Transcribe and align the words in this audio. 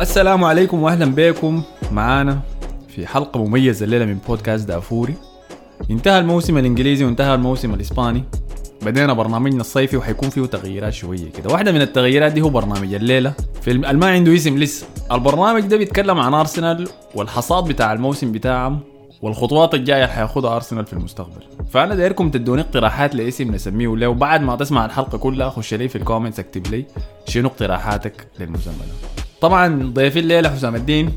السلام 0.00 0.44
عليكم 0.44 0.82
واهلا 0.82 1.14
بكم. 1.14 1.62
معانا 1.92 2.40
في 2.88 3.06
حلقة 3.06 3.44
مميزة 3.44 3.84
الليلة 3.84 4.04
من 4.04 4.18
بودكاست 4.28 4.68
دافوري. 4.68 5.14
انتهى 5.90 6.18
الموسم 6.18 6.58
الإنجليزي 6.58 7.04
وانتهى 7.04 7.34
الموسم 7.34 7.74
الإسباني. 7.74 8.24
بدينا 8.82 9.12
برنامجنا 9.12 9.60
الصيفي 9.60 9.96
وحيكون 9.96 10.30
فيه 10.30 10.44
تغييرات 10.44 10.92
شوية 10.92 11.30
كده. 11.32 11.52
واحدة 11.52 11.72
من 11.72 11.82
التغييرات 11.82 12.32
دي 12.32 12.40
هو 12.40 12.48
برنامج 12.48 12.94
الليلة. 12.94 13.32
في 13.62 13.70
الم... 13.70 13.98
ما 13.98 14.10
عنده 14.10 14.34
اسم 14.34 14.58
لسه. 14.58 14.86
البرنامج 15.12 15.60
ده 15.60 15.76
بيتكلم 15.76 16.18
عن 16.18 16.34
أرسنال 16.34 16.88
والحصاد 17.14 17.64
بتاع 17.64 17.92
الموسم 17.92 18.32
بتاعهم 18.32 18.80
والخطوات 19.22 19.74
الجاية 19.74 20.04
اللي 20.04 20.14
حياخدها 20.14 20.56
أرسنال 20.56 20.86
في 20.86 20.92
المستقبل. 20.92 21.42
فأنا 21.70 21.94
دايركم 21.94 22.30
تدوني 22.30 22.60
اقتراحات 22.60 23.14
لاسم 23.14 23.54
نسميه. 23.54 23.88
ولا 23.88 24.06
وبعد 24.06 24.42
ما 24.42 24.56
تسمع 24.56 24.84
الحلقة 24.84 25.18
كلها 25.18 25.50
خش 25.50 25.74
لي 25.74 25.88
في 25.88 25.96
ال 25.96 26.01
comments 26.01 26.38
اكتب 26.38 26.66
لي 26.66 26.84
شنو 27.26 27.48
اقتراحاتك 27.48 28.26
للمسمى 28.38 28.74
ده 28.74 29.20
طبعا 29.40 29.92
ضيفي 29.94 30.18
الليلة 30.18 30.50
حسام 30.50 30.74
الدين. 30.74 31.12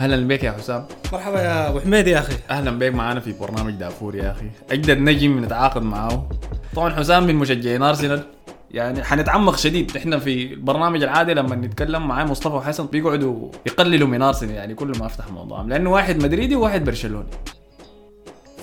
أهلا 0.00 0.28
بك 0.28 0.44
يا 0.44 0.52
حسام. 0.52 0.84
مرحبا 1.12 1.40
يا 1.40 1.68
أبو 1.68 1.80
حميد 1.80 2.06
يا 2.06 2.18
أخي. 2.18 2.34
أهلا 2.50 2.70
بك 2.70 2.94
معانا 2.94 3.20
في 3.20 3.32
برنامج 3.40 3.72
دافور 3.72 4.14
يا 4.14 4.30
أخي. 4.30 4.50
أجدد 4.70 4.98
نجم 4.98 5.44
نتعاقد 5.44 5.82
معاه 5.82 6.28
طبعا 6.74 6.94
حسام 6.94 7.26
من 7.26 7.34
مشجعين 7.34 7.82
أرسنال. 7.82 8.22
يعني 8.70 9.04
حنتعمق 9.04 9.56
شديد. 9.56 9.96
إحنا 9.96 10.18
في 10.18 10.52
البرنامج 10.52 11.02
العادي 11.02 11.34
لما 11.34 11.56
نتكلم 11.56 12.08
مع 12.08 12.24
مصطفى 12.24 12.54
وحسن 12.54 12.86
بيقعدوا 12.86 13.50
يقللوا 13.66 14.08
من 14.08 14.22
أرسنال. 14.22 14.54
يعني 14.54 14.74
كل 14.74 14.92
ما 15.00 15.06
أفتح 15.06 15.30
موضوع 15.30 15.62
لأنه 15.62 15.90
واحد 15.90 16.22
مدريدي 16.22 16.56
وواحد 16.56 16.84
برشلوني. 16.84 17.28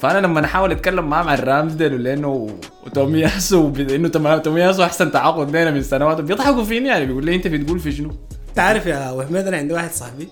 فأنا 0.01 0.27
لما 0.27 0.45
احاول 0.45 0.71
أتكلم 0.71 1.09
معاه 1.09 1.23
عن 1.23 1.37
رامزديل 1.37 1.93
ولأنه 1.93 2.49
وتومياسو 2.85 3.71
إنه 3.79 4.37
تومياسو 4.37 4.83
أحسن 4.83 5.11
تعاقد 5.11 5.49
لنا 5.55 5.71
من 5.71 5.81
سنوات. 5.81 6.21
بيضحكوا 6.21 6.63
فيني 6.63 6.87
يعني. 6.87 7.05
بيقول 7.05 7.25
لي 7.25 7.35
أنت 7.35 7.47
بتقول 7.47 7.79
في 7.79 7.91
شنو؟ 7.91 8.11
انت 8.55 8.59
عارف 8.59 8.85
يا 8.85 9.11
أبو 9.11 9.21
حميد 9.21 9.47
أنا 9.47 9.57
عندي 9.57 9.73
واحد 9.73 9.91
صاحبي 9.91 10.27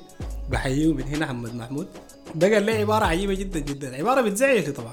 بحييه 0.49 0.93
من 0.93 1.03
هنا 1.03 1.25
محمد 1.25 1.55
محمود. 1.55 1.87
ده 2.35 2.53
قال 2.53 2.63
لي 2.63 2.71
عبارة 2.71 3.05
عجيبة 3.05 3.33
جدا 3.33 3.59
جدا. 3.59 3.95
عبارة 3.95 4.21
بتزعلي 4.21 4.61
طبعا. 4.61 4.91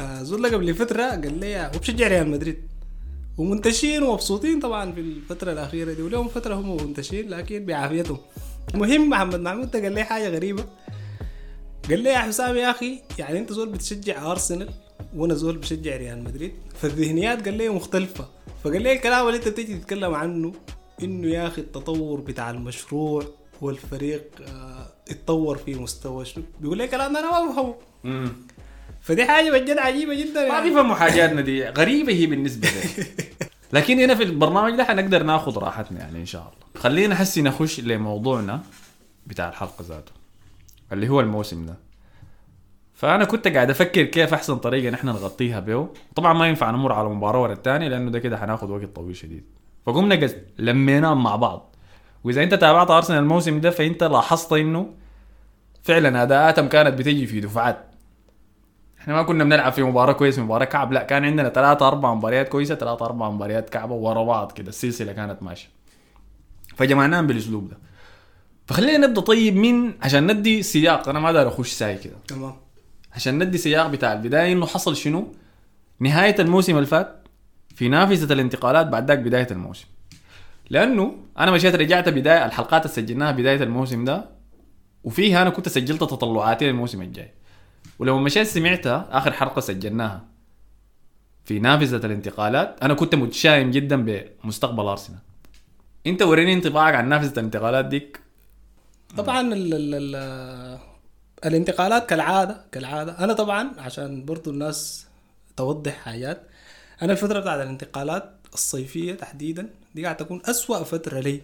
آه 0.00 0.22
زول 0.22 0.46
قبل 0.46 0.74
فترة 0.74 1.02
قال 1.02 1.40
لي 1.40 1.70
وبشجع 1.76 2.08
ريال 2.08 2.28
مدريد؟ 2.30 2.56
ومنتشين 3.38 4.02
ومبسوطين 4.02 4.60
طبعا 4.60 4.92
في 4.92 5.00
الفترة 5.00 5.52
الأخيرة 5.52 5.92
دي. 5.92 6.02
ولهم 6.02 6.28
فترة 6.28 6.54
هم 6.54 6.76
منتشين 6.76 7.28
لكن 7.28 7.66
بعافيتهم. 7.66 8.18
المهم 8.74 9.10
محمد 9.10 9.40
محمود 9.40 9.70
ده 9.70 9.82
قال 9.82 9.92
لي 9.92 10.04
حاجة 10.04 10.28
غريبة. 10.28 10.64
قال 11.88 12.00
لي 12.00 12.10
يا 12.10 12.18
حسام 12.18 12.56
يا 12.56 12.70
أخي 12.70 12.98
يعني 13.18 13.38
أنت 13.38 13.52
زول 13.52 13.68
بتشجع 13.68 14.30
أرسنال 14.30 14.68
وأنا 15.16 15.34
زول 15.34 15.58
بشجع 15.58 15.96
ريال 15.96 16.24
مدريد؟ 16.24 16.52
فالذهنيات 16.82 17.44
قال 17.44 17.54
لي 17.54 17.68
مختلفة. 17.68 18.28
فقال 18.64 18.82
لي 18.82 18.92
الكلام 18.92 19.26
اللي 19.26 19.38
أنت 19.38 19.48
بتيجي 19.48 19.78
تتكلم 19.78 20.14
عنه 20.14 20.52
إنه 21.02 21.28
يا 21.28 21.46
أخي 21.46 21.60
التطور 21.60 22.20
بتاع 22.20 22.50
المشروع 22.50 23.24
والفريق 23.60 24.24
آه 24.48 24.86
اتطور 25.10 25.56
في 25.58 25.74
مستوى 25.74 26.24
شنو؟ 26.24 26.44
بيقول 26.60 26.78
لي 26.78 26.88
كلام 26.88 27.16
أنا 27.16 27.30
ما 27.30 27.50
بفهمه 27.50 27.74
فدي 29.00 29.24
حاجة 29.24 29.50
بجد 29.50 29.78
عجيبة 29.78 30.14
جدا 30.14 30.40
ما 30.48 30.54
يعني. 30.54 30.68
بيفهموا 30.70 30.94
حاجاتنا 30.94 31.40
دي. 31.40 31.64
غريبة 31.80 32.12
هي 32.12 32.26
بالنسبة 32.26 32.68
لي 32.68 33.04
لكن 33.72 34.00
هنا 34.00 34.14
في 34.14 34.22
البرنامج 34.22 34.76
ده 34.76 34.84
حنقدر 34.84 35.22
ناخذ 35.22 35.58
راحتنا 35.58 35.98
يعني 36.00 36.18
إن 36.20 36.26
شاء 36.26 36.42
الله. 36.42 36.82
خلينا 36.82 37.14
حسي 37.14 37.42
نخش 37.42 37.80
لموضوعنا 37.80 38.62
بتاع 39.26 39.48
الحلقة 39.48 39.84
ذاته 39.88 40.12
اللي 40.92 41.08
هو 41.08 41.20
الموسم 41.20 41.66
ده. 41.66 41.74
فأنا 42.94 43.24
كنت 43.24 43.48
قاعد 43.48 43.70
أفكر 43.70 44.02
كيف 44.02 44.34
أحسن 44.34 44.56
طريقة 44.56 44.90
نحن 44.90 45.06
نغطيها 45.06 45.60
به. 45.60 45.88
طبعا 46.16 46.32
ما 46.32 46.48
ينفع 46.48 46.70
نمر 46.70 46.92
على 46.92 47.08
مباراه 47.08 47.42
ورا 47.42 47.52
الثانية 47.52 47.88
لأنه 47.88 48.10
ده 48.10 48.18
كده 48.18 48.36
حناخذ 48.36 48.70
وقت 48.70 48.84
طويل 48.96 49.16
شديد. 49.16 49.44
فقمنا 49.86 50.14
قز... 50.14 50.36
لميناهم 50.58 51.22
مع 51.22 51.36
بعض. 51.36 51.76
وإذا 52.24 52.42
أنت 52.42 52.54
تابعت 52.54 52.90
أرسنال 52.90 53.18
الموسم 53.18 53.60
ده 53.60 53.70
فأنت 53.70 54.04
لاحظت 54.04 54.52
إنه 54.52 54.94
فعلا 55.82 56.22
اداءاتهم 56.22 56.68
كانت 56.68 56.98
بتجي 56.98 57.26
في 57.26 57.40
دفعات. 57.40 57.86
إحنا 59.00 59.14
ما 59.14 59.22
كنا 59.22 59.44
بنلعب 59.44 59.72
في 59.72 59.82
مباراة 59.82 60.12
كويسة 60.12 60.42
مباراة 60.42 60.64
كعب. 60.64 60.92
لا 60.92 61.02
كان 61.02 61.24
عندنا 61.24 61.48
ثلاثة 61.48 61.88
أربع 61.88 62.14
مباريات 62.14 62.48
كويسة 62.48 62.74
ثلاثة 62.74 63.04
أربع 63.04 63.30
مباريات 63.30 63.70
كعبة 63.70 63.94
ورا 63.94 64.24
بعض 64.24 64.52
كده. 64.52 64.68
السلسلة 64.68 65.12
كانت 65.12 65.42
ماشية. 65.42 65.68
فجمعناهم 66.76 67.26
بالأسلوب 67.26 67.68
ده. 67.68 67.78
فخلينا 68.66 69.06
نبدأ. 69.06 69.20
طيب 69.20 69.56
من 69.56 69.92
عشان 70.02 70.32
ندي 70.32 70.62
سياق. 70.62 71.08
أنا 71.08 71.20
ما 71.20 71.32
دار 71.32 71.48
أخش 71.48 71.72
ساي 71.72 71.98
كده. 71.98 72.16
تمام. 72.28 72.54
عشان 73.12 73.44
ندي 73.44 73.58
سياق 73.58 73.86
بتاع 73.86 74.12
البداية 74.12 74.52
إنه 74.52 74.66
حصل 74.66 74.96
شنو؟ 74.96 75.32
نهاية 76.00 76.36
الموسم 76.38 76.76
اللي 76.76 76.86
فات 76.86 77.19
في 77.80 77.88
نافذة 77.88 78.32
الانتقالات 78.32 78.86
بعد 78.86 79.08
ذاك 79.08 79.18
بداية 79.18 79.46
الموسم. 79.50 79.86
لأنه 80.70 81.16
أنا 81.38 81.50
مشيت 81.50 81.74
رجعت 81.74 82.08
بداية 82.08 82.44
الحلقات 82.44 82.82
اللي 82.82 82.94
سجلناها 82.94 83.32
بداية 83.32 83.62
الموسم 83.62 84.04
ده 84.04 84.24
وفيها 85.04 85.42
أنا 85.42 85.50
كنت 85.50 85.68
سجلت 85.68 86.00
تطلعاتي 86.00 86.66
للموسم 86.66 87.02
الجاي. 87.02 87.32
ولما 87.98 88.20
مشيت 88.20 88.46
سمعتها 88.46 89.08
آخر 89.10 89.32
حلقة 89.32 89.60
سجلناها. 89.60 90.24
في 91.44 91.58
نافذة 91.58 92.06
الانتقالات 92.06 92.76
أنا 92.82 92.94
كنت 92.94 93.14
متشائم 93.14 93.70
جدا 93.70 94.24
بمستقبل 94.44 94.84
أرسنال. 94.84 95.18
أنت 96.06 96.22
وريني 96.22 96.54
انطباعك 96.54 96.94
عن 96.94 97.08
نافذة 97.08 97.32
الانتقالات 97.32 97.84
ديك. 97.84 98.20
طبعا 99.16 99.40
ال 99.40 99.74
ال 99.74 99.94
ال 99.94 100.78
الانتقالات 101.46 102.08
كالعادة 102.08 102.64
كالعادة. 102.72 103.24
أنا 103.24 103.32
طبعا 103.32 103.70
عشان 103.78 104.24
برضو 104.24 104.50
الناس 104.50 105.06
توضح 105.56 105.92
حاجات. 105.92 106.49
أنا 107.02 107.12
الفترة 107.12 107.40
بتاعت 107.40 107.60
الانتقالات 107.60 108.32
الصيفية 108.54 109.12
تحديدا 109.14 109.70
دي 109.94 110.04
قاعد 110.04 110.16
تكون 110.16 110.42
أسوأ 110.44 110.82
فترة 110.82 111.20
لي 111.20 111.42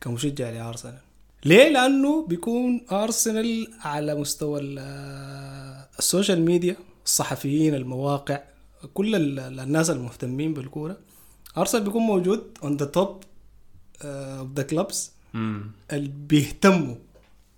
كمشجع 0.00 0.50
لأرسنال. 0.50 0.98
ليه؟ 1.44 1.68
لأنه 1.68 2.26
بيكون 2.26 2.86
أرسنال 2.92 3.68
على 3.80 4.14
مستوى 4.14 4.60
ال- 4.60 5.86
ال 5.98 6.04
social 6.04 6.40
media 6.40 6.76
الصحفيين 7.04 7.74
المواقع 7.74 8.40
كل 8.94 9.14
ال- 9.14 9.60
الناس 9.60 9.90
المهتمين 9.90 10.54
بالكورة. 10.54 10.96
أرسنال 11.58 11.84
بيكون 11.84 12.02
موجود 12.02 12.58
on 12.62 12.82
the 12.82 12.86
top 13.00 13.26
of 14.04 14.48
the 14.56 14.62
clubs 14.62 15.12
اللي 15.92 16.08
بيهتموا 16.28 16.94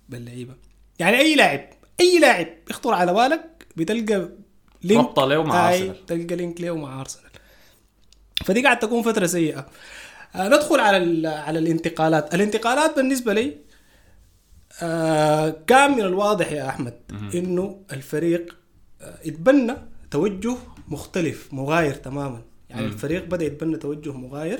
باللعيبة. 0.09 0.53
يعني 0.99 1.17
أي 1.17 1.35
لاعب 1.35 1.69
أي 1.99 2.19
لاعب 2.19 2.47
يخطر 2.69 2.93
على 2.93 3.13
بالك 3.13 3.65
بتلقى 3.77 4.29
link 4.83 5.05
ربطه 5.05 5.25
له 5.25 5.43
مع 5.43 5.69
آي، 5.69 5.79
أرسنال. 5.89 6.05
تلقى 6.05 6.35
link 6.35 6.61
له 6.61 6.75
مع 6.75 7.01
أرسنال. 7.01 7.28
فدي 8.45 8.63
قاعد 8.63 8.79
تكون 8.79 9.01
فترة 9.03 9.25
سيئة. 9.25 9.65
آه 10.35 10.47
ندخل 10.47 10.79
على 10.79 11.27
على 11.27 11.59
الانتقالات. 11.59 12.35
الانتقالات 12.35 12.95
بالنسبة 12.95 13.33
لي 13.33 13.57
آه 14.81 15.49
كان 15.67 15.91
من 15.91 16.01
الواضح 16.01 16.51
يا 16.51 16.69
أحمد 16.69 16.93
إنه 17.35 17.81
الفريق 17.93 18.55
آه 19.01 19.17
يتبنى 19.25 19.73
توجه 20.11 20.55
مختلف 20.87 21.53
مغاير 21.53 21.93
تماما. 21.93 22.41
يعني 22.69 22.85
الفريق 22.85 23.25
بدأ 23.25 23.45
يتبنى 23.45 23.77
توجه 23.77 24.11
مغاير 24.13 24.59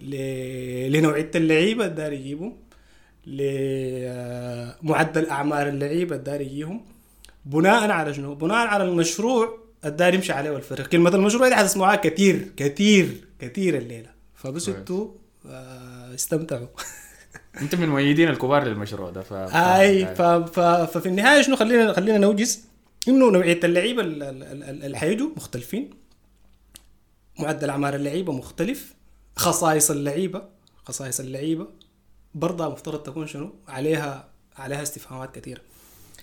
ل- 0.00 0.92
لنوعية 0.92 1.30
اللعيبة 1.34 1.84
اللي 1.84 1.94
داير 1.96 2.12
يجيبهم 2.12 2.56
لمعدل 4.82 5.26
اعمار 5.28 5.68
اللعيبة 5.68 6.14
اللي 6.16 6.24
داير 6.24 6.40
يجيهم 6.40 6.84
بناء 7.44 7.90
على 7.90 8.14
شنو؟ 8.14 8.34
بناء 8.34 8.66
على 8.66 8.84
المشروع 8.84 9.63
اللي 9.84 9.96
داير 9.96 10.14
يمشي 10.14 10.32
عليه 10.32 10.56
الفريق 10.56 10.86
كلمة 10.86 11.10
المشروع 11.10 11.48
دي 11.48 11.54
حتسمعوها 11.54 11.96
كثير 11.96 12.48
كثير 12.56 13.24
كثير 13.38 13.76
الليلة. 13.78 14.10
فبس. 14.34 14.68
أنتوا 14.68 15.10
آه، 15.46 16.14
استمتعوا. 16.14 16.66
انت 17.62 17.74
من 17.74 17.88
مؤيدين 17.88 18.28
الكبار 18.28 18.64
للمشروع 18.64 19.10
ده 19.10 19.22
ف... 19.22 19.32
أي 19.54 20.06
ف... 20.14 20.22
ف... 20.22 20.60
ففي 20.60 21.06
النهاية 21.06 21.42
شنو 21.42 21.56
خلينا 21.56 21.92
خلينا 21.92 22.18
نوجز 22.18 22.64
إنه 23.08 23.30
نوعية 23.30 23.60
اللعيبة 23.64 24.02
ال- 24.02 24.22
ال- 24.22 24.42
ال- 24.42 24.84
اللي 24.84 24.98
حيجوا 24.98 25.28
مختلفين. 25.36 25.90
معدل 27.38 27.70
أعمار 27.70 27.94
اللعيبة 27.94 28.32
مختلف. 28.32 28.94
خصائص 29.36 29.90
اللعيبة 29.90 30.42
خصائص 30.84 31.20
اللعيبة 31.20 31.66
برضه 32.34 32.68
مفترض 32.68 33.02
تكون 33.02 33.26
شنو؟ 33.26 33.54
عليها 33.68 34.28
عليها 34.56 34.82
استفهامات 34.82 35.34
كثيرة. 35.38 35.60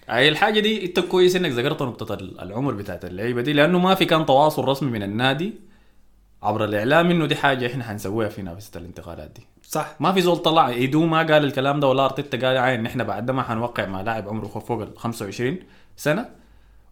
اي 0.09 0.29
الحاجة 0.29 0.59
دي 0.59 0.85
انت 0.85 0.99
كويس 0.99 1.35
انك 1.35 1.51
ذكرت 1.51 1.81
نقطة 1.81 2.13
ال- 2.13 2.41
العمر 2.41 2.73
بتاعت 2.73 3.05
اللعيبة 3.05 3.41
دي 3.41 3.53
لأنه 3.53 3.79
ما 3.79 3.95
في 3.95 4.05
كان 4.05 4.25
تواصل 4.25 4.65
رسمي 4.65 4.91
من 4.91 5.03
النادي 5.03 5.53
عبر 6.43 6.63
الإعلام 6.65 7.11
إنه 7.11 7.25
دي 7.25 7.35
حاجة 7.35 7.67
إحنا 7.67 7.83
حنسويها 7.83 8.29
في 8.29 8.41
نافذه 8.41 8.77
الانتقالات 8.77 9.31
دي. 9.35 9.41
صح. 9.63 9.95
ما 9.99 10.11
في 10.13 10.21
زول 10.21 10.37
طلع 10.37 10.69
ايدو 10.69 11.05
ما 11.05 11.17
قال 11.17 11.43
الكلام 11.43 11.79
ده 11.79 11.87
ولا 11.87 12.05
أرتيتا 12.05 12.47
قال 12.47 12.57
عين 12.57 12.85
إحنا 12.85 13.03
بعد 13.03 13.31
ما 13.31 13.43
حنوقع 13.43 13.85
مع 13.85 14.01
لاعب 14.01 14.29
عمره 14.29 14.47
فوق 14.47 14.81
ال 14.81 14.97
25 14.97 15.57
سنة 15.97 16.25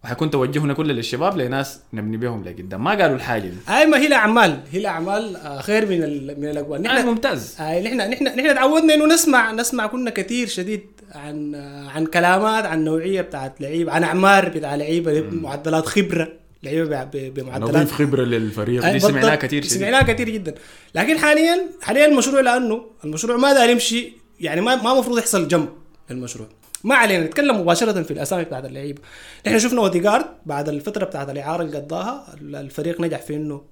وحيكون 0.04 0.30
توجهنا 0.30 0.74
كله 0.74 0.92
للشباب 0.92 1.36
لناس 1.38 1.80
نبني 1.92 2.16
بهم 2.16 2.44
لقدام. 2.44 2.84
ما 2.84 2.90
قالوا 2.90 3.16
الحاجة 3.16 3.42
دي. 3.48 3.56
اي 3.68 3.86
ما 3.86 3.98
هي 3.98 4.06
الأعمال 4.06 4.60
هي 4.72 4.78
الأعمال 4.80 5.36
آه، 5.36 5.60
خير 5.60 5.86
من 5.86 6.02
ال... 6.02 6.40
من 6.40 6.48
الأقوال. 6.50 6.82
نحن 6.82 7.06
ممتاز. 7.06 7.56
آه 7.60 7.80
نحن 7.80 7.96
نحن 8.10 8.24
نحن 8.24 8.54
تعودنا 8.54 8.94
إنه 8.94 9.06
نسمع 9.06 9.52
نسمع 9.52 9.86
كنا 9.86 10.10
كثير 10.10 10.46
شديد. 10.46 10.86
عن 11.14 11.54
عن 11.94 12.06
كلامات 12.06 12.64
عن 12.64 12.84
نوعية 12.84 13.20
بتاعت 13.20 13.60
لعيبه 13.60 13.92
عن 13.92 14.02
أعمار 14.02 14.48
بتاع 14.48 14.74
لعيبة 14.74 15.20
معدلات 15.20 15.86
خبرة 15.86 16.32
لعيبة 16.62 17.04
بمعدلات 17.04 17.76
نضيف 17.76 17.92
خبرة 17.92 18.24
للفريق. 18.24 18.92
دي. 18.92 19.00
سمعناها 19.00 19.36
كثير 19.36 19.64
سمعناها 19.64 20.02
كثير 20.02 20.30
جدا. 20.30 20.54
لكن 20.94 21.18
حاليا 21.18 21.66
حاليا 21.82 22.06
المشروع 22.06 22.40
لأنه 22.40 22.86
المشروع 23.04 23.36
ما 23.36 23.52
دار 23.52 23.70
يمشي 23.70 24.12
يعني 24.40 24.60
ما 24.60 24.76
ما 24.76 24.92
المفروض 24.92 25.18
يحصل 25.18 25.48
جنبا 25.48 25.68
للمشروع. 26.10 26.48
ما 26.84 26.94
علينا 26.94 27.24
نتكلم 27.24 27.60
مباشرة 27.60 28.02
في 28.02 28.10
الأسامي 28.10 28.44
بتاعت 28.44 28.64
اللعيبة. 28.64 29.02
نحن 29.46 29.58
شفنا 29.58 29.80
اوديجارد 29.80 30.26
بعد 30.46 30.68
الفترة 30.68 31.04
بتاعت 31.04 31.30
الإعارة 31.30 31.62
اللي 31.62 31.78
قضاها 31.78 32.34
الفريق 32.40 33.00
نجح 33.00 33.22
في 33.22 33.34
إنه 33.34 33.62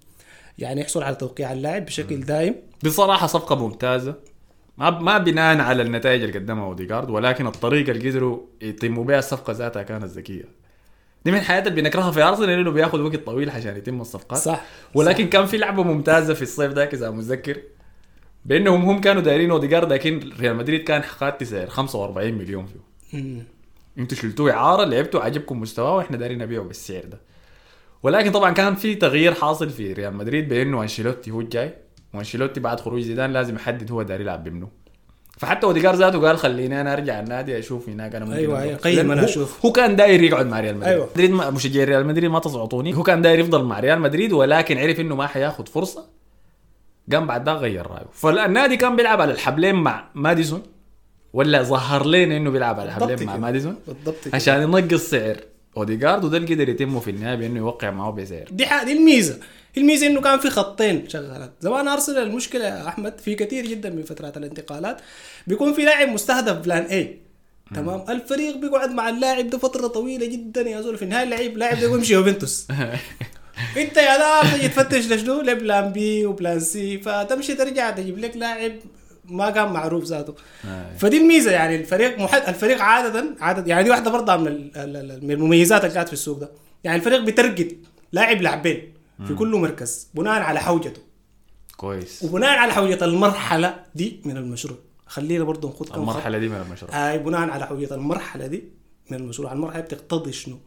يعني 0.58 0.80
يحصل 0.80 1.02
على 1.02 1.14
توقيع 1.14 1.52
اللاعب 1.52 1.86
بشكل 1.86 2.20
دائم 2.20 2.54
بصراحة 2.84 3.26
صفقة 3.26 3.56
ممتازة. 3.56 4.14
ما 4.78 4.90
ما 4.90 5.18
بناء 5.18 5.60
على 5.60 5.82
النتائج 5.82 6.22
اللي 6.22 6.38
قدمها 6.38 6.64
اوديجارد 6.64 7.10
ولكن 7.10 7.46
الطريقة 7.46 7.90
اللي 7.90 8.10
قدروا 8.10 8.40
يتموا 8.62 9.04
بها 9.04 9.18
الصفقة 9.18 9.52
ذاتها 9.52 9.82
كانت 9.82 10.04
ذكية. 10.04 10.44
دي 11.24 11.32
من 11.32 11.38
الحاجات 11.38 11.60
اللي 11.60 11.82
بنكرهها 11.82 12.10
في 12.10 12.22
أرسنال 12.22 12.50
إنه 12.50 12.70
بياخذ 12.70 13.00
وقت 13.00 13.16
طويل 13.16 13.50
عشان 13.50 13.76
يتم 13.76 14.00
الصفقات. 14.00 14.38
صح 14.38 14.64
ولكن 14.94 15.24
صح. 15.24 15.30
كان 15.30 15.46
في 15.46 15.56
لعبة 15.56 15.82
ممتازة 15.82 16.34
في 16.34 16.42
الصيف 16.42 16.72
ذاك 16.72 16.94
إذا 16.94 17.10
متذكر 17.10 17.56
بأنهم 18.44 18.82
هم 18.84 19.00
كانوا 19.00 19.22
دايرين 19.22 19.50
اوديجارد 19.50 19.92
لكن 19.92 20.30
ريال 20.40 20.56
مدريد 20.56 20.84
كان 20.84 21.02
خاتي 21.02 21.44
سعر 21.44 21.66
45 21.66 22.32
مليون 22.34 22.66
فيه. 22.66 23.46
أنتوا 23.98 24.18
شلتوه 24.18 24.52
إعارة 24.52 24.84
لعبتوا 24.84 25.20
عجبكم 25.20 25.60
مستواه 25.60 25.96
وإحنا 25.96 26.16
دايرين 26.16 26.38
نبيعه 26.38 26.64
بالسعر 26.64 27.04
ده. 27.04 27.20
ولكن 28.02 28.30
طبعا 28.30 28.52
كان 28.52 28.74
في 28.74 28.94
تغيير 28.94 29.34
حاصل 29.34 29.70
في 29.70 29.92
ريال 29.92 30.14
مدريد 30.14 30.48
بأنه 30.48 30.82
أنشيلوتي 30.82 31.30
هو 31.30 31.40
الجاي. 31.40 31.74
وانشيلوتي 32.14 32.60
بعد 32.60 32.80
خروج 32.80 33.00
زيدان 33.02 33.32
لازم 33.32 33.54
يحدد 33.56 33.90
هو 33.92 34.02
داير 34.02 34.20
يلعب 34.20 34.44
بمنو 34.44 34.68
فحتى 35.38 35.66
اوديجارد 35.66 35.94
ذاته 35.94 36.18
قال 36.20 36.38
خليني 36.38 36.80
أنا 36.80 36.92
ارجع 36.92 37.20
النادي 37.20 37.58
أشوف 37.58 37.88
هناك 37.88 38.14
أنا 38.14 38.24
ممكن 38.24 38.44
أروح. 38.44 38.60
أيوة، 38.60 38.76
قيم 38.76 38.96
لأن 38.96 39.10
أنا 39.18 39.26
هو- 39.64 39.72
كان 39.72 39.96
داير 39.96 40.22
يقعد 40.22 40.46
مع 40.46 40.60
ريال 40.60 40.76
مدريد 40.76 40.92
أيوة. 40.92 41.08
مدريد 41.14 41.30
مشجعي 41.30 41.84
ريال 41.84 42.06
مدريد 42.06 42.30
ما 42.30 42.38
تصعطوني 42.38 42.96
هو 42.96 43.02
كان 43.02 43.22
داير 43.22 43.38
يفضل 43.38 43.64
مع 43.64 43.80
ريال 43.80 44.00
مدريد 44.00 44.32
ولكن 44.32 44.78
عرف 44.78 45.00
إنه 45.00 45.14
ما 45.16 45.26
حياخد 45.26 45.68
فرصة 45.68 46.04
قام 47.12 47.26
بعد 47.26 47.44
ده 47.44 47.52
غير 47.52 47.86
رأيه 47.86 48.06
فالنادي 48.12 48.76
كان 48.76 48.96
بيلعب 48.96 49.20
على 49.20 49.32
الحبلين 49.32 49.74
مع 49.74 50.04
ماديسون 50.14 50.62
ولا 51.32 51.62
ظهر 51.62 52.06
لنا 52.06 52.36
إنه 52.36 52.50
بيلعب 52.50 52.80
على 52.80 52.88
الحبلين 52.88 53.26
مع. 53.26 53.36
ماديسون 53.36 53.76
بالضبط. 53.86 54.34
عشان 54.34 54.62
ينقص 54.62 55.10
سعر 55.10 55.36
اوديجارد 55.78 56.24
وده 56.24 56.36
اللي 56.36 56.54
قدر 56.54 56.68
يتمه 56.68 57.00
في 57.00 57.10
النهاية 57.10 57.34
بأنه 57.36 57.58
يوقع 57.58 57.90
معه 57.90 58.10
بسعر 58.12 58.48
دي 58.50 58.66
ح... 58.66 58.82
دي 58.82 58.92
الميزة. 58.92 59.38
الميزة 59.76 60.06
إنه 60.06 60.20
كان 60.20 60.38
في 60.38 60.50
خطين 60.50 61.08
شغالات. 61.08 61.52
زمان 61.60 61.88
أرسنال 61.88 62.18
المشكلة 62.22 62.64
يا 62.64 62.88
أحمد 62.88 63.18
في 63.20 63.34
كثير 63.34 63.66
جدا 63.66 63.90
من 63.90 64.02
فترات 64.02 64.36
الانتقالات. 64.36 65.00
بيكون 65.46 65.72
في 65.72 65.84
لاعب 65.84 66.08
مستهدف 66.08 66.52
plan 66.56 66.82
A 66.82 67.18
تمام؟ 67.74 68.04
الفريق 68.08 68.56
بيقعد 68.56 68.90
مع 68.90 69.08
اللاعب 69.08 69.50
ده 69.50 69.58
فترة 69.58 69.86
طويلة 69.86 70.26
جدا 70.26 70.60
يا 70.60 70.80
زول. 70.80 70.96
في 70.96 71.02
النهاية 71.02 71.24
اللعيب 71.24 71.58
لاعب 71.58 71.80
ده 71.80 71.86
يمشي 71.86 72.12
يوفنتوس. 72.12 72.66
أنت 73.76 73.96
يا 73.96 74.18
ده 74.18 74.56
تجي 74.56 74.68
تفتش 74.68 75.06
لشنو 75.06 75.40
ل 75.40 75.51
plan 75.51 75.92
B 75.92 76.26
و 76.26 76.33
plan 76.33 76.60
C 76.60 76.98
فتمشي 76.98 77.54
ترجع 77.54 77.90
تجيب 77.90 78.18
لك 78.18 78.36
لاعب 78.36 78.72
ما 79.28 79.50
كان 79.50 79.72
معروف 79.72 80.04
ذاته. 80.04 80.34
فدي 80.98 81.18
الميزة 81.18 81.50
يعني 81.50 81.76
الفريق 81.76 82.18
محد 82.18 82.42
الفريق 82.48 82.80
عادة 82.82 83.24
عادة 83.40 83.66
يعني 83.66 83.84
دي 83.84 83.90
واحدة 83.90 84.10
برضه 84.10 84.36
من 84.36 84.46
ال- 84.46 84.76
ال- 84.76 84.96
ال- 85.10 85.24
من 85.24 85.30
المميزات 85.30 85.84
اللي 85.84 85.94
قاعد 85.94 86.06
في 86.06 86.12
السوق 86.12 86.38
ده. 86.38 86.50
يعني 86.84 86.98
الفريق 86.98 87.20
بيترقد 87.20 87.76
لاعب 88.12 88.42
لاعبين 88.42 88.92
في 89.26 89.34
كل 89.34 89.48
مركز 89.56 90.08
بناء 90.14 90.40
على 90.42 90.60
حوجته. 90.60 91.00
كويس. 91.76 92.22
وبناء 92.22 92.58
على 92.58 92.72
حوجة 92.72 93.04
المرحلة 93.04 93.84
دي 93.94 94.20
من 94.24 94.36
المشروع. 94.36 94.78
خلينا 95.06 95.44
برضه 95.44 95.68
كم 95.68 95.74
خط. 95.84 95.96
المرحلة 95.98 96.38
دي 96.38 96.48
من 96.48 96.56
المشروع. 96.56 96.90
هاي 96.94 97.18
بناء 97.18 97.50
على 97.50 97.66
حوجة 97.66 97.94
المرحلة 97.94 98.46
دي 98.46 98.64
من 99.10 99.16
المشروع. 99.20 99.52
المرحلة 99.52 99.82
بتقتضي 99.82 100.32
شنو؟ 100.32 100.58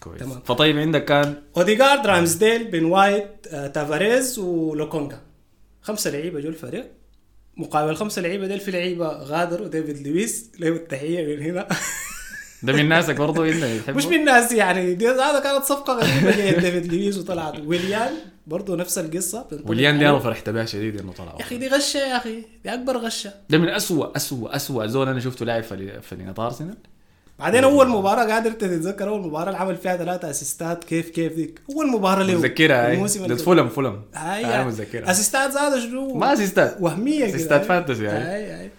كويس. 0.00 0.20
تمام. 0.20 0.40
فطيب 0.44 0.78
عندك 0.78 1.04
كان؟ 1.04 1.34
اوديجارد 1.56 2.06
رامزديل 2.06 2.70
بن 2.70 2.84
وايت 2.84 3.46
آه، 3.50 3.66
تافاريز 3.66 4.38
ولوكونجا. 4.38 5.20
خمسة 5.82 6.10
لعيبة 6.10 6.40
جو 6.40 6.48
الفريق. 6.48 6.90
مقابل 7.56 7.96
خمسة 7.96 8.22
لعيبة 8.22 8.46
ديل 8.46 8.60
في 8.60 8.70
لعيبة 8.70 9.08
غادر 9.08 9.62
وديفيد 9.62 10.06
لويس. 10.06 10.50
له 10.58 10.68
التحية 10.68 11.36
من 11.36 11.42
هنا. 11.42 11.68
ده 12.62 12.72
من 12.72 12.88
ناسك 12.88 13.14
برضه 13.14 13.48
انت 13.48 13.64
بتحبه 13.64 13.96
مش 13.96 14.04
من 14.04 14.14
الناس 14.14 14.52
يعني. 14.52 14.94
دي 14.94 15.08
هذا 15.08 15.40
كانت 15.40 15.64
صفقة 15.64 15.92
غريبة 15.92 16.36
جاية 16.36 16.58
ديفيد 16.58 16.94
لويس 16.94 17.18
وطلعت. 17.18 17.60
ويليان 17.60 18.10
برضه 18.46 18.76
نفس 18.76 18.98
القصة. 18.98 19.46
ويليان 19.66 19.98
دي 19.98 20.04
عليه. 20.04 20.16
أنا 20.16 20.24
فرحت 20.24 20.50
بها 20.50 20.64
شديد 20.64 21.00
إنه 21.00 21.12
طلع. 21.12 21.36
يا 21.38 21.40
أخي 21.40 21.58
دي 21.58 21.68
غشة 21.68 21.98
يا 21.98 22.16
أخي. 22.16 22.42
دي 22.64 22.74
أكبر 22.74 22.96
غشة. 22.96 23.34
ده 23.50 23.58
من 23.58 23.68
اسوء 23.68 24.16
اسوء 24.16 24.56
اسوء 24.56 24.86
زول 24.86 25.08
أنا 25.08 25.20
شفته 25.20 25.44
لاعب 25.44 25.62
في 25.62 26.00
في 26.00 26.16
لينات 26.16 26.38
ارسنال 26.38 26.76
بعدين 27.42 27.64
أول 27.64 27.88
مباراة 27.88 28.24
قادر 28.32 28.50
انت 28.50 28.60
تتذكر 28.60 29.08
أول 29.08 29.20
مباراة 29.20 29.46
اللي 29.46 29.58
عمل 29.58 29.76
فيها 29.76 29.96
ثلاثة 29.96 30.30
assistات 30.30 30.84
كيف 30.84 31.10
كيف 31.10 31.32
ديك. 31.32 31.60
أول 31.72 31.88
مباراة 31.90 32.22
له 32.22 32.34
متذكرها 32.38 32.86
هاي 32.86 32.94
الموسم 32.94 33.26
ضد 33.26 33.34
فولم 33.40 33.68
فولم. 33.68 34.02
هاي. 34.14 34.44
أنا 34.44 34.64
متذكرها. 34.64 35.10
assistات 35.10 35.50
زاد 35.52 35.78
شنو؟ 35.78 36.14
ما 36.14 36.32
assistات 36.32 36.76
وهمية 36.80 37.26
assistات. 37.26 37.64
fantasy 37.64 38.08
هاي 38.08 38.52
هاي. 38.52 38.70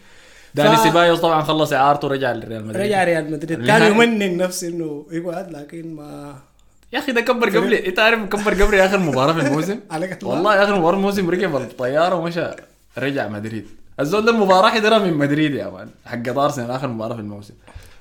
داني 0.56 0.76
ف- 0.78 0.80
سيبايوس 0.80 1.20
طبعا 1.20 1.42
خلص 1.42 1.74
إعارته 1.74 2.08
رجع 2.08 2.32
للريال 2.32 2.66
مدريد. 2.68 2.86
رجع 2.86 3.04
ريال 3.04 3.32
مدريد. 3.32 3.66
كان 3.68 3.92
يمنن 3.92 4.38
نفسه 4.38 4.68
إنه 4.68 5.06
يقعد 5.12 5.52
لكن 5.52 5.94
ما 5.96 6.36
يا 6.94 7.00
أخي 7.00 7.12
ده 7.12 7.22
كبر 7.22 7.50
قبلي. 7.58 7.88
إنت 7.88 8.00
عارف 8.00 8.20
كبر 8.30 8.64
قبلي 8.64 8.86
آخر 8.86 8.98
مباراة 9.00 9.34
في 9.34 9.40
الموسم. 9.48 9.80
والله 10.24 10.64
آخر 10.64 10.80
مباراة 10.80 10.96
الموسم 10.98 11.30
ركب 11.30 11.56
الطياره 11.56 12.16
ومشى 12.16 12.46
رجع 12.98 13.28
مدريد. 13.28 13.66
الزول 14.00 14.26
ده 14.26 14.32
المباراة 14.32 14.70
حضرها 14.70 14.98
من 15.00 15.14
مدريد 15.14 15.56
يا 15.56 15.70
man 15.70 15.90
حق 16.06 16.40
أرسنال 16.40 16.72
آخر 16.72 16.88
مباراة 16.88 17.16
في 17.16 17.22
الموسم. 17.22 17.54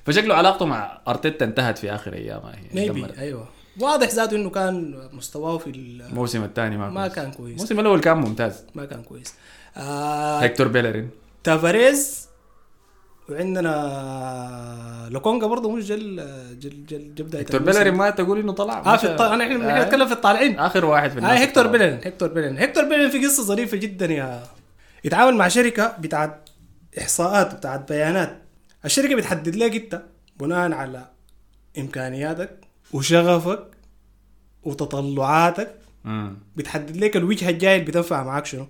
فشكله 0.05 0.35
علاقته 0.35 0.65
مع 0.65 1.01
أرتيتا 1.07 1.45
انتهت 1.45 1.77
في 1.77 1.95
آخر 1.95 2.13
ايامها 2.13 2.55
هي 2.71 2.89
maybe. 2.89 3.07
أيوه 3.19 3.47
واضح 3.79 4.09
ذاته 4.09 4.35
إنه 4.35 4.49
كان 4.49 4.95
مستواه 5.13 5.57
في 5.57 5.69
ال- 5.69 6.01
الموسم 6.01 6.43
الثاني 6.43 6.77
ما, 6.77 6.89
ما. 6.89 7.07
كان 7.07 7.31
كويس 7.31 7.55
الموسم 7.55 7.79
الأول 7.79 7.99
كان 7.99 8.17
ممتاز 8.17 8.63
ما 8.75 8.85
كان 8.85 9.03
كويس 9.03 9.33
آه 9.77 10.39
هيكتور 10.39 10.67
بيلرين 10.67 11.09
تافاريز 11.43 12.27
وعندنا 13.29 15.07
لوكونجا 15.11 15.47
برضه 15.47 15.71
مش 15.71 15.87
جل 15.87 16.15
جل 16.59 16.85
جل 17.15 17.37
هيكتور 17.37 17.59
الموسم. 17.61 17.77
بيلرين 17.79 17.93
ما 17.93 18.09
تقول 18.09 18.39
إنه 18.39 18.51
طلع 18.53 18.77
آه 18.79 18.97
في 18.97 19.05
مشى. 19.05 19.13
الط... 19.13 19.21
انا 19.21 19.43
إحنا 19.43 19.79
آه. 19.79 19.83
بنتكلم 19.83 20.07
في 20.07 20.13
الطالعين 20.13 20.59
آخر 20.59 20.85
واحد 20.85 21.11
في 21.11 21.17
الناس 21.17 21.31
هاي 21.31 21.39
هيكتور 21.39 21.65
الطلع. 21.65 21.77
بيلن 21.85 21.99
هيكتور 22.03 22.27
بيلن 22.29 22.57
هيكتور 22.57 22.83
بيلن 22.83 23.09
في 23.09 23.25
قصة 23.25 23.43
ظريفة 23.43 23.77
جدا 23.77 24.05
يا 24.05 24.43
يتعامل 25.03 25.35
مع 25.35 25.47
شركة 25.47 25.95
بتاعت 25.99 26.49
إحصاءات 26.99 27.55
بتاعت 27.55 27.89
بيانات 27.91 28.42
الشركة 28.85 29.15
بتحدد 29.15 29.55
لك 29.55 29.75
انت 29.75 30.01
بناء 30.39 30.71
على 30.71 31.09
إمكانياتك 31.77 32.57
وشغفك 32.93 33.67
وتطلعاتك 34.63 35.75
مم. 36.03 36.37
بتحدد 36.55 36.97
لك 36.97 37.17
الوجهة 37.17 37.49
الجاية 37.49 37.75
اللي 37.75 37.85
بتنفع 37.87 38.23
معاك 38.23 38.45
شنو 38.45 38.67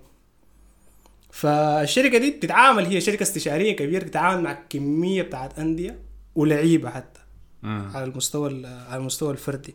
فالشركة 1.30 2.18
دي 2.18 2.30
بتتعامل 2.30 2.86
هي 2.86 3.00
شركة 3.00 3.22
استشارية 3.22 3.76
كبيرة 3.76 4.04
بتتعامل 4.04 4.42
مع 4.42 4.58
كمية 4.70 5.22
بتاعت 5.22 5.58
أندية 5.58 5.98
ولعيبة 6.34 6.90
حتى 6.90 7.20
مم. 7.62 7.90
على 7.94 8.04
المستوى 8.04 8.50
ال- 8.50 8.66
على 8.66 9.00
المستوى 9.00 9.32
الفردي 9.32 9.74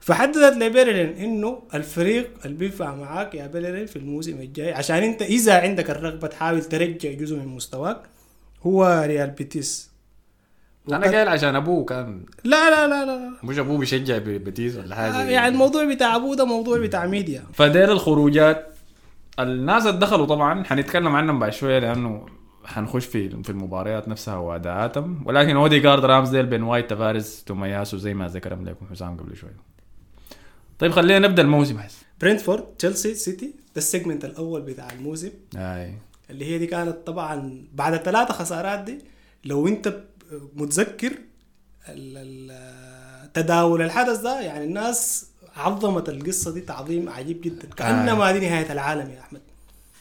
فحددت 0.00 0.56
لبيرلين 0.56 1.08
إنه 1.16 1.62
الفريق 1.74 2.30
اللي 2.44 2.56
بينفع 2.56 2.94
معاك 2.94 3.34
يا 3.34 3.46
بيرلين 3.46 3.86
في 3.86 3.96
الموسم 3.96 4.40
الجاي 4.40 4.72
عشان 4.72 4.96
أنت 5.02 5.22
إذا 5.22 5.60
عندك 5.60 5.90
الرغبة 5.90 6.28
تحاول 6.28 6.64
ترجع 6.64 7.12
جزء 7.12 7.36
من 7.36 7.46
مستواك 7.46 8.02
هو 8.66 9.04
ريال 9.06 9.30
بيتيس. 9.30 9.90
أنا 10.92 11.06
قايل 11.06 11.28
عشان 11.28 11.56
أبوه 11.56 11.84
كان. 11.84 12.24
لا 12.44 12.70
لا 12.70 12.86
لا 12.88 13.04
لا 13.06 13.32
مش 13.44 13.58
أبوه 13.58 13.78
بيشجع 13.78 14.18
بيتيس 14.18 14.76
ولا 14.76 14.94
حاجة 14.94 15.12
آه، 15.14 15.22
يعني 15.22 15.46
كده. 15.46 15.48
الموضوع 15.48 15.94
بتاع 15.94 16.16
أبوه 16.16 16.36
ده 16.36 16.44
موضوع 16.44 16.78
بتاع 16.78 17.06
ميديا 17.06 17.44
فدير 17.52 17.92
الخروجات 17.92 18.66
الناس 19.38 19.86
اللي 19.86 19.98
دخلوا 20.00 20.26
طبعا 20.26 20.64
حنتكلم 20.64 21.16
عنهم 21.16 21.38
بعد 21.38 21.52
شوية 21.52 21.78
لأنه 21.78 22.26
حنخش 22.64 23.04
في 23.04 23.42
في 23.42 23.50
المباريات 23.50 24.08
نفسها 24.08 24.36
وأداءاتهم. 24.36 25.22
ولكن 25.26 25.56
اوديجارد 25.56 26.04
رامزديل 26.04 26.46
بن 26.46 26.62
وايت 26.62 26.90
تافاريز 26.90 27.44
تومياسو 27.44 27.96
زي 27.96 28.14
ما 28.14 28.28
ذكر 28.28 28.62
لكم 28.62 28.86
حسام 28.90 29.16
قبل 29.16 29.36
شوية 29.36 29.56
طيب 30.78 30.92
خلينا 30.92 31.28
نبدأ 31.28 31.42
الموسم 31.42 31.78
حس 31.78 32.02
برينتفورد 32.20 32.64
تشيلسي 32.78 33.14
سيتي 33.14 33.46
ده 33.46 33.76
ال 33.76 33.82
segment 33.82 34.24
الأول 34.24 34.60
بتاع 34.62 34.88
الموسم. 34.92 35.30
أي. 35.56 35.94
اللي 36.30 36.44
هي 36.44 36.58
دي 36.58 36.66
كانت 36.66 36.96
طبعا 37.06 37.64
بعد 37.72 37.94
الثلاثة 37.94 38.34
خسارات 38.34 38.78
دي 38.80 38.98
لو 39.44 39.68
انت 39.68 39.94
متذكر 40.54 41.12
تداول 43.34 43.82
الحدث 43.82 44.20
ده 44.20 44.40
يعني 44.40 44.64
الناس 44.64 45.26
عظمت 45.56 46.08
القصة 46.08 46.52
دي 46.52 46.60
تعظيم 46.60 47.08
عجيب 47.08 47.40
جدا. 47.40 47.68
كأنما 47.76 48.32
دي 48.32 48.48
نهاية 48.48 48.72
العالم 48.72 49.10
يا 49.10 49.20
أحمد. 49.20 49.40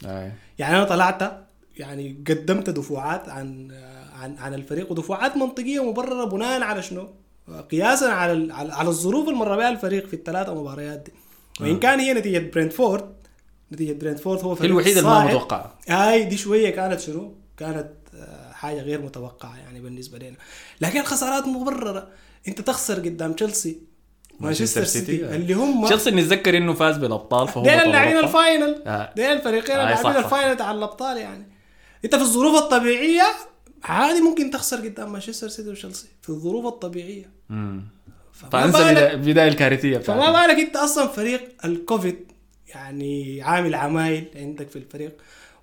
اي 0.06 0.32
يعني 0.60 0.76
أنا 0.78 0.84
طلعت 0.84 1.48
يعني 1.78 2.24
قدمت 2.28 2.70
دفوعات 2.70 3.30
عن 3.30 3.72
عن 4.20 4.38
عن 4.38 4.54
الفريق 4.54 4.92
ودفوعات 4.92 5.38
منطقية 5.38 5.80
ومبررة 5.80 6.26
بناء 6.26 6.62
على 6.62 6.82
شنو؟ 6.82 7.08
قياسا 7.72 8.06
على 8.06 8.54
على 8.54 8.74
على 8.74 8.90
الظروف 8.90 9.28
اللي 9.28 9.40
مر 9.40 9.56
بها 9.56 9.70
الفريق 9.70 10.08
في 10.08 10.14
الثلاثة 10.14 10.62
مباريات 10.62 11.00
دي. 11.00 11.12
وإن 11.62 11.80
كان 11.80 12.00
هي 12.00 12.14
نتيجة 12.14 12.52
برينتفورد 12.52 13.14
نتيجة 13.74 13.94
برينتفورد 14.00 14.44
هو 14.44 14.56
فريق 14.56 14.72
الوحيده 14.72 15.00
اللي 15.00 15.12
ما. 15.12 15.26
متوقعه 15.26 15.76
هاي 15.88 16.24
دي 16.24 16.38
شوية 16.38 16.70
كانت 16.70 17.00
شنو؟ 17.00 17.36
كانت 17.58 17.90
آه، 18.16 18.52
حاجة 18.52 18.82
غير 18.82 19.02
متوقعة 19.02 19.58
يعني 19.58 19.80
بالنسبة 19.80 20.18
لنا 20.18 20.36
لكن 20.82 21.04
خسارات 21.04 21.48
مبررة 21.48 22.08
انت 22.48 22.62
تخسر 22.62 23.00
قدام 23.00 23.34
تشيلسي 23.34 23.82
مانشستر 24.40 24.84
سيتي 24.84 25.36
اللي 25.36 25.54
هم 25.54 25.86
تشيلسي 25.86 26.12
نتذكر 26.12 26.58
إنه 26.58 26.74
فاز 26.74 26.98
بالأبطال 26.98 27.48
فهو 27.48 27.64
ديل 27.64 27.74
اللاعبين. 27.74 28.18
ال 28.18 28.29
final 28.29 28.82
آه. 28.88 29.14
ديل 29.16 29.26
الفريقين 29.26 29.76
آه، 29.76 29.84
اللاعبين. 29.98 30.24
ال 30.24 30.30
final 30.30 30.62
على 30.62 30.78
الأبطال 30.78 31.18
يعني 31.18 31.48
انت 32.06 32.16
في 32.16 32.22
الظروف 32.22 32.64
الطبيعية 32.64 33.24
عادي 33.84 34.22
ممكن 34.22 34.52
تخسر 34.52 34.78
قدام 34.78 35.12
مانشستر 35.12 35.48
سيتي 35.48 35.70
وتشيلسي 35.70 36.08
في 36.22 36.30
الظروف 36.30 36.66
الطبيعية 36.66 37.30
مم. 37.50 37.84
فما 38.34 38.50
فأنسى 38.50 38.90
البدايه 39.14 39.48
الكارثية 39.48 39.98
فما 39.98 40.32
بالك 40.32 40.60
انت 40.60 40.76
أصلا 40.76 41.08
فريق 41.08 41.42
الكوفيد 41.66 42.29
يعني 42.70 43.42
عامل 43.42 43.76
عمايل 43.76 44.28
عندك 44.36 44.70
في 44.70 44.76
الفريق 44.76 45.12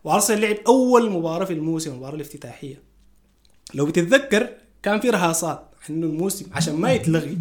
وارسنال 0.04 0.40
لعب 0.40 0.56
أول 0.66 1.10
مباراة 1.10 1.44
في 1.44 1.52
الموسم 1.52 1.90
المباراه 1.90 2.14
الافتتاحية. 2.14 2.82
لو 3.74 3.86
بتتذكر 3.86 4.48
كان 4.82 5.00
في 5.00 5.10
رهاصات 5.10 5.68
انه 5.90 6.06
الموسم 6.06 6.46
عشان 6.52 6.74
ما 6.74 6.92
يتلغي 6.92 7.38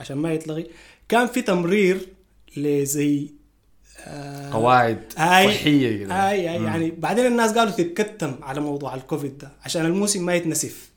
عشان 0.00 0.16
ما 0.16 0.32
يتلغي 0.32 0.66
كان 1.08 1.26
في 1.26 1.42
تمرير 1.42 2.08
لزي 2.56 3.30
آه 4.06 4.52
قواعد 4.52 5.02
آي 5.18 5.48
صحية 5.48 5.98
كده. 6.04 6.30
اي 6.30 6.50
اي 6.50 6.64
يعني 6.64 6.90
بعدين 6.90 7.26
الناس 7.26 7.52
قالوا 7.52 7.72
تتكتم 7.72 8.34
على 8.42 8.60
موضوع 8.60 8.94
الكوفيد 8.94 9.38
ده 9.38 9.52
عشان 9.64 9.86
الموسم 9.86 10.26
ما 10.26 10.34
يتنسف. 10.34 10.89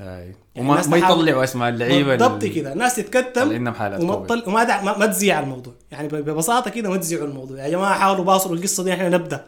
اي 0.00 0.06
يعني 0.54 0.68
وما 0.68 0.86
ما 0.86 0.96
يطلعوا 0.96 1.44
اسماء 1.44 1.68
اللعيبة 1.68 2.16
بالضبط 2.16 2.44
ال- 2.44 2.54
كده. 2.54 2.72
الناس 2.72 2.96
تتكتم 2.96 3.52
عندهم 3.52 3.74
حالات 3.74 4.00
وما. 4.00 4.14
تطل... 4.14 4.42
وما 4.46 4.64
دع... 4.64 4.82
ما, 4.82 4.98
ما 4.98 5.06
تزيع 5.06 5.40
الموضوع. 5.40 5.74
يعني 5.90 6.08
ببساطة 6.08 6.70
كده 6.70 6.90
ما 6.90 6.96
تزيعوا 6.96 7.26
الموضوع. 7.26 7.58
يا 7.64 7.68
جماعة 7.68 7.98
حاولوا 7.98 8.24
باصروا 8.24 8.56
القصة 8.56 8.84
دي 8.84 8.92
إحنا 8.92 9.08
نبدأ. 9.08 9.46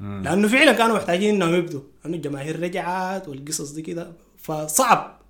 لأنه 0.00 0.48
فعلا 0.48 0.72
كانوا 0.72 0.96
محتاجين 0.96 1.34
إنهم 1.34 1.54
يبدوا. 1.54 1.80
لأنه 2.04 2.16
الجماهير 2.16 2.60
رجعت 2.60 3.28
والقصص 3.28 3.70
دي 3.70 3.82
كده. 3.82 4.12
فصعب. 4.38 5.20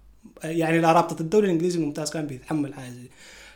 يعني 0.45 0.81
لا 0.81 0.93
رابطة 0.93 1.21
الدوري 1.23 1.47
الإنجليزي 1.47 1.79
الممتاز 1.79 2.11
كان 2.11 2.27
بيتحمل 2.27 2.75
حاجة 2.75 2.91
زي 2.91 3.01
دي. 3.01 3.11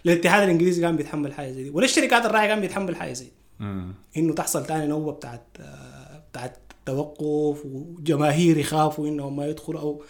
الاتحاد 0.06 0.42
الإنجليزي 0.42 0.80
كان 0.80 0.96
بيتحمل 0.96 1.32
حاجة 1.34 1.50
زي 1.50 1.62
دي. 1.62 1.70
ولا 1.70 1.84
الشركات 1.84 2.26
الراعيه 2.26 2.48
كان 2.48 2.60
بيتحمل 2.60 2.96
حاجة 2.96 3.12
زي 3.12 3.24
دي. 3.24 3.32
مم. 3.60 3.94
إنه 4.16 4.34
تحصل 4.34 4.66
تاني 4.66 4.86
نوبة 4.86 5.12
بتاعت 5.12 5.46
آه، 5.60 6.22
بتاعت 6.30 6.58
توقف 6.86 7.62
وجماهير 7.64 8.58
يخافوا 8.58 9.08
إنهم 9.08 9.36
ما 9.36 9.46
يدخلوا 9.46 9.80
أو 9.80 10.02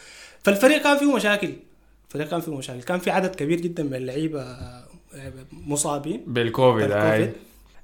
فالفريق 0.44 0.82
كان 0.82 0.96
فيه 0.98 1.14
مشاكل. 1.16 1.50
الفريق 2.06 2.28
كان 2.30 2.40
فيه 2.40 2.56
مشاكل. 2.56 2.82
كان 2.82 2.98
في 2.98 3.10
عدد 3.10 3.34
كبير 3.34 3.60
جدا 3.60 3.82
من 3.82 3.94
اللعيبة 3.94 4.42
آه، 4.42 4.84
مصابين. 5.52 6.24
بال 6.26 6.44
COVID 6.44 6.88
بال 6.88 6.96
COVID. 6.96 7.20
اي 7.22 7.32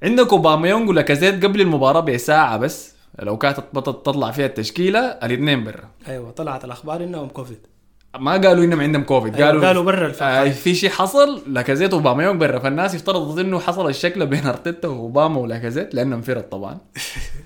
عندك 0.02 0.32
أوباميونج 0.32 0.88
ولاكازيت 0.88 1.44
قبل 1.44 1.60
المباراة 1.60 2.00
بساعة 2.00 2.56
بس؟ 2.56 2.94
لو 3.18 3.38
كانت 3.38 3.60
بطل 3.72 3.92
تطلع 3.92 4.30
فيها 4.30 4.46
التشكيلة 4.46 4.98
الاثنين 5.00 5.64
برا. 5.64 5.88
أيوه 6.08 6.30
طلعت 6.30 6.64
الأخبار 6.64 7.04
إنهم 7.04 7.28
كوفيد. 7.28 7.58
ما 8.18 8.32
قالوا 8.32 8.64
إنهم 8.64 8.80
عندهم 8.80 9.02
كوفيد. 9.02 9.34
أيوة، 9.34 9.46
قالوا 9.46 9.66
قالوا 9.66 9.82
برا. 9.84 10.12
آه 10.20 10.48
في 10.48 10.74
شيء 10.74 10.90
حصل 10.90 11.42
لاكازيت 11.46 11.94
وأوباميونج 11.94 12.40
برا. 12.40 12.58
فالناس 12.58 12.94
افترضت 12.94 13.38
إنه 13.38 13.58
حصل 13.58 13.88
الشكل 13.88 14.26
بين 14.26 14.46
أرتيتا 14.46 14.88
وأوبا 14.88 15.40
ولاكازيت 15.40 15.94
لأنه 15.94 16.16
انفرد 16.16 16.42
طبعا. 16.42 16.78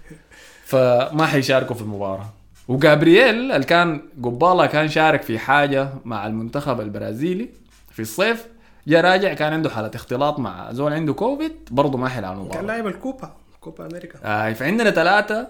فما 0.71 1.27
حيشاركوا 1.27 1.77
في 1.77 1.83
المباراة. 1.83 2.33
وجابرييل 2.69 3.53
اللي 3.53 3.67
كان 3.67 4.03
قباله 4.23 4.67
كان 4.67 4.89
شارك 4.89 5.23
في 5.23 5.39
حاجة 5.39 5.89
مع 6.05 6.27
المنتخب 6.27 6.81
البرازيلي 6.81 7.49
في 7.91 8.03
الصيف. 8.03 8.47
جاء 8.87 9.05
راجع 9.05 9.35
كان 9.35 9.53
عنده 9.53 9.71
حالة 9.71 9.91
اختلاط 9.95 10.39
مع 10.39 10.73
زول 10.73 10.93
عنده 10.93 11.13
كوفيد 11.13 11.53
برضه 11.71 11.99
ما 11.99 12.09
حيلعب 12.09 12.33
المباراه 12.37 12.55
كان 12.55 12.67
لاعب 12.67 12.87
الكوبا 12.87 13.33
كوبا 13.61 13.87
أمريكا. 13.87 14.19
آه 14.25 14.53
فعندنا 14.53 14.91
ثلاثة 14.91 15.49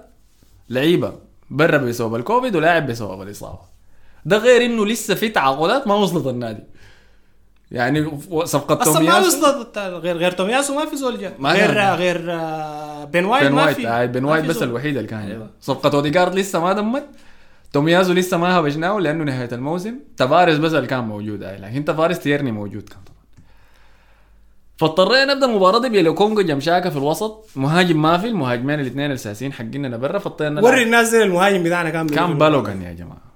لعيبة 0.70 1.12
برا 1.50 1.78
بسبب 1.78 2.14
الكوفيد 2.14 2.56
ولاعب 2.56 2.86
بسبب 2.86 3.22
الإصابة. 3.22 3.74
ده 4.24 4.36
غير 4.36 4.64
إنه 4.64 4.86
لسه 4.86 5.14
في 5.14 5.28
تعاقدات 5.28 5.86
ما 5.86 5.94
وصلت 5.94 6.26
النادي. 6.26 6.62
يعني 7.74 8.18
صفقة 8.44 8.82
أصلا 8.82 8.92
ما 8.92 8.98
تومياسو 8.98 9.38
وصلت 9.38 9.78
غير 9.78 10.16
غير 10.16 10.30
تومياسو 10.32 10.74
ما 10.74 10.86
في 10.86 10.96
زول 10.96 11.18
جا 11.18 11.32
غير 11.42 11.74
كان. 11.74 11.94
غير 11.94 12.32
آه، 12.32 13.04
بن 13.04 13.24
وايت 13.24 13.42
بن 13.44 13.52
ما 13.52 13.64
وايت. 13.64 13.76
في. 13.76 14.06
بن 14.06 14.24
وايت 14.24 14.44
بس 14.44 14.56
زول. 14.56 14.68
الوحيد 14.68 14.96
اللي 14.96 15.08
كان. 15.08 15.20
أيوة. 15.20 15.50
صفقة 15.60 15.96
اوديجارد 15.96 16.34
لسه 16.34 16.60
ما 16.60 16.72
دمت. 16.72 17.04
تومياسو 17.72 18.12
لسه 18.12 18.36
ما 18.36 18.58
هبجناه 18.58 18.98
لأنه 19.00 19.24
نهاية 19.24 19.48
الموسم. 19.52 19.94
تفارس 20.16 20.56
بس 20.56 20.74
اللي 20.74 20.86
كان 20.86 21.04
موجود. 21.04 21.42
آه 21.42 21.56
لكن 21.58 21.84
تفارس 21.84 22.18
تيرني 22.18 22.52
موجود 22.52 22.82
كان 22.82 22.98
طبعا. 23.06 23.18
فاضطرينا 24.76 25.34
نبدأ 25.34 25.46
المباراه 25.46 25.78
دي 25.78 25.88
بيلوكونجو 25.88 26.42
جمشاكا 26.42 26.90
في 26.90 26.96
الوسط. 26.96 27.46
مهاجم 27.56 28.02
ما 28.02 28.18
في. 28.18 28.26
المهاجمين 28.26 28.80
الاثنين 28.80 29.06
الأساسيين 29.10 29.52
حقنا 29.52 29.96
برا 29.96 30.18
فاضطرينا 30.18 30.62
وري. 30.62 30.82
الناس 30.82 31.14
المهاجم 31.14 31.62
بتاعنا 31.62 31.90
كان 31.90 32.08
كان 32.08 32.38
بالوغان 32.38 32.82
يا 32.82 32.92
جماعة. 32.92 33.34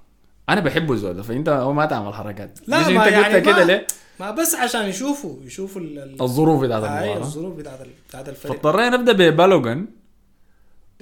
أنا 0.49 0.61
بحبه 0.61 0.93
الزول 0.93 1.13
ده. 1.13 1.23
فأنت 1.23 1.49
هو 1.49 1.73
ما 1.73 1.85
تعمل 1.85 2.13
حركات. 2.13 2.59
لا 2.67 2.89
ما 2.89 3.03
أنت 3.07 3.11
يعني 3.11 3.35
قلت 3.35 3.45
كده 3.45 3.63
ليه؟ 3.63 3.87
ما 4.19 4.31
بس 4.31 4.55
عشان 4.55 4.85
يشوفوا 4.85 5.35
يشوفوا 5.43 5.81
ال- 5.81 5.99
ال- 5.99 6.21
الظروف 6.21 6.61
بتاعت 6.63 6.83
آه، 6.83 6.87
المباراة. 7.03 7.19
الظروف 7.23 7.55
بتاعت 7.55 7.79
بتاعت 8.09 8.29
الفريق. 8.29 8.53
فاضطرينا 8.61 8.97
نبدأ 8.97 9.13
ببالوغان 9.29 9.87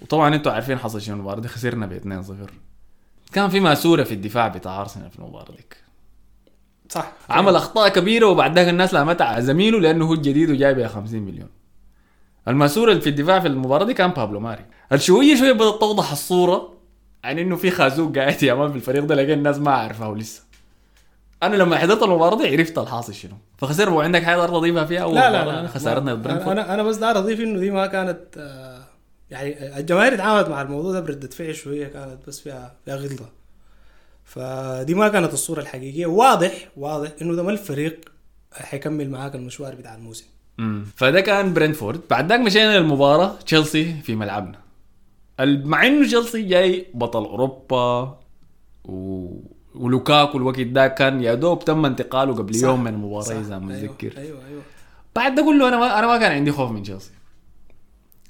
وطبعا 0.01 0.35
أنتوا 0.35 0.51
عارفين 0.51 0.77
حصل 0.79 1.01
شنو 1.01 1.15
المباراة 1.15 1.39
دي 1.39 1.47
خسرنا 1.47 1.85
ب 1.85 1.93
2-0 1.93 2.51
كان 3.33 3.49
في 3.49 3.59
ماسورة 3.59 4.03
في 4.03 4.13
الدفاع 4.13 4.47
بتاع 4.47 4.81
أرسنال 4.81 5.09
في 5.11 5.19
المباراة 5.19 5.51
ديك. 5.51 5.77
صح. 6.89 7.11
عمل 7.29 7.55
أخطاء 7.55 7.89
كبيرة 7.89 8.25
وبعد 8.25 8.55
ذاك 8.55 8.67
الناس 8.67 8.93
لامتها 8.93 9.27
على 9.27 9.41
زميله 9.41 9.79
لأنه 9.79 10.05
هو 10.05 10.13
الجديد 10.13 10.49
وجاي 10.49 10.73
ب 10.73 10.87
50 10.87 11.21
مليون. 11.21 11.49
المسؤول 12.47 12.89
اللي 12.89 13.01
في 13.01 13.09
الدفاع 13.09 13.39
في 13.39 13.47
المباراة 13.47 13.85
دي 13.85 13.93
كان 13.93 14.09
بابلو 14.11 14.39
ماري. 14.39 14.65
الشوية 14.91 15.35
شوية 15.35 15.51
بدات 15.51 15.79
توضح 15.79 16.11
الصورة 16.11 16.73
عن 17.23 17.39
إنه 17.39 17.55
في 17.55 17.71
خازوق 17.71 18.15
قاعد 18.17 18.43
يعمل 18.43 18.69
في 18.69 18.75
الفريق 18.75 19.03
ده 19.03 19.15
لكن 19.15 19.33
الناس 19.33 19.57
ما 19.57 19.71
عارفه 19.71 20.15
لسه. 20.15 20.43
أنا 21.43 21.55
لما 21.55 21.77
حضرت 21.77 22.03
المباراة 22.03 22.37
دي 22.37 22.47
عرفت 22.47 22.77
الحاصل 22.77 23.13
شنو. 23.13 23.35
فخسر 23.57 23.89
لو 23.89 24.01
عندك 24.01 24.23
حاجة 24.23 24.45
تضيفها 24.45 24.85
فيها؟ 24.85 25.01
اول 25.03 25.15
لا 25.15 25.31
لا 25.31 25.41
مباراة 25.41 25.61
لا 25.61 25.67
خسارتنا 25.67 26.13
أنا 26.51 26.73
أنا 26.73 26.83
بس 26.83 26.95
داير 26.95 27.17
أضيف 27.17 27.39
إنه 27.39 27.59
دي 27.59 27.71
ما 27.71 27.87
كانت 27.87 28.19
آه، 28.37 28.83
يعني 29.29 29.77
الجماهير 29.77 30.17
تعاملت 30.17 30.49
مع 30.49 30.61
الموضوع 30.61 30.91
ده 30.91 30.99
بردة 30.99 31.27
فعل 31.27 31.55
شوية 31.55 31.87
كانت 31.87 32.27
بس 32.27 32.39
فيها 32.39 32.75
فيها 32.85 32.95
غلطة. 32.95 33.29
فدي 34.23 34.93
ما 34.93 35.07
كانت 35.07 35.33
الصورة 35.33 35.59
الحقيقية. 35.59 36.05
واضح 36.05 36.69
واضح 36.77 37.11
إنه 37.21 37.35
ده 37.35 37.43
ما 37.43 37.51
الفريق 37.51 38.09
حيكمل 38.53 39.09
معاك 39.09 39.35
المشوار 39.35 39.75
بتاع 39.75 39.95
الموسم. 39.95 40.25
امم 40.59 40.85
فده 40.95 41.21
كان 41.21 41.53
برينفورد. 41.53 42.01
بعد 42.09 42.29
ذاك 42.29 42.39
مشينا 42.39 42.77
للمباراة 42.77 43.35
تشيلسي 43.45 44.01
في 44.01 44.15
ملعبنا. 44.15 44.59
مع 45.39 45.87
إنه 45.87 46.05
تشيلسي 46.07 46.41
جاي 46.41 46.85
بطل 46.93 47.25
أوروبا 47.25 48.17
و... 48.85 49.29
ولوكاكو 49.79 50.37
الوقت 50.37 50.59
ده 50.59 50.87
كان 50.87 51.21
يا 51.23 51.33
دوب 51.33 51.65
تم 51.65 51.85
انتقاله 51.85 52.33
قبل 52.33 52.55
صح، 52.55 52.67
يوم 52.67 52.83
من 52.83 52.93
المباراة. 52.93 53.39
إذا 53.39 53.59
متذكر 53.59 54.13
أيوه 54.17 54.27
أيوه, 54.27 54.47
أيوة. 54.49 54.61
بعد 55.15 55.35
ده 55.35 55.43
كله 55.43 55.67
أنا 55.67 55.77
ما 55.77 55.99
أنا 55.99 56.07
ما 56.07 56.17
كان 56.17 56.31
عندي 56.31 56.51
خوف 56.51 56.71
من 56.71 56.83
تشيلسي. 56.83 57.11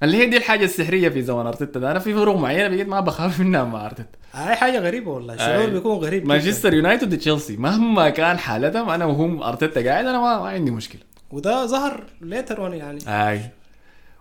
اللي 0.04 0.18
هي 0.18 0.26
دي 0.26 0.38
الحاجة 0.38 0.66
السحرية 0.66 1.10
في 1.10 1.22
زمن 1.22 1.48
أرتيتا 1.48 1.80
ده. 1.80 1.92
أنا 1.92 2.00
في 2.00 2.14
فروق 2.14 2.36
معينة 2.36 2.68
بقيت 2.68 2.88
ما 2.88 3.00
بخاف 3.00 3.40
منها 3.42 3.64
مع 3.64 3.86
أرتيتا. 3.86 4.10
هاي 4.34 4.56
حاجة 4.56 4.80
غريبة 4.80 5.12
والله. 5.12 5.34
الشعور 5.34 5.62
أي. 5.62 5.70
بيكون 5.70 5.98
غريب. 5.98 6.26
مانشستر 6.26 6.74
يونايتد 6.74 7.14
وتشيلسي. 7.14 7.58
مهما 7.58 8.10
كان 8.10 8.38
حالتهم 8.38 8.90
أنا 8.90 9.06
وهم 9.06 9.44
أرتيتا 9.44 9.90
قاعد 9.90 10.06
أنا 10.06 10.20
ما, 10.20 10.40
ما 10.40 10.48
عندي 10.50 10.72
مشكلة. 10.72 11.02
وده 11.32 11.66
ظهر 11.66 12.04
later 12.22 12.64
on 12.66 12.74
يعني. 12.74 13.00
أي. 13.08 13.42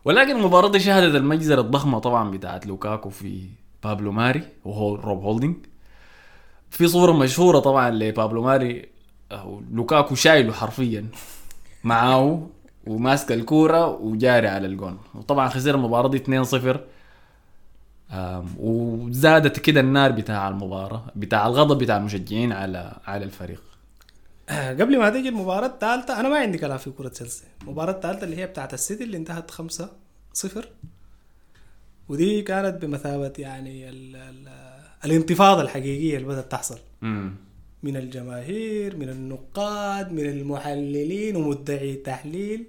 ولكن 0.05 0.37
المباراة 0.37 0.69
دي 0.71 0.81
شهدت 0.81 1.15
المجزرة 1.15 1.61
الضخمة 1.61 1.99
طبعا 1.99 2.31
بتاعت 2.31 2.67
لوكاكو 2.67 3.11
في 3.11 3.49
بابلو 3.85 4.13
ماري 4.13 4.43
وهو 4.65 4.95
روب 4.95 5.23
هولدينج. 5.23 5.57
في 6.71 6.89
صورة 6.89 7.13
مشهورة 7.13 7.59
طبعا 7.59 7.91
لبابلو 7.91 8.43
ماري 8.43 8.89
أو 9.33 9.63
لوكاكو 9.73 10.15
شايله 10.15 10.53
حرفيا. 10.53 11.09
معاه 11.85 12.47
وماسك 12.87 13.33
الكورة 13.33 13.87
وجاري 13.87 14.49
على 14.49 14.67
الجون. 14.67 14.99
وطبعا 15.15 15.49
خسر 15.49 15.75
المباراة 15.75 16.09
دي 16.09 16.19
2-0 16.19 16.81
أم، 18.11 18.55
وزادت 18.59 19.61
كده 19.61 19.81
النار 19.81 20.11
بتاع 20.13 20.49
المباراة 20.49 21.05
بتاع 21.17 21.47
الغضب 21.47 21.79
بتاع 21.79 21.97
المشجعين 21.97 22.53
على 22.53 22.97
على 23.05 23.25
الفريق. 23.25 23.63
قبل 24.51 24.99
ما 24.99 25.11
تيجي 25.11 25.29
المباراة 25.29 25.67
الثالثة 25.67 26.21
أنا 26.21 26.29
ما 26.29 26.39
عندي 26.39 26.59
كلام 26.59 26.79
في 26.79 26.91
كرة 26.91 27.09
تشيلسي، 27.09 27.45
المباراة 27.63 27.93
الثالثة 27.93 28.25
اللي 28.25 28.37
هي 28.37 28.47
بتاعت 28.47 28.75
السيتي 28.75 29.05
اللي 29.05 29.17
انتهت 29.17 29.51
خمسة 29.51 29.91
صفر. 30.33 30.69
ودي 32.09 32.43
كانت 32.43 32.85
بمثابة 32.85 33.33
يعني 33.39 33.89
ال 33.89 34.17
ال 34.17 34.66
الانتفاضة 35.05 35.63
الحقيقية 35.63 36.17
اللي 36.17 36.29
بدأت 36.29 36.53
تحصل. 36.53 36.79
من 37.83 37.97
الجماهير 37.97 38.97
من 38.97 39.09
النقاد 39.09 40.13
من 40.13 40.27
المحللين 40.27 41.37
ومدعي 41.37 41.93
التحليل. 41.93 42.65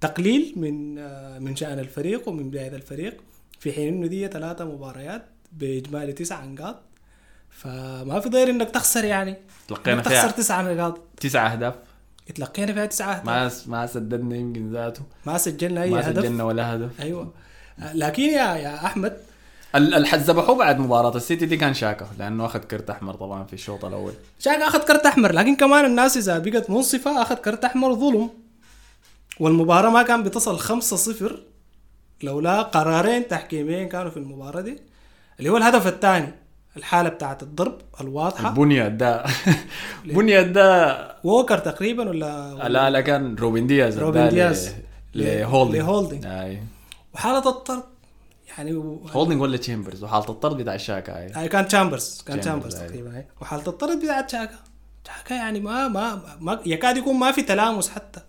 تقليل 0.00 0.52
من 0.56 0.98
آه، 0.98 1.38
من 1.38 1.56
شأن 1.56 1.78
الفريق 1.78 2.28
ومن 2.28 2.50
بداية 2.50 2.76
الفريق. 2.76 3.20
في 3.58 3.72
حين 3.72 3.88
إنه 3.88 4.06
دي 4.06 4.28
ثلاثة 4.28 4.64
مباريات 4.64 5.24
بإجمالي 5.52 6.12
تسع 6.12 6.44
نقاط. 6.44 6.76
فما 7.50 8.20
في 8.20 8.28
ضير 8.28 8.50
إنك 8.50 8.70
تخسر 8.70 9.04
يعني. 9.04 9.36
تلقينا 9.68 9.96
إنك 9.96 10.04
تخسر 10.04 10.20
فيها 10.20 10.30
تسع 10.30 10.72
نقاط. 10.72 11.00
تسعة 11.20 11.52
أهداف. 11.52 11.74
اتلقينا 12.28 12.72
فيها 12.72 12.86
تسعة 12.86 13.12
أهداف. 13.12 13.26
ما 13.68 13.76
ما 13.80 13.86
سددنا 13.86 14.36
يمكن 14.36 14.72
ذاته. 14.72 15.02
ما 15.26 15.38
سجلنا 15.38 15.82
أي 15.82 15.90
ما 15.90 16.10
هدف. 16.10 16.22
سجلنا 16.22 16.44
ولا 16.44 16.74
هدف. 16.74 17.00
أيوه. 17.00 17.32
لكن 17.94 18.22
يا 18.22 18.54
يا 18.56 18.86
أحمد 18.86 19.16
ال- 19.74 19.94
الح- 19.94 20.14
ذبحوه 20.14 20.56
بعد 20.56 20.78
مباراة. 20.78 21.16
السيتي 21.16 21.46
دي 21.46 21.56
كان 21.56 21.74
شاكا 21.74 22.06
لأنه 22.18 22.46
أخذ 22.46 22.58
كرت 22.58 22.90
أحمر 22.90 23.14
طبعا 23.14 23.44
في 23.44 23.52
الشوط 23.52 23.84
الأول. 23.84 24.12
شاك 24.38 24.60
أخذ 24.62 24.78
كرت 24.78 25.06
أحمر 25.06 25.32
لكن 25.32 25.56
كمان 25.56 25.84
الناس 25.84 26.16
إذا 26.16 26.38
بقت 26.38 26.70
منصفة 26.70 27.22
أخذ 27.22 27.34
كرت 27.34 27.64
أحمر 27.64 27.94
ظلم. 27.94 28.30
والمباراة 29.40 29.90
ما 29.90 30.02
كان 30.02 30.22
بتصل 30.22 30.58
5-0 30.58 31.32
لولا 32.22 32.62
قرارين 32.62 33.28
تحكيميين 33.28 33.88
كانوا 33.88 34.10
في 34.10 34.16
المباراة 34.16 34.60
دي. 34.60 34.78
اللي 35.38 35.50
هو 35.50 35.56
الهدف 35.56 35.86
الثاني 35.86 36.32
الحالة 36.76 37.08
بتاعت 37.08 37.42
الضرب 37.42 37.78
الواضحة. 38.00 38.48
البنية 38.48 38.88
ده 38.88 39.24
بنية 40.04 40.40
ده 40.42 40.96
ووكر 41.24 41.58
تقريبا 41.58 42.08
ولا؟ 42.08 42.54
لا 42.68 42.90
لا 42.90 43.00
كان 43.00 43.34
روبن 43.34 43.66
دياز 43.66 43.98
روبن 43.98 44.28
دياز. 44.28 44.72
لهولدنج 45.14 45.76
لهولدنج. 45.76 46.26
أي. 46.26 46.62
وحالة 47.14 47.48
الطرد 47.48 47.82
يعني 48.58 48.74
و... 48.74 49.06
هولدنج 49.12 49.40
ولا 49.42 49.56
تشامبرز 49.56 50.04
وحالة 50.04 50.28
الطرد 50.28 50.56
بتاع 50.56 50.74
الشاكا 50.74 51.18
اي 51.18 51.44
آه 51.44 51.46
كان 51.46 51.68
تشامبرز 51.68 52.22
كان 52.26 52.40
تشامبرز، 52.40 52.76
أيوة. 52.76 52.88
تقريبا. 52.88 53.24
وحالة 53.40 53.66
الطرد 53.66 53.98
بتاعت 54.02 54.30
شاكا 54.30 54.58
شاكا 55.06 55.34
يعني 55.34 55.60
ما 55.60 55.88
ما, 55.88 56.22
ما 56.40 56.60
يكاد 56.66 56.96
يكون 56.96 57.16
ما 57.16 57.32
في 57.32 57.42
تلامس 57.42 57.88
حتى 57.90 58.20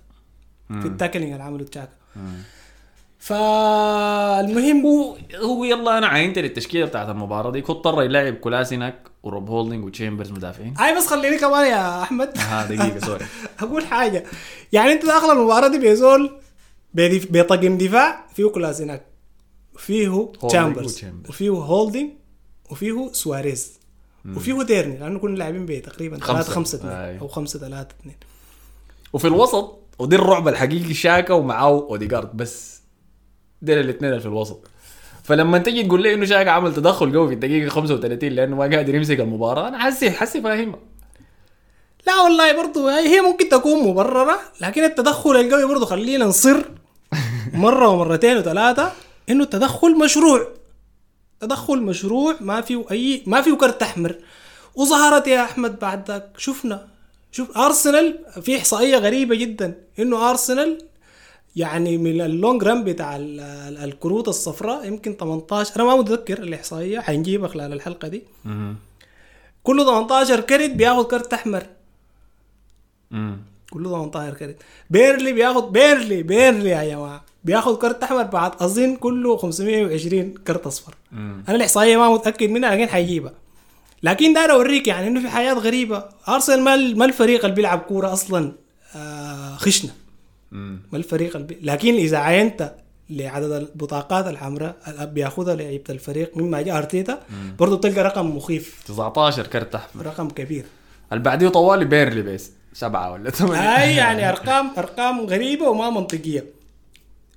في 0.68 0.88
التاكلينج 0.88 1.32
اللي 1.32 1.44
عمله 1.44 1.64
تشاكا 1.66 1.90
فالمهم 3.20 4.86
هو 4.86 5.18
هو 5.36 5.64
يلا 5.64 5.98
أنا 5.98 6.08
عينت 6.08 6.40
للتشكيلة 6.40 6.86
بتاعت 6.86 7.10
المباراة 7.10 7.52
دي. 7.52 7.62
كنت 7.62 7.70
اضطر 7.88 8.04
يلعب 8.04 8.34
كولاسيناك 8.34 8.96
وروب 9.24 9.50
هولدنج 9.50 9.86
وتشامبرز 9.86 10.32
مدافعين. 10.32 10.74
هاي 10.78 10.96
بس 10.96 11.08
خليني 11.08 11.38
كمان 11.38 11.66
يا 11.72 12.02
أحمد. 12.04 12.38
ها 12.38 12.66
دقيقة 12.66 13.00
sorry 13.08 13.26
أقول 13.60 13.86
حاجة. 13.86 14.24
يعني 14.72 14.92
أنت 14.92 15.06
داخل 15.06 15.32
المباراة 15.32 15.68
دي 15.68 15.80
بيزول 15.80 16.32
بطقم 16.94 17.78
دفاع 17.78 18.26
فيه 18.34 18.50
كلاسيناك 18.50 19.11
فيه 19.82 20.32
تشامبرز. 20.48 21.06
وفيه 21.30 21.50
هولدنج 21.50 22.10
وفيه 22.70 23.10
سواريز 23.12 23.80
وفيه 24.36 24.64
تيرني 24.64 24.98
لأنه 24.98 25.20
كنا 25.20 25.38
لاعبين 25.38 25.66
به 25.66 25.80
تقريبا 25.80 26.18
خمسة. 26.20 26.44
3 26.44 26.52
5 26.52 26.78
2 26.78 26.94
أي. 26.94 27.20
أو 27.20 27.28
5 27.28 27.60
3 27.60 27.88
2 28.02 28.16
وفي 29.14 29.28
الوسط 29.28 29.80
ودي 30.00 30.16
الرعب 30.16 30.48
الحقيقي 30.48 30.94
شاكا 30.94 31.34
ومعاه 31.34 31.88
أوديجارد 31.90 32.38
بس 32.38 32.82
دول 33.62 33.78
الاثنين 33.78 34.20
في 34.20 34.26
الوسط 34.26 34.68
فلما 35.24 35.58
تجي 35.58 35.84
تقول 35.84 36.02
لي 36.02 36.14
إنه 36.14 36.26
شاكا 36.26 36.52
عمل 36.52 36.74
تدخل 36.74 37.18
قوي 37.18 37.28
في 37.28 37.34
الدقيقة 37.34 37.70
35 37.70 38.30
لأنه 38.30 38.56
ما 38.56 38.64
قادر 38.76 38.96
يمسك 38.96 39.20
المباراة 39.20 39.68
أنا 39.68 39.80
حسي 39.80 40.12
حسي 40.12 40.42
فاهمها 40.42 40.80
لا 42.08 42.22
والله 42.22 42.64
برضو 42.64 42.88
هي 42.88 43.08
هي 43.16 43.22
ممكن 43.22 43.50
تكون 43.50 43.88
مبررة 43.88 44.40
لكن 44.62 44.84
التدخل 44.84 45.36
القوي 45.36 45.66
برضو 45.66 45.86
خلينا 45.86 46.26
نصر 46.26 46.66
مرة 47.54 47.88
ومرتين 47.88 48.38
وثلاثة 48.38 48.92
إنه 49.30 49.44
التدخل 49.44 49.98
مشروع. 49.98 50.48
تدخل 51.40 51.82
مشروع 51.82 52.36
ما 52.42 52.62
فيه 52.62 52.86
أي 52.92 53.24
ما 53.26 53.42
فيه 53.42 53.54
كرت 53.54 53.82
أحمر. 53.84 54.16
وظهرت 54.76 55.28
يا 55.28 55.44
أحمد 55.44 55.80
بعد 55.80 56.08
ذاك 56.12 56.30
شفنا. 56.38 56.88
شوف 57.32 57.58
أرسنال 57.58 58.20
في 58.42 58.58
إحصائية 58.58 58.98
غريبة 58.98 59.36
جدا. 59.36 59.76
إنه 60.00 60.30
أرسنال 60.30 60.78
يعني 61.56 61.98
من 61.98 62.22
ال 62.22 62.30
long 62.30 62.64
run 62.64 62.84
بتاع 62.84 63.16
ال- 63.16 63.40
ال- 63.40 63.78
الكروت 63.78 64.28
الصفراء 64.28 64.86
يمكن 64.88 65.14
18 65.20 65.76
أنا 65.76 65.84
ما 65.84 65.96
متذكر 65.96 66.40
الإحصائية 66.44 67.00
حنجيبها 67.00 67.48
خلال 67.48 67.74
الحلقة 67.74 68.08
دي. 68.08 68.24
كل 69.64 69.86
18 69.86 70.40
كرت 70.42 70.70
بياخد 70.70 71.06
كرت 71.06 71.34
أحمر. 71.34 71.64
كله 73.72 73.90
18 73.90 74.34
كرت. 74.38 74.56
بيرنلي 74.90 75.34
بياخد 75.34 75.72
بيرنلي 75.74 76.24
بيرنلي 76.24 76.70
يا 76.70 76.84
جماعة. 76.84 77.21
بياخد 77.44 77.78
كرت 77.78 78.04
أحمر 78.04 78.24
بعد 78.24 78.52
أظن 78.60 78.96
كله 78.96 79.38
520 79.38 80.34
كرت 80.48 80.68
أصفر. 80.68 80.96
أنا 81.14 81.56
الاحصائيه 81.56 81.98
ما 81.98 82.10
متأكد 82.10 82.50
منها 82.50 82.76
لكن 82.76 82.90
حيجيبها. 82.90 83.34
لكن 84.04 84.34
داير 84.34 84.52
أوريك 84.52 84.88
يعني 84.88 85.08
إنه 85.08 85.22
في 85.22 85.30
حياة 85.30 85.54
غريبة. 85.54 86.04
ارسنال 86.30 86.64
ما 86.64 86.76
ما 86.76 87.06
الفريق 87.06 87.46
اللي 87.46 87.56
بيلعب 87.56 87.80
كورة 87.80 88.14
أصلا 88.14 88.52
آه 88.96 89.56
خشنة. 89.56 89.92
ما 90.52 90.98
الفريق 90.98 91.36
اللي 91.36 91.48
بي... 91.48 91.58
لكن 91.62 91.94
إذا 91.94 92.18
عينت 92.18 92.74
لعدد 93.10 93.52
البطاقات 93.52 94.28
الحمراء 94.28 94.76
اللي 94.88 95.06
بياخذها 95.06 95.56
لعيبة 95.56 95.84
الفريق 95.90 96.38
مما 96.38 96.62
جاء 96.62 96.78
أرتيتا 96.78 97.20
برضه 97.60 97.78
بتلقى 97.78 98.04
رقم 98.04 98.38
مخيف. 98.38 98.84
19 98.86 99.48
كرت 99.48 99.76
أحمر. 99.76 100.06
رقم 100.06 100.30
كبير. 100.30 100.66
اللي 101.12 101.24
بعديه 101.24 101.48
طوالي 101.48 101.86
بيرلي 101.86 102.22
بس 102.22 102.52
سبعة 102.74 103.12
ولا 103.12 103.30
ثمانية. 103.30 103.82
أي 103.84 103.96
يعني 103.96 104.28
ارقام 104.30 104.72
أرقام 104.78 105.22
غريبة 105.26 105.70
وما 105.70 105.90
منطقية. 105.90 106.61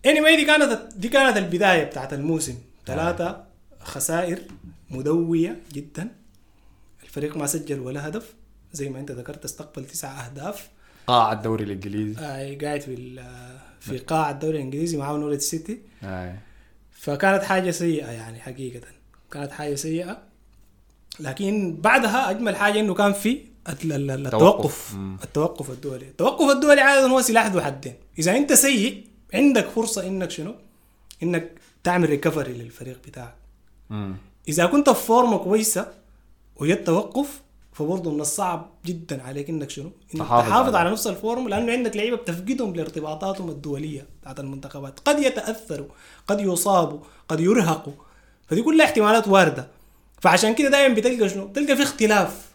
Anyway 0.04 0.36
دي 0.36 0.44
كانت 0.44 0.82
دي 0.96 1.08
كانت 1.08 1.36
البداية 1.36 1.84
بتاعت 1.84 2.12
الموسم. 2.12 2.54
ثلاثة 2.86 3.44
خسائر 3.80 4.38
مدوية 4.90 5.60
جدا. 5.72 6.08
الفريق 7.02 7.36
ما 7.36 7.46
سجل 7.46 7.80
ولا 7.80 8.08
هدف. 8.08 8.34
زي 8.72 8.88
ما 8.88 9.00
انت 9.00 9.10
ذكرت 9.10 9.44
استقبل 9.44 9.84
تسع 9.84 10.26
أهداف. 10.26 10.68
قاع 11.06 11.32
الدوري 11.32 11.64
الإنجليزي. 11.64 12.20
آه 12.20 12.58
قاعد 12.62 12.80
في 12.80 13.22
في 13.80 13.98
قاع 13.98 14.30
الدوري 14.30 14.56
الإنجليزي 14.56 14.96
مع 14.96 15.12
نوريتش 15.12 15.40
سيتي. 15.40 15.80
اي 16.02 16.34
فكانت 16.92 17.42
حاجة 17.42 17.70
سيئة 17.70 18.10
يعني 18.10 18.40
حقيقة. 18.40 18.86
كانت 19.30 19.52
حاجة 19.52 19.74
سيئة. 19.74 20.22
لكن 21.20 21.76
بعدها 21.80 22.30
أجمل 22.30 22.56
حاجة 22.56 22.80
إنه 22.80 22.94
كان 22.94 23.12
في 23.12 23.40
ال- 23.68 23.92
ال- 23.92 24.10
ال- 24.10 24.26
التوقف. 24.26 24.94
التوقف 25.22 25.70
الدولي. 25.70 26.06
التوقف 26.08 26.50
الدولي 26.50 26.80
عادة 26.80 27.06
هو 27.06 27.22
سلاح 27.22 27.46
ذو 27.46 27.60
حدين. 27.60 27.94
إذا 28.18 28.36
أنت 28.36 28.52
سيء 28.52 29.06
عندك 29.34 29.68
فرصة 29.68 30.06
إنك 30.06 30.30
شنو 30.30 30.54
إنك 31.22 31.52
تعمل 31.84 32.08
recovery 32.08 32.52
للفريق 32.52 32.98
بتاعك 33.06 33.34
مم. 33.90 34.16
إذا 34.48 34.66
كنت 34.66 34.90
في 34.90 35.06
فورمه 35.06 35.36
كويسة 35.38 35.92
وجت 36.56 36.86
توقف 36.86 37.40
فبرضه 37.72 38.10
من 38.10 38.20
الصعب 38.20 38.70
جدا 38.86 39.22
عليك 39.22 39.48
إنك 39.50 39.70
شنو؟ 39.70 39.90
إنك 40.14 40.22
تحافظ 40.22 40.48
تحافظ 40.48 40.74
على- 40.74 40.92
نفس 40.92 41.06
الفورم 41.06 41.48
لأنه 41.48 41.72
عندك 41.72 41.96
لعيبة 41.96 42.16
بتفقدهم 42.16 42.74
لارتباطاتهم 42.76 43.50
الدولية 43.50 44.06
بتاعت 44.20 44.40
المنتخبات، 44.40 45.00
قد 45.00 45.18
يتأثروا، 45.18 45.86
قد 46.28 46.40
يصابوا، 46.40 46.98
قد 47.28 47.40
يرهقوا، 47.40 47.92
فدي 48.48 48.62
كلها 48.62 48.86
احتمالات 48.86 49.28
واردة. 49.28 49.68
فعشان 50.20 50.54
كده 50.54 50.68
دائما 50.68 50.94
بتلقى 50.94 51.28
شنو؟ 51.28 51.46
بتلقى 51.46 51.76
في 51.76 51.82
اختلاف 51.82 52.48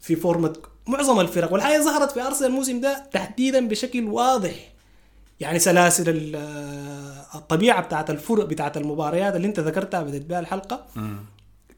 في 0.00 0.16
فورمة 0.16 0.56
معظم 0.86 1.20
الفرق 1.20 1.52
والحاجة 1.52 1.80
ظهرت 1.82 2.10
في 2.12 2.22
أرسنال 2.22 2.50
الموسم 2.50 2.80
ده 2.80 3.06
تحديدا 3.12 3.68
بشكل 3.68 4.04
واضح. 4.04 4.72
يعني 5.40 5.58
سلاسل 5.58 6.08
ال- 6.08 6.36
الطبيعة 7.34 7.82
بتاعت 7.82 8.10
الفرق 8.10 8.44
بتاعت 8.44 8.76
المباريات 8.76 9.36
اللي 9.36 9.46
انت 9.46 9.60
ذكرتها 9.60 10.02
بدأت 10.02 10.22
بها 10.22 10.40
الحلقة. 10.40 10.86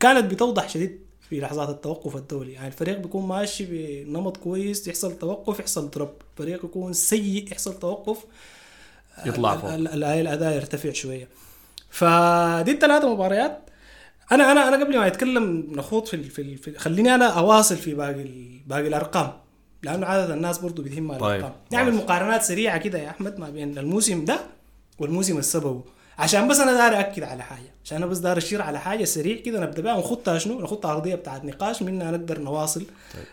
كانت 0.00 0.30
بتوضح 0.30 0.68
شديد 0.68 1.00
في 1.28 1.40
لحظات 1.40 1.68
التوقف 1.68 2.16
الدولي. 2.16 2.52
يعني 2.52 2.66
الفريق 2.66 2.98
بيكون 2.98 3.26
ماشي 3.26 3.66
بنمط 4.04 4.36
كويس 4.36 4.88
يحصل 4.88 5.18
توقف 5.18 5.60
يحصل 5.60 5.90
دروب. 5.90 6.10
الفريق 6.32 6.64
يكون 6.64 6.92
سيء 6.92 7.52
يحصل 7.52 7.78
توقف. 7.78 8.18
يطلع 9.26 9.56
فوق. 9.56 9.72
ال- 9.72 9.88
ال- 9.88 10.04
الأداء 10.04 10.54
يرتفع 10.54 10.92
شوية. 10.92 11.28
فدي 11.90 12.70
الثلاث 12.72 13.04
مباريات. 13.04 13.60
أنا 14.32 14.52
أنا 14.52 14.68
أنا 14.68 14.84
قبل 14.84 14.98
ما 14.98 15.06
اتكلم 15.06 15.66
نخوض 15.72 16.06
في, 16.06 16.22
في, 16.24 16.56
في 16.56 16.78
خليني 16.78 17.14
أنا 17.14 17.26
أواصل 17.26 17.76
في 17.76 17.94
باقي 17.94 18.24
باقي 18.66 18.86
الأرقام. 18.88 19.32
لأنه 19.86 20.06
عدد 20.06 20.30
الناس 20.30 20.58
برضو 20.58 20.82
بتهمها 20.82 21.18
طيب، 21.18 21.30
الأرقام. 21.40 21.52
نعمل 21.72 21.92
واصل. 21.92 22.04
مقارنات 22.04 22.42
سريعة 22.42 22.78
كده 22.78 22.98
يا 22.98 23.10
أحمد 23.10 23.38
ما 23.38 23.50
بين 23.50 23.78
الموسم 23.78 24.24
ده 24.24 24.38
والموسم 24.98 25.38
السبب 25.38 25.80
عشان 26.18 26.48
بس 26.48 26.60
أنا 26.60 26.72
داير 26.72 27.00
أكد 27.00 27.22
على 27.22 27.42
حاجة. 27.42 27.74
عشان 27.84 27.96
أنا 27.96 28.06
بس 28.06 28.18
داير 28.18 28.38
أشير 28.38 28.62
على 28.62 28.80
حاجة 28.80 29.04
سريع 29.04 29.36
كده 29.40 29.60
نبدأ 29.60 29.82
بها. 29.82 29.94
ونخطها 29.94 30.38
شنو؟ 30.38 30.60
نخطها 30.60 30.92
أرضية 30.92 31.14
بتاعت 31.14 31.44
نقاش. 31.44 31.82
منها 31.82 32.10
نقدر 32.10 32.38
نواصل 32.40 32.80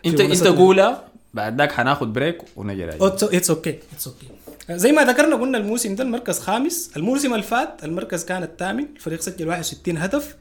في 0.02 0.08
انت 0.08 0.20
أنت 0.20 0.46
قولها. 0.46 1.04
بعد 1.34 1.58
ذاك 1.58 1.72
حناخد 1.72 2.12
بريك 2.12 2.38
ونجي 2.56 2.84
راجع 2.84 3.06
it's 3.06 3.50
okay 3.50 3.78
it's 3.94 4.06
okay 4.06 4.26
زي 4.70 4.92
ما 4.92 5.04
ذكرنا 5.04 5.36
قلنا 5.36 5.58
الموسم 5.58 5.94
ده 5.94 6.04
المركز 6.04 6.38
خامس. 6.38 6.90
الموسم 6.96 7.32
اللي 7.34 7.42
فات 7.46 7.84
المركز 7.84 8.24
كان 8.24 8.42
الثامن. 8.42 8.86
الفريق 8.96 9.20
سجل 9.20 9.48
61 9.48 9.96
هدف. 9.98 10.36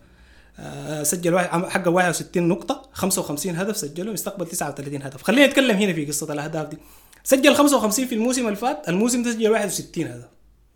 سجل 1.04 1.34
واحد 1.34 1.48
عم- 1.50 1.66
حقق 1.66 1.88
61 1.88 2.48
نقطة 2.48 2.90
55 2.94 3.56
هدف 3.56 3.78
سجلهم 3.78 4.14
استقبل 4.14 4.46
39 4.48 5.02
هدف. 5.02 5.22
خلينا 5.24 5.48
نتكلم 5.48 5.78
هنا 5.78 5.94
في 5.94 6.06
قصة 6.06 6.34
الأهداف 6.34 6.68
دي. 6.68 6.78
سجل 7.24 7.56
55 7.56 8.08
في 8.08 8.16
الموسم 8.16 8.46
اللي 8.46 8.56
فات 8.56 8.90
الموسم 8.90 9.24
ده 9.24 9.32
سجل 9.32 9.50
61 9.50 10.08
هدف. 10.08 10.26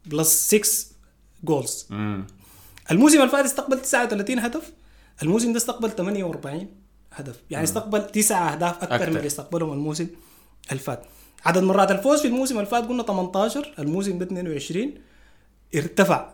plus 0.05 0.47
6 0.55 0.85
goals 1.43 1.85
مم. 1.89 2.27
الموسم 2.91 3.17
اللي 3.21 3.29
فات 3.31 3.45
استقبل 3.45 3.81
39 3.81 4.39
هدف 4.39 4.71
الموسم 5.23 5.51
ده 5.51 5.57
استقبل 5.57 5.89
48 5.91 6.67
هدف. 7.13 7.35
يعني 7.49 7.63
استقبل 7.63 8.07
تسعة 8.07 8.51
أهداف 8.53 8.83
أكثر 8.83 8.95
أكتر. 8.95 9.09
من 9.09 9.15
اللي 9.17 9.27
استقبلهم 9.27 9.73
الموسم 9.73 10.07
اللي 10.71 10.79
فات. 10.83 11.03
عدد 11.45 11.63
مرات 11.63 11.91
الفوز 11.91 12.21
في 12.21 12.27
الموسم 12.27 12.55
اللي 12.57 12.69
فات 12.69 12.83
قلنا 12.85 13.03
18 13.03 13.73
الموسم 13.79 14.17
ده 14.17 14.25
22 14.25 14.93
ارتفع 15.75 16.29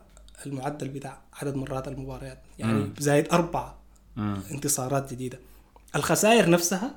المعدل 0.46 0.88
بتاع 0.88 1.22
عدد 1.42 1.56
مرات 1.56 1.88
المباريات. 1.88 2.42
يعني 2.60 2.90
زايد 3.00 3.28
أربعة 3.34 3.78
مم. 4.16 4.42
انتصارات 4.52 5.14
جديدة. 5.14 5.40
الخسائر 5.96 6.50
نفسها 6.50 6.96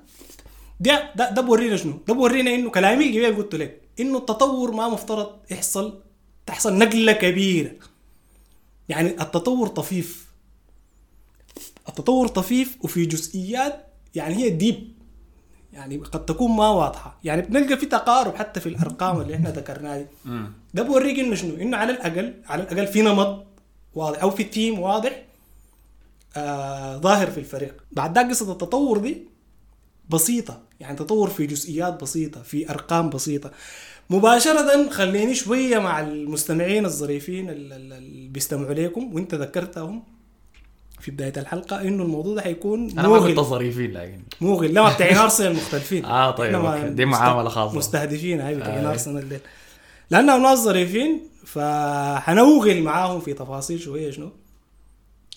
ده 0.80 1.12
ده, 1.16 1.30
ده 1.30 1.42
بورينا 1.42 1.76
شنو؟ 1.76 1.98
ده 2.08 2.14
بورينا 2.14 2.54
إنه 2.54 2.70
كلامي 2.70 3.06
الجميل 3.06 3.36
قلت 3.36 3.54
لك 3.54 3.80
إنه 4.00 4.18
التطور 4.18 4.70
ما 4.70 4.88
مفترض 4.88 5.30
يحصل 5.50 6.00
تحصل 6.46 6.78
نقلة 6.78 7.12
كبيرة. 7.12 7.72
يعني 8.88 9.08
التطور 9.22 9.68
طفيف. 9.68 10.26
التطور 11.88 12.28
طفيف 12.28 12.78
وفي 12.84 13.06
جزئيات 13.06 13.86
يعني 14.14 14.34
هي 14.34 14.50
deep 14.50 14.92
يعني 15.72 15.96
قد 15.96 16.24
تكون 16.24 16.50
ما 16.56 16.68
واضحة. 16.68 17.18
يعني 17.24 17.42
بنلقى 17.42 17.76
في 17.76 17.86
تقارب 17.86 18.34
حتى 18.36 18.60
في 18.60 18.68
الأرقام 18.68 19.20
اللي 19.20 19.34
إحنا 19.34 19.50
ذكرناها 19.50 19.98
دي. 19.98 20.06
مم. 20.24 20.52
ده 20.74 20.82
بوريك 20.82 21.18
إنه 21.18 21.34
شنو؟ 21.34 21.56
إنه 21.56 21.76
على 21.76 21.92
الأقل 21.92 22.34
على 22.46 22.62
الأقل 22.62 22.86
في 22.86 23.02
نمط 23.02 23.46
واضح. 23.96 24.22
أو 24.22 24.30
في 24.30 24.44
تيم 24.44 24.78
واضح 24.80 25.22
آه 26.36 26.96
ظاهر 26.96 27.30
في 27.30 27.38
الفريق. 27.38 27.74
بعد 27.92 28.14
ذاك 28.18 28.30
قصة 28.30 28.52
التطور 28.52 28.98
دي 28.98 29.18
بسيطة. 30.10 30.60
يعني 30.80 30.96
تطور 30.96 31.30
في 31.30 31.46
جزئيات 31.46 32.02
بسيطة 32.02 32.42
في 32.42 32.70
أرقام 32.70 33.10
بسيطة. 33.10 33.50
مباشرة 34.10 34.90
خليني 34.90 35.34
شوية 35.34 35.78
مع 35.78 36.00
المستمعين 36.00 36.84
الظريفين 36.84 37.50
ال- 37.50 37.72
ال- 37.72 37.92
اللي 37.92 38.28
بيستمعوا 38.28 38.74
لكم 38.74 39.14
وإنت 39.14 39.34
ذكرتهم 39.34 40.02
في 41.00 41.10
بداية 41.10 41.32
الحلقة 41.36 41.80
إنه 41.80 42.02
الموضوع 42.02 42.34
ده 42.34 42.42
حيكون 42.42 42.90
أنا 42.90 43.02
ما 43.02 43.08
موغل 43.08 43.44
ظريفين 43.44 43.92
لكن. 43.92 44.20
موغل 44.40 44.74
لا 44.74 44.94
بتاعين 44.94 45.16
أرسنال 45.16 45.54
مختلفين. 45.54 46.04
آه، 46.20 46.30
طيب،. 46.30 46.96
دي 46.96 47.04
معاملة 47.04 47.48
خاصة. 47.48 47.76
مستهدفين 47.78 48.40
هاي 48.40 48.54
بتاعين 48.54 48.84
آه. 48.86 48.90
أرسنال 48.90 49.28
ديل 49.28 49.40
لانهم 50.10 50.42
ناس 50.42 50.58
ظريفين 50.58 51.28
فحنوغل 51.44 52.82
معاهم 52.82 53.20
في 53.20 53.32
تفاصيل 53.32 53.80
شوية 53.80 54.10
شنو؟ 54.10 54.30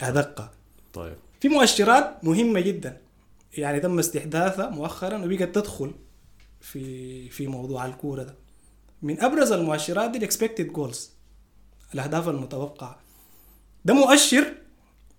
ادق 0.02 0.52
طيب. 0.94 1.16
في 1.42 1.50
مؤشرات 1.50 2.24
مهمة 2.24 2.60
جدا. 2.60 3.02
يعني 3.58 3.80
تم 3.80 4.00
استحداثها 4.00 4.70
مؤخرا 4.70 5.18
وبقت 5.26 5.56
تدخل 5.56 5.92
في 6.62 7.30
في 7.30 7.48
موضوع 7.48 7.86
الكورة 7.86 8.24
ده. 8.24 8.36
من 9.02 9.22
أبرز 9.22 9.52
المؤشرات 9.52 10.10
دي 10.12 10.18
ال 10.18 10.24
expected 10.24 10.68
goals 10.68 11.12
الأهداف 11.94 12.30
المتوقعة. 12.30 13.00
ده 13.86 13.94
مؤشر 13.94 14.54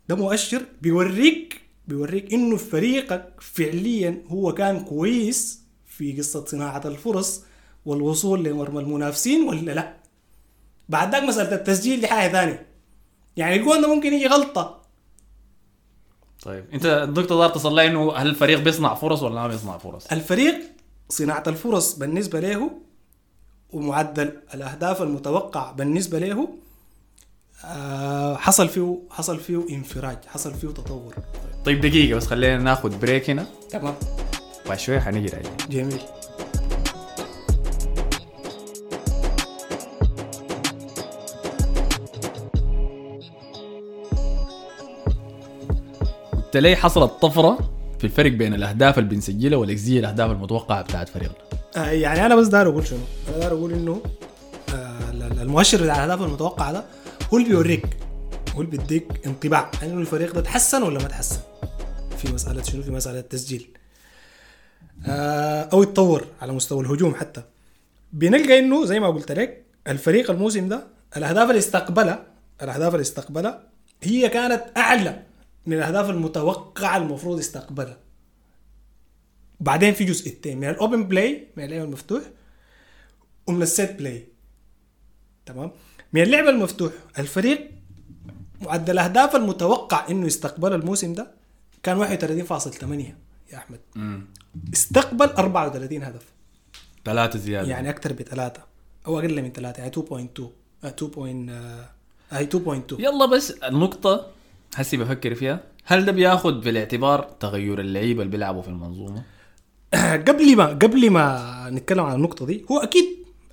ده 0.09 0.15
مؤشر 0.17 0.63
بيوريك 0.83 1.61
بيوريك 1.89 2.33
إنه 2.33 2.57
فريقك 2.57 3.35
فعليا 3.41 4.23
هو 4.29 4.55
كان 4.55 4.85
كويس 4.85 5.61
في 5.87 6.13
قصة 6.19 6.45
صناعة 6.45 6.83
الفرص 6.85 7.43
والوصول 7.87 8.45
لمرمى 8.45 8.81
المنافسين 8.81 9.49
ولا 9.49 9.73
لا؟ 9.73 9.97
بعد 10.89 11.13
ذاك 11.13 11.23
مسألة 11.23 11.55
التسجيل 11.55 12.01
دي 12.01 12.07
حاجة 12.07 12.33
ثانية. 12.33 12.67
يعني 13.37 13.57
الجون 13.57 13.81
ده 13.83 13.95
ممكن 13.95 14.13
يجي 14.13 14.27
غلطة. 14.27 14.81
طيب 16.43 16.65
انت 16.73 16.87
الدكتور 16.87 17.39
دار 17.39 17.49
تصل 17.51 17.75
لي 17.75 17.87
انه 17.87 18.13
هل 18.13 18.27
الفريق 18.27 18.59
بيصنع 18.59 18.95
فرص 18.95 19.23
ولا 19.23 19.35
ما 19.35 19.49
بيصنع 19.49 19.79
فرص؟ 19.79 20.07
الفريق 20.07 20.61
صناعة 21.09 21.43
الفرص 21.47 21.99
بالنسبة 21.99 22.41
له 22.41 22.71
ومعدل 23.73 24.33
الأهداف 24.55 25.03
المتوقع 25.03 25.73
بالنسبة 25.73 26.19
له 26.19 26.49
آه، 27.65 28.37
حصل 28.37 28.69
فيه 28.69 28.99
حصل 29.11 29.41
فيه 29.41 29.67
انفراج 29.71 30.19
حصل 30.27 30.55
فيه 30.55 30.69
تطور. 30.69 31.15
طيب 31.65 31.81
دقيقة 31.81 32.17
بس 32.17 32.27
خلينا 32.27 32.57
ناخذ 32.59 32.99
بريك 32.99 33.31
هنا. 33.31 33.47
تمام. 33.71 33.95
بعد 34.67 34.79
شوية 34.79 34.99
حنيجي 35.01 35.37
جميل. 35.71 36.01
قلت 46.51 46.57
لي 46.57 46.77
حصلت 46.77 47.13
طفرة 47.13 47.59
في 47.99 48.05
الفرق 48.05 48.33
بين 48.33 48.55
الأهداف 48.55 48.99
اللي 48.99 49.11
بنسجلها 49.11 49.59
والإكزية 49.59 50.01
الأهداف 50.01 50.31
المتوقعة 50.31 50.83
بتاعت 50.83 51.09
فريقنا 51.09 51.35
آه، 51.77 51.91
يعني 51.91 52.27
أنا 52.27 52.37
بس 52.37 52.47
داير 52.47 52.69
أقول 52.69 52.87
شنو؟ 52.87 52.99
أنا 53.29 53.39
داير 53.39 53.53
أقول 53.53 53.73
إنه 53.73 54.03
آه، 54.75 55.11
ال- 55.11 55.23
ال- 55.23 55.41
المؤشر 55.41 55.83
بتاع 55.83 55.97
الأهداف 56.05 56.23
المتوقعة 56.27 56.73
ده 56.73 56.85
هو 57.35 57.39
اللي 57.39 57.49
بيوريك 57.49 57.87
هو 58.57 58.61
اللي 58.61 58.71
بيديك 58.77 59.07
انطباع. 59.27 59.71
انه 59.83 60.01
الفريق 60.01 60.35
ده 60.35 60.41
تحسن 60.41 60.83
ولا 60.83 60.99
ما 61.03 61.09
تحسن؟ 61.09 61.39
في 62.19 62.33
مسألة 62.33 62.63
شنو؟ 62.63 62.83
في 62.83 62.91
مسألة 62.91 63.19
التسجيل 63.19 63.69
آه، 65.07 65.69
أو 65.73 65.83
يتطور 65.83 66.25
على 66.43 66.53
مستوى 66.53 66.81
الهجوم 66.85 67.15
حتى. 67.15 67.43
بنلقى 68.13 68.59
إنه 68.59 68.85
زي 68.87 69.01
ما 69.01 69.09
قلت 69.09 69.33
لك 69.33 69.63
الفريق 69.89 70.31
الموسم 70.31 70.69
ده 70.69 70.87
الأهداف 71.17 71.49
اللي 71.49 71.59
استقبلها 71.59 72.23
الأهداف 72.63 72.93
اللي 72.95 73.03
استقبلها 73.03 73.61
هي 74.03 74.29
كانت 74.29 74.63
أعلى 74.77 75.23
من 75.67 75.77
الأهداف 75.77 76.11
المتوقعة 76.11 76.97
المفروض 76.97 77.39
يستقبلها. 77.39 77.97
بعدين 79.61 79.95
في 79.95 80.05
جزئيتين 80.05 80.59
من 80.59 80.69
ال 80.69 80.76
open 80.76 81.05
play 81.05 81.47
من 81.57 81.65
اللعب 81.65 81.85
المفتوح 81.85 82.23
ومن 83.47 83.63
ال 83.63 83.70
set 83.70 83.93
play 83.99 84.27
تمام؟ 85.47 85.71
من 86.13 86.23
اللعب 86.23 86.45
المفتوح 86.47 86.93
الفريق 87.19 87.71
معدل 88.61 88.93
الأهداف 88.93 89.37
المتوقع 89.37 90.09
إنه 90.11 90.27
يستقبله 90.27 90.75
الموسم 90.77 91.13
ده 91.15 91.31
كان 91.83 91.99
31.8 91.99 93.15
يا 93.53 93.57
أحمد. 93.59 93.81
استقبل 94.75 95.27
34 95.27 96.03
هدف. 96.03 96.25
ثلاثة 97.05 97.39
زيادة. 97.39 97.69
يعني 97.69 97.91
أكثر 97.91 98.13
بثلاثه 98.13 98.63
أو 99.07 99.19
أقل 99.19 99.43
من 99.43 99.53
ثلاثة 99.53 99.79
يعني 99.79 99.91
2.2 99.91 100.41
آه، 100.85 100.89
2. 100.89 101.49
آه، 101.51 101.89
هاي 102.31 102.45
2.2 102.47 103.01
يلا 103.01 103.27
بس 103.27 103.51
النقطة 103.51 104.27
هسي 104.75 104.97
بفكر 104.97 105.35
فيها. 105.35 105.61
هل 105.85 106.05
ده 106.05 106.13
بياخد 106.13 106.63
في 106.63 106.71
الاعتبار 106.71 107.23
تغير 107.23 107.81
اللعيبة 107.81 108.23
اللي 108.23 108.31
بيلعبوا 108.31 108.63
في 108.63 108.69
المنظومة؟ 108.69 109.23
قبل 110.29 110.57
ما 110.57 110.67
قبل 110.67 111.11
ما 111.11 111.67
نتكلم 111.71 112.01
عن 112.01 112.15
النقطة 112.15 112.47
دي 112.47 112.65
هو 112.71 112.79
أكيد 112.79 113.05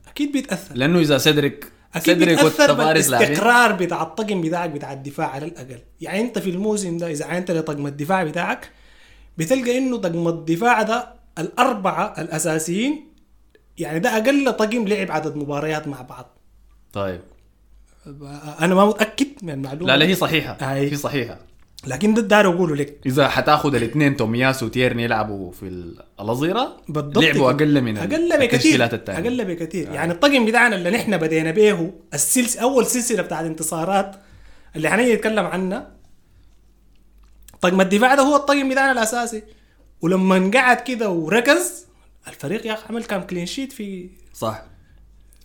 أكيد 0.08 0.32
بيتأثر. 0.32 0.76
لأنه 0.76 1.00
إذا 1.00 1.18
سيدريك 1.18 1.72
أكيد 1.96 2.14
سيدريك 2.14 2.40
لاعبين. 2.40 2.76
بالاستقرار 2.76 3.72
بتاع 3.72 4.02
الطقم 4.02 4.42
بتاعك 4.42 4.70
بتاع 4.70 4.94
الدفاع 4.94 5.28
على 5.28 5.46
الأقل. 5.46 5.80
يعني 6.02 6.22
أنت 6.22 6.40
في 6.40 6.50
الموسم 6.50 6.98
ده 6.98 7.12
إذا 7.12 7.26
عينت 7.26 7.52
لطقم 7.52 7.88
الدفاع 7.88 8.24
بتاعك 8.24 8.72
بتلقى 9.38 9.78
إنه 9.78 9.98
طقم 9.98 10.28
الدفاع 10.28 10.82
ده 10.82 11.14
الأربعة 11.40 12.22
الأساسيين 12.22 13.08
يعني 13.78 14.00
ده 14.00 14.18
أقل 14.18 14.54
طقم 14.54 14.88
لعب 14.88 15.12
عدد 15.12 15.36
مباريات 15.36 15.88
مع 15.88 16.02
بعض. 16.02 16.38
طيب. 16.94 17.22
أنا 18.62 18.76
ما 18.76 18.86
متأكد 18.86 19.28
من 19.42 19.50
المعلومة. 19.50 19.86
لا 19.94 19.98
لا 19.98 20.06
هي 20.06 20.16
صحيحة. 20.16 20.58
أي. 20.62 20.92
هي 20.92 20.96
صحيحة. 20.96 21.40
لكن 21.88 22.14
ده 22.14 22.22
داير 22.22 22.48
أقوله 22.50 22.76
لك. 22.76 23.00
إذا 23.06 23.28
حتأخذ 23.28 23.76
الاثنين 23.76 24.18
تومياسو 24.18 24.66
وتيرني 24.66 25.04
يلعبوا 25.04 25.52
في 25.52 25.64
ال- 25.68 26.00
الأظهرة 26.20 26.78
بالضبط. 26.90 27.24
لعبوا. 27.24 27.52
أقل 27.52 27.82
من 27.82 27.98
أقل 27.98 28.40
بكثير. 28.40 28.86
أقل 28.86 29.46
بكثير. 29.46 29.92
يعني 29.92 30.12
الطقم 30.12 30.46
بتاعنا 30.46 30.76
اللي 30.76 30.90
نحن 30.90 31.18
بدينا 31.18 31.52
به 31.52 31.92
السلسله 32.14 32.62
أول 32.64 32.86
سلسلة 32.86 33.22
بتاعت 33.22 33.46
انتصارات 33.46 34.16
اللي 34.76 34.90
حنيجي 34.90 35.14
نتكلم 35.16 35.46
عنها. 35.46 35.92
طقم 37.62 37.82
الدفاع 37.82 38.16
ده 38.16 38.22
هو 38.24 38.36
الطقم 38.36 38.70
بتاعنا 38.70 38.92
الأساسي. 38.92 39.44
ولما 40.02 40.52
قعد 40.54 40.78
كده 40.78 41.10
وركز 41.10 41.86
الفريق 42.28 42.68
يا 42.68 42.74
أخي 42.74 42.84
عمل 42.90 43.04
كام 43.04 43.22
clean 43.22 43.46
sheet 43.46 43.72
في 43.74 44.10
صح. 44.34 44.64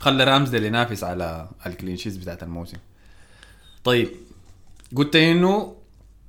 خلى 0.02 0.24
رامزديل 0.24 0.64
ينافس 0.64 1.04
على 1.04 1.48
ال 1.66 1.71
clean 1.71 1.96
sheets 1.96 2.16
بتاعت 2.16 2.42
الموسم. 2.42 2.76
طيب 3.84 4.08
قلت 4.96 5.16
إنه 5.16 5.76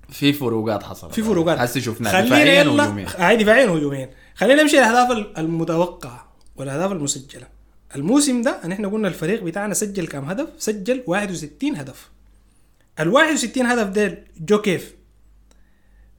في 0.09 0.33
فروقات 0.33 0.83
حصلت. 0.83 1.13
في 1.13 1.23
فروقات. 1.23 1.59
هسه 1.59 1.79
شفناها 1.79 2.21
دفاعيا 2.21 2.63
وهجوميا 2.69 3.07
هاي 3.17 3.37
دفاعيا 3.37 3.69
وهجوميا 3.69 4.09
خلينا 4.35 4.61
نمشي 4.61 4.79
الاهداف 4.79 5.27
المتوقعة 5.37 6.33
والأهداف 6.55 6.91
المسجلة. 6.91 7.47
الموسم 7.95 8.41
ده 8.41 8.67
نحن 8.67 8.85
قلنا 8.85 9.07
الفريق 9.07 9.43
بتاعنا 9.43 9.73
سجل 9.73 10.07
كم 10.07 10.25
هدف؟ 10.25 10.47
سجل 10.57 11.03
61 11.07 11.75
هدف. 11.75 12.09
ال 12.99 13.07
61 13.09 13.65
هدف 13.65 13.87
ديل 13.89 14.17
جو 14.39 14.61
كيف؟ 14.61 14.95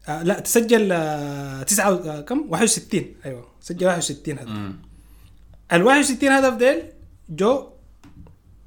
آه 0.09 0.23
لا 0.23 0.41
تسجل 0.41 0.93
آه 0.93 1.63
تسعة 1.63 1.91
آه 1.91 2.21
كم؟ 2.21 2.47
61 2.49 3.05
أيوه 3.25 3.49
سجل 3.61 3.87
61 3.87 4.39
هدف. 4.39 4.73
ال 5.73 5.83
61 5.83 6.29
هدف 6.33 6.55
ديل 6.57 6.83
جو 7.29 7.69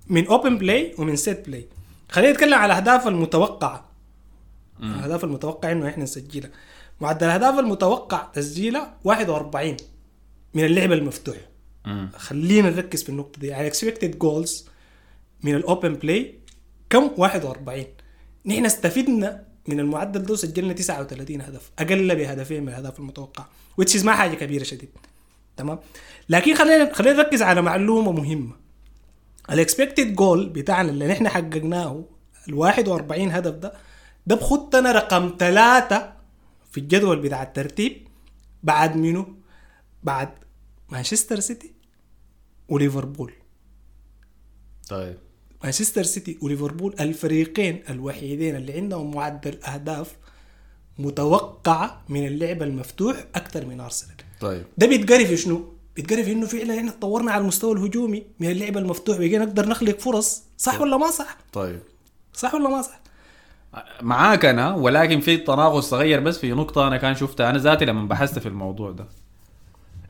من 0.08 0.28
open 0.28 0.58
play 0.58 0.96
ومن 0.98 1.16
set 1.16 1.46
play 1.48 1.68
خلينا 2.10 2.32
نتكلم 2.32 2.54
على 2.54 2.74
الأهداف 2.74 3.08
المتوقعة. 3.08 3.90
الأهداف 4.80 5.24
المتوقع 5.24 5.72
إنه 5.72 5.88
إحنا 5.88 6.04
نسجلها. 6.04 6.50
معدل 7.02 7.28
الأهداف 7.28 7.60
المتوقع 7.60 8.28
تسجيلها 8.34 8.98
41 9.04 9.78
من 10.54 10.66
اللعب 10.66 10.92
المفتوح. 10.92 11.38
خلينا 12.16 12.70
نركز 12.70 13.04
في 13.04 13.10
النقطة 13.10 13.40
دي. 13.40 13.48
يعني 13.48 13.68
expected 13.68 14.20
goals 14.20 14.66
من 15.44 15.56
ال 15.56 15.63
open 15.63 15.94
play 15.94 16.36
كم؟ 16.90 17.12
41 17.18 17.86
نحن 18.46 18.66
استفدنا 18.66 19.44
من 19.68 19.80
المعدل 19.80 20.24
ده 20.24 20.34
وسجلنا 20.34 20.74
39 20.74 21.42
هدف. 21.42 21.72
أقل 21.80 22.16
بهدفين 22.16 22.64
من 22.64 22.70
الأهداف 22.70 23.00
المتوقعة. 23.00 23.50
is 23.82 24.06
ما 24.06 24.16
حاجة 24.16 24.36
كبيرة 24.36 24.64
شديد. 24.64 24.90
تمام؟ 25.58 25.80
لكن 26.30 26.56
خلينا 26.56 26.94
خلينا 26.94 27.18
نركز 27.18 27.42
على 27.42 27.62
معلومة 27.62 28.12
مهمة. 28.12 28.56
ال 29.52 29.59
expected 29.59 30.16
goal 30.16 30.50
بتاعنا 30.50 30.90
اللي 30.90 31.08
نحن 31.08 31.30
حققناه 31.30 32.04
ال 32.50 32.54
41 32.54 33.32
هدف 33.32 33.54
ده 33.54 33.74
ده 34.28 34.36
بخطنا 34.36 34.92
رقم 34.92 35.36
ثلاثة 35.40 36.14
في 36.72 36.78
الجدول 36.80 37.20
بتاع 37.20 37.44
الترتيب. 37.44 38.08
بعد 38.64 38.96
منو؟ 38.98 39.26
بعد 40.04 40.30
مانشستر 40.90 41.40
سيتي 41.40 41.74
وليفربول. 42.70 43.34
طيب. 44.90 45.18
مانشستر 45.64 46.04
سيتي 46.04 46.38
وليفربول 46.42 46.96
الفريقين 47.00 47.84
الوحيدين 47.90 48.56
اللي 48.56 48.74
عندهم 48.74 49.16
معدل 49.16 49.64
أهداف 49.64 50.16
متوقعة 51.00 52.04
من 52.10 52.28
اللعب 52.28 52.64
المفتوح 52.64 53.26
أكثر 53.36 53.66
من 53.66 53.80
أرسنال. 53.80 54.16
طيب 54.42 54.64
ده 54.78 54.88
بيتقري 54.88 55.26
في 55.26 55.38
شنو؟ 55.38 55.74
بيتقري 55.96 56.24
في 56.24 56.32
انه 56.32 56.46
فعلا 56.46 56.78
إحنا 56.78 56.92
تطورنا 56.92 57.32
على 57.32 57.42
المستوى 57.42 57.74
الهجومي 57.74 58.24
من 58.40 58.50
اللعب 58.52 58.78
المفتوح 58.78 59.18
بقينا 59.18 59.46
نقدر 59.46 59.70
نخلق 59.70 60.00
فرص 60.00 60.44
صح 60.58 60.82
ولا 60.82 60.98
ما 60.98 61.12
صح؟ 61.12 61.38
طيب 61.54 61.80
صح 62.34 62.54
ولا 62.54 62.70
ما 62.70 62.82
صح؟ 62.82 63.00
معاك 64.02 64.46
أنا 64.46 64.76
ولكن 64.76 65.20
في 65.20 65.38
تناقض 65.38 65.80
صغير 65.80 66.20
بس 66.20 66.38
في 66.40 66.52
نقطة 66.52 66.88
أنا 66.88 66.98
كان 66.98 67.16
شفتها 67.16 67.50
أنا 67.50 67.58
ذاتي 67.58 67.86
لما 67.86 68.08
بحثت 68.08 68.40
في 68.40 68.46
الموضوع 68.46 68.92
ده 68.92 69.06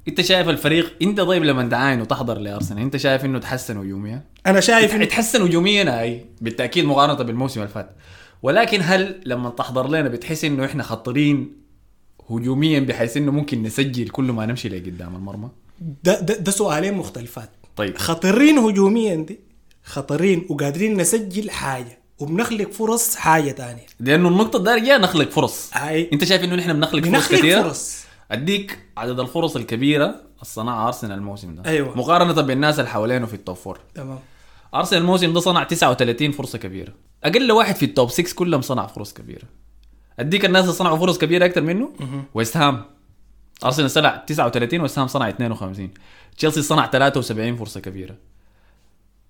أنت 0.07 0.21
شايف 0.21 0.49
الفريق 0.49 0.93
أنت 1.01 1.21
طيب 1.21 1.43
لما 1.43 1.69
تعاين 1.69 2.01
وتحضر 2.01 2.37
لأرسنال 2.37 2.81
أنت 2.81 2.97
شايف 2.97 3.25
إنه 3.25 3.39
تحسن 3.39 3.77
هجوميا؟ 3.77 4.23
أنا 4.47 4.59
شايف 4.59 4.95
انه 4.95 5.03
يتحسن 5.03 5.41
هجوميا 5.41 6.01
أي 6.01 6.25
بالتأكيد 6.41 6.85
مقارنة 6.85 7.23
بالموسم 7.23 7.61
اللي 7.61 7.73
فات 7.73 7.95
ولكن 8.43 8.79
هل 8.83 9.21
لما 9.25 9.49
تحضر 9.49 9.87
لنا 9.87 10.09
بتحس 10.09 10.45
إنه 10.45 10.65
إحنا 10.65 10.83
خطرين 10.83 11.66
هجوميا 12.29 12.79
بحيث 12.79 13.17
إنه 13.17 13.31
ممكن 13.31 13.63
نسجل 13.63 14.09
كل 14.09 14.23
ما 14.23 14.45
نمشي 14.45 14.69
لقدام 14.69 15.15
المرمى؟ 15.15 15.49
ده, 16.03 16.19
ده, 16.19 16.33
ده 16.37 16.51
سؤالين 16.51 16.93
مختلفات. 16.93 17.49
طيب. 17.75 17.97
خطرين 17.97 18.57
هجوميا 18.57 19.15
دي 19.15 19.39
خطرين 19.83 20.45
وقادرين 20.49 20.97
نسجل 20.97 21.49
حاجة 21.49 21.99
وبنخلق 22.19 22.71
فرص 22.71 23.15
حاجة 23.15 23.51
تانية. 23.51 23.85
لأنه 23.99 24.29
النقطة 24.29 24.57
الدارجه 24.57 24.97
نخلق 24.97 25.29
فرص. 25.29 25.69
هاي 25.73 26.09
أنت 26.13 26.23
شايف 26.23 26.43
إنه 26.43 26.55
نحن 26.55 26.73
بنخلق 26.73 27.03
فرص 27.03 27.11
بنخلق 27.11 27.39
كثيره 27.39 27.61
فرص. 27.63 28.03
أديك 28.31 28.79
عدد 28.97 29.19
الفرص 29.19 29.55
الكبيرة 29.55 30.15
الصنعها 30.41 30.87
أرسنال 30.87 31.17
الموسم 31.17 31.55
ده. 31.55 31.69
أيوة. 31.69 31.97
مقارنة 31.97 32.41
بالناس 32.41 32.79
اللي 32.79 32.89
حوالينه 32.89 33.25
في 33.25 33.33
ال 33.33 33.39
top 33.39 33.55
four 33.55 33.79
تمام. 33.95 34.19
أرسنال 34.75 35.01
الموسم 35.01 35.33
ده 35.33 35.39
صنع 35.39 35.63
39 35.63 36.31
فرصة 36.31 36.57
كبيرة. 36.57 36.93
أقل 37.23 37.51
واحد 37.51 37.75
في 37.75 37.85
ال 37.85 37.91
top 37.91 38.09
6 38.09 38.35
كلهم 38.35 38.61
صنع 38.61 38.87
فرص 38.87 39.13
كبيرة. 39.13 39.43
أديك 40.19 40.45
الناس 40.45 40.63
اللي 40.63 40.73
صنعوا 40.73 40.97
فرص 40.97 41.17
كبيرة 41.17 41.45
أكثر 41.45 41.61
منه؟ 41.61 41.91
ويست 42.33 42.57
هام 42.57 42.85
ارسنال 43.65 43.91
صنع 43.91 44.15
39 44.27 44.81
ويست 44.81 44.99
هام 44.99 45.07
صنع 45.07 45.29
52 45.29 45.89
تشيلسي 46.37 46.61
صنع 46.61 46.87
73 46.87 47.55
فرصة 47.55 47.79
كبيرة. 47.79 48.15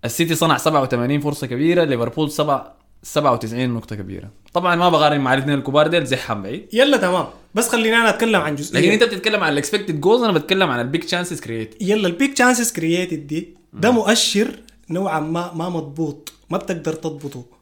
السيتي 0.06 0.36
صنع 0.36 0.58
87 0.58 1.20
فرصة 1.20 1.48
كبيرة 1.48 1.84
ليفربول 1.84 2.32
صنع 2.32 2.72
97 3.04 3.70
نقطة 3.70 3.96
كبيرة. 3.96 4.30
طبعا 4.54 4.76
ما 4.76 4.90
بقارن 4.90 5.20
مع 5.20 5.34
الاثنين 5.34 5.58
الكبار 5.58 5.88
ديل 5.88 6.06
زحهم 6.06 6.42
بعيد. 6.42 6.68
يلا 6.74 6.98
تمام. 6.98 7.28
بس 7.56 7.70
خلينا 7.70 7.98
أنا 7.98 8.10
أتكلم 8.10 8.42
عن 8.42 8.54
لكن 8.54 8.56
جزئيه 8.56 8.94
أنت 8.94 9.04
بتتكلم 9.04 9.44
عن 9.44 9.54
ال 9.54 9.59
expected 9.59 10.02
goals 10.02 10.24
أنا 10.24 10.32
بتكلم 10.32 10.70
عن 10.70 10.80
ال 10.80 10.85
big 10.85 11.02
chances 11.02 11.42
create 11.42 11.82
يلا 11.82 12.08
ال 12.08 12.14
big 12.14 12.34
chances 12.34 12.72
created 12.72 13.28
دي 13.28 13.56
ده 13.74 13.92
مؤشر 13.92 14.60
نوعا 14.90 15.20
ما 15.20 15.54
ما 15.54 15.70
مضبوط 15.70 16.34
ما 16.50 16.58
بتقدر 16.58 16.94
تضبطه. 16.94 17.57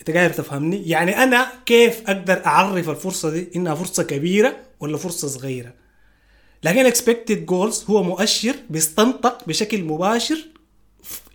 إنت 0.00 0.10
قادر 0.10 0.34
تفهمني؟ 0.34 0.88
يعني 0.88 1.22
أنا 1.22 1.52
كيف 1.66 2.02
أقدر 2.06 2.46
أعرف 2.46 2.88
الفرصة 2.88 3.30
دي؟ 3.30 3.48
إنها 3.56 3.74
فرصة 3.74 4.02
كبيرة 4.02 4.56
ولا 4.80 4.96
فرصة 4.96 5.28
صغيرة؟ 5.28 5.72
لكن 6.64 6.78
ال 6.80 6.87
expected 6.87 7.46
goals 7.46 7.84
هو 7.90 8.02
مؤشر 8.02 8.54
بيستنطق 8.70 9.48
بشكل 9.48 9.84
مباشر 9.84 10.38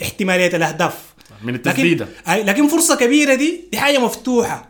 احتمالية 0.01 0.56
الأهداف. 0.56 1.13
من 1.43 1.56
التسديدة. 1.56 2.08
لكن 2.28 2.45
لكن 2.45 2.67
فرصة 2.67 2.95
كبيرة 2.95 3.36
دي 3.36 3.62
دي 3.71 3.78
حاجة 3.78 3.97
مفتوحة. 3.97 4.69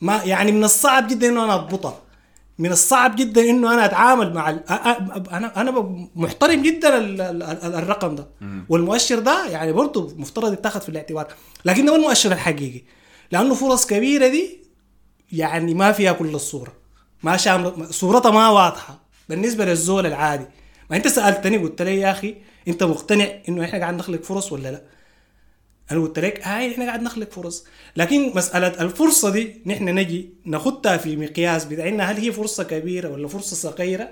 ما 0.00 0.22
يعني 0.24 0.52
من 0.52 0.64
الصعب 0.64 1.08
جدا 1.08 1.28
إنه 1.28 1.44
أنا 1.44 1.54
أضبطها. 1.54 2.00
من 2.58 2.72
الصعب 2.72 3.16
جدا 3.16 3.50
إنه 3.50 3.74
أنا 3.74 3.84
أتعامل 3.84 4.34
مع 4.34 4.50
ال... 4.50 4.60
أنا 5.30 5.60
أنا 5.60 5.70
محترم 6.14 6.62
جدا 6.62 6.98
ال... 6.98 7.20
ال... 7.20 7.42
ال- 7.42 7.74
الرقم 7.74 8.14
ده. 8.14 8.26
والمؤشر 8.68 9.18
ده 9.18 9.46
يعني 9.46 9.72
برضه 9.72 10.14
مفترض 10.16 10.52
يتاخذ 10.52 10.80
في 10.80 10.88
الاعتبار. 10.88 11.26
لكن 11.64 11.84
ده 11.84 11.92
هو 11.92 11.96
المؤشر 11.96 12.32
الحقيقي. 12.32 12.82
لأنه 13.32 13.54
فرص 13.54 13.86
كبيرة 13.86 14.28
دي 14.28 14.58
يعني 15.32 15.74
ما 15.74 15.92
فيها 15.92 16.12
كل 16.12 16.34
الصورة. 16.34 16.72
ما 17.22 17.36
شامل 17.36 17.94
صورتها 17.94 18.30
ما 18.30 18.48
واضحة 18.48 19.00
بالنسبة 19.28 19.64
للزول 19.64 20.06
العادي. 20.06 20.46
ما 20.90 20.96
أنت 20.96 21.08
سألتني 21.08 21.56
قلت 21.58 21.82
لي 21.82 22.00
يا 22.00 22.10
أخي 22.10 22.34
أنت 22.68 22.82
مقتنع 22.82 23.28
إنه 23.48 23.64
إحنا 23.64 23.78
قاعد 23.78 23.94
نخلق 23.94 24.22
فرص 24.22 24.52
ولا 24.52 24.68
لأ؟ 24.68 24.82
أنا 25.90 26.00
قلت 26.00 26.18
لك 26.18 26.46
هاي 26.46 26.72
إحنا 26.72 26.84
قاعد 26.84 27.02
نخلق 27.02 27.30
فرص. 27.30 27.64
لكن 27.96 28.32
مسألة 28.36 28.66
الفرصة 28.68 29.30
دي 29.30 29.62
نحن 29.66 29.84
نجي 29.84 30.30
ناخدها 30.44 30.96
في 30.96 31.16
مقياس 31.16 31.64
بتاعنا 31.64 32.04
هل 32.10 32.16
هي 32.16 32.32
فرصة 32.32 32.64
كبيرة 32.64 33.08
ولا 33.08 33.28
فرصة 33.28 33.56
صغيرة؟ 33.70 34.08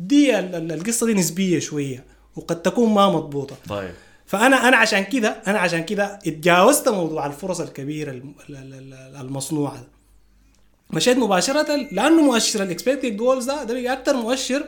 دي 0.00 0.38
ال- 0.38 0.54
ال- 0.54 0.72
القصة 0.72 1.06
دي 1.06 1.14
نسبية 1.14 1.58
شوية 1.58 2.04
وقد 2.36 2.62
تكون 2.62 2.92
ما 2.94 3.08
مضبوطة. 3.10 3.56
طيب. 3.68 3.94
فانا 4.26 4.68
أنا 4.68 4.76
عشان 4.76 5.04
كده 5.04 5.28
أنا 5.46 5.58
عشان 5.58 5.84
كده 5.84 6.04
اتجاوزت 6.26 6.88
موضوع 6.88 7.26
الفرص 7.26 7.60
الكبيرة 7.60 8.10
الم- 8.10 8.34
ال- 8.50 8.56
ال- 8.56 8.74
ال- 8.94 9.16
المصنوعة 9.20 9.76
ده. 9.76 9.88
مشيت 10.90 11.16
مباشرة 11.18 11.76
لأنه 11.92 12.22
مؤشر 12.22 12.62
ال 12.62 12.68
expected 12.68 13.16
goals 13.16 13.44
ده 13.44 13.64
ده 13.64 13.92
أكثر 13.92 14.16
مؤشر 14.16 14.64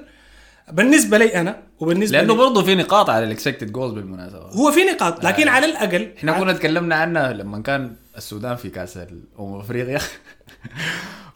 بالنسبة 0.73 1.19
لي 1.19 1.41
أنا 1.41 1.63
وبالنسبة 1.81 2.19
لأنه 2.19 2.35
برضه 2.35 2.63
في 2.63 2.75
نقاط 2.75 3.11
على 3.11 3.25
ال 3.25 3.30
expected 3.30 3.73
goals 3.73 3.93
بالمناسبة. 3.93 4.39
هو 4.39 4.71
في 4.71 4.85
نقاط 4.85 5.25
لكن 5.25 5.49
على 5.49 5.67
الأقل 5.67 6.13
إحنا 6.19 6.39
كنا 6.39 6.53
تكلمنا 6.53 6.95
عنها 6.95 7.33
لما 7.33 7.63
كان 7.63 7.93
السودان 8.17 8.57
في 8.57 8.71
كأس 8.71 8.99
امم 9.39 9.61
أفريقيا. 9.61 9.99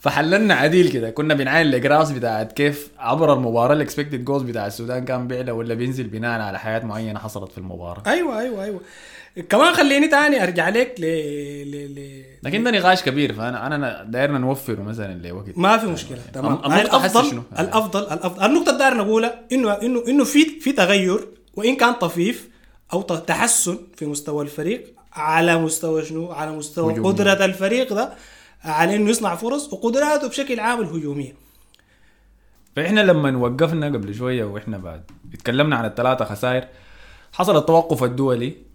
فحللنا 0.01 0.55
عديل 0.55 0.91
كده 0.93 1.11
كنا 1.11 1.35
بنعاين 1.35 1.67
ال 1.67 1.73
graphs 1.73 2.11
بتاعت 2.13 2.53
كيف 2.53 2.89
عبر 2.99 3.33
المباراة 3.33 3.75
ال 3.75 3.80
expected 3.80 4.25
goals 4.25 4.43
بتاع 4.43 4.67
السودان 4.67 5.05
كان 5.05 5.29
بيعلى 5.29 5.53
ولا 5.53 5.75
بينزل 5.75 6.05
بناء 6.05 6.41
على 6.41 6.59
حاجات 6.59 6.85
معينة 6.85 7.19
حصلت 7.19 7.53
في 7.53 7.59
المباراة. 7.59 8.03
أيوه 8.07 8.41
أيوه 8.41 8.65
أيوه. 8.65 8.81
كمان 9.49 9.75
خليني 9.75 10.09
تاني 10.09 10.43
أرجع 10.43 10.69
لك 10.69 10.95
ل... 10.99 11.05
ل... 11.71 11.95
ل... 11.95 12.25
لكن 12.43 12.65
ده 12.65 12.71
نقاش 12.71 13.03
كبير 13.03 13.33
فانا 13.33 13.67
أنا 13.67 14.05
دايرنا 14.05 14.39
نوفره 14.39 14.83
مثلا 14.83 15.29
لوقت 15.29 15.59
ما 15.59 15.79
في 15.79 15.87
مشكلة 15.87 16.19
تمام 16.35 16.55
الافضل 16.73 17.31
شنو؟ 17.31 17.43
الافضل 17.59 18.03
الافضل 18.03 18.45
النقطة 18.45 18.71
اللي 18.71 18.79
داير 18.79 18.95
نقولها 18.95 19.41
انه 19.53 19.73
انه 19.73 20.03
إنه 20.09 20.25
في 20.25 20.61
في 20.61 20.73
تغير 20.73 21.29
وإن 21.55 21.77
كان 21.77 21.93
طفيف 21.93 22.49
أو 22.93 23.03
تحسن 23.03 23.79
في 23.97 24.07
مستوى 24.07 24.45
الفريق 24.45 24.95
على 25.13 25.59
مستوى 25.59 26.05
شنو؟ 26.05 26.33
على 26.33 26.53
مستوى 26.53 26.93
هجومي. 26.93 27.09
قدرة 27.09 27.45
الفريق 27.45 27.93
ده 27.93 28.13
على 28.65 28.97
إنه 28.97 29.11
يصنع 29.11 29.35
فرص 29.35 29.73
وقدراته 29.73 30.29
بشكل 30.29 30.61
عام 30.61 30.81
الهجومية 30.81 31.35
فإحنا 32.77 33.01
لما 33.01 33.37
وقفنا 33.39 33.87
قبل 33.87 34.15
شوية 34.15 34.45
وإحنا 34.45 34.79
بعد 34.79 35.03
اتكلمنا 35.35 35.77
عن 35.77 35.85
الثلاثة 35.85 36.25
خسائر 36.25 36.65
حصل 37.33 37.57
التوقف 37.57 38.05
الدولي 38.05 38.70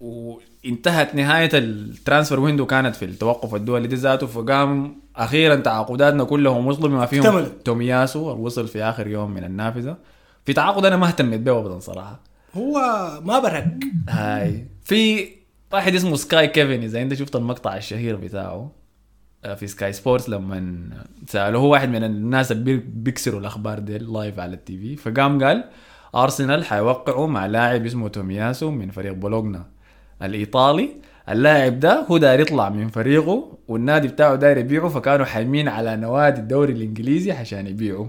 وانتهت 0.00 1.14
نهاية 1.14 1.50
ال 1.54 1.64
transfer 1.64 2.40
window 2.40 2.66
كانت 2.66 2.96
في 2.96 3.04
التوقف 3.04 3.54
الدولي 3.54 3.88
دي 3.88 3.94
ذاته 3.96 4.26
فقام 4.26 5.00
أخيرا 5.16 5.54
تعاقداتنا 5.56 6.24
كلهم 6.24 6.66
وصلوا 6.66 6.88
بما 6.88 7.06
فيهم 7.06 7.22
اكتملت. 7.26 7.66
تومياسو 7.66 8.36
وصل 8.36 8.68
في 8.68 8.82
آخر 8.82 9.06
يوم 9.06 9.30
من 9.30 9.44
النافذة. 9.44 9.96
في 10.44 10.52
تعاقد 10.52 10.84
أنا 10.84 10.96
ما 10.96 11.06
اهتميت 11.06 11.40
به 11.40 11.58
ابدا 11.58 11.78
صراحة. 11.78 12.20
هو 12.54 12.72
ما 13.24 13.38
برهق. 13.38 13.66
هاي. 14.08 14.66
في 14.84 15.28
واحد 15.72 15.94
اسمه 15.94 16.16
Sky 16.16 16.48
كيفن 16.48 16.82
إذا 16.82 17.02
أنت 17.02 17.14
شفت 17.14 17.36
المقطع 17.36 17.76
الشهير 17.76 18.16
بتاعه 18.16 18.72
آه، 19.44 19.54
في 19.54 19.66
Sky 19.66 19.92
Sports 19.92 20.28
لما 20.28 20.80
سألوه 21.26 21.62
هو 21.62 21.72
واحد 21.72 21.88
من 21.88 22.04
الناس 22.04 22.52
اللي 22.52 22.64
بي- 22.64 22.84
بيكسروا 22.88 23.40
الأخبار 23.40 23.78
دي 23.78 23.98
live 23.98 24.38
على 24.38 24.54
ال 24.54 24.78
TV. 24.78 24.96
فقام 24.96 25.44
قال 25.44 25.64
أرسنال 26.14 26.64
حيوقعوا 26.64 27.26
مع 27.26 27.46
لاعب 27.46 27.86
اسمه 27.86 28.08
تومياسو 28.08 28.70
من 28.70 28.90
فريق 28.90 29.12
بولونيا 29.12 29.66
الإيطالي 30.22 30.88
اللاعب 31.28 31.80
ده 31.80 32.06
هو 32.10 32.18
داير 32.18 32.40
يطلع 32.40 32.68
من 32.68 32.88
فريقه 32.88 33.58
والنادي 33.68 34.08
بتاعه 34.08 34.34
داير 34.34 34.58
يبيعه 34.58 34.88
فكانوا 34.88 35.26
حايمين 35.26 35.68
على 35.68 35.96
نوادي 35.96 36.40
الدوري 36.40 36.72
الإنجليزي 36.72 37.32
عشان 37.32 37.66
يبيعوا 37.66 38.06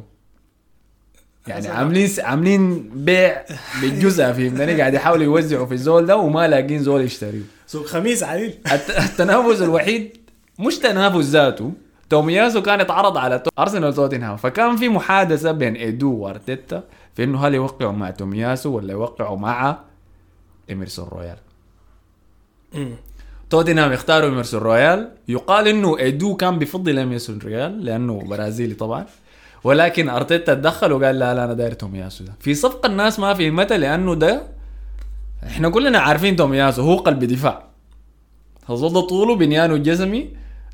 يعني. 1.47 1.67
عاملين 1.67 2.09
عاملين 2.19 2.89
بيع 2.93 3.43
بالجزء 3.81 4.23
فهمتني 4.33 4.79
قاعد 4.79 4.93
يحاولوا 4.93 5.23
يوزعوا 5.23 5.65
في 5.65 5.73
الزول 5.73 6.05
ده 6.05 6.17
وما 6.17 6.47
لاقين 6.47 6.79
زول 6.79 7.01
يشتريه. 7.01 7.41
سوق 7.67 7.85
خميس 7.85 8.23
الت- 8.23 8.89
التنافس 8.89 9.61
الوحيد 9.61 10.17
مش 10.59 10.77
تنافس 10.79 11.25
ذاته. 11.25 11.71
تومياسو 12.09 12.61
كان 12.61 12.79
اتعرض 12.79 13.17
على 13.17 13.43
أرسنال 13.59 13.89
وتوتنهام. 13.89 14.37
فكان 14.37 14.75
في 14.75 14.89
محادثة 14.89 15.51
بين 15.51 15.75
إيدو 15.75 16.13
وأرتيتا 16.13 16.83
في 17.15 17.23
إنه 17.23 17.47
هل 17.47 17.53
يوقعوا 17.55 17.91
مع 17.91 18.09
تومياسو 18.09 18.75
ولا 18.77 18.91
يوقعوا 18.91 19.37
مع 19.37 19.79
ايمرسون 20.69 21.07
رويال. 21.07 21.37
توتنهام 23.49 23.91
يختاروا 23.91 24.29
ايمرسون 24.29 24.59
رويال 24.59 25.11
يقال 25.27 25.67
إنه 25.67 25.97
إيدو 25.99 26.35
كان 26.35 26.59
بيفضل 26.59 26.97
ايمرسون 26.99 27.39
رويال 27.39 27.85
لأنه 27.85 28.19
برازيلي 28.19 28.73
طبعا. 28.73 29.05
ولكن 29.63 30.09
أرتيتا 30.09 30.53
تدخل 30.53 30.91
وقال 30.91 31.19
لا 31.19 31.33
لا 31.33 31.43
أنا 31.43 31.53
داير 31.53 31.73
تومياسو 31.73 32.23
ده. 32.23 32.33
في 32.39 32.53
صفقة 32.55 32.87
الناس 32.87 33.19
ما 33.19 33.33
فهمتها 33.33 33.77
لأنه 33.77 34.15
ده 34.15 34.43
إحنا 35.43 35.69
كلنا 35.69 35.99
عارفين 35.99 36.35
تومياسو 36.35 36.81
هو 36.81 36.97
قلب 36.97 37.19
دفاع. 37.19 37.69
ده 38.69 39.01
طوله 39.01 39.35
بنيانه 39.35 39.75
الجسمي 39.75 40.29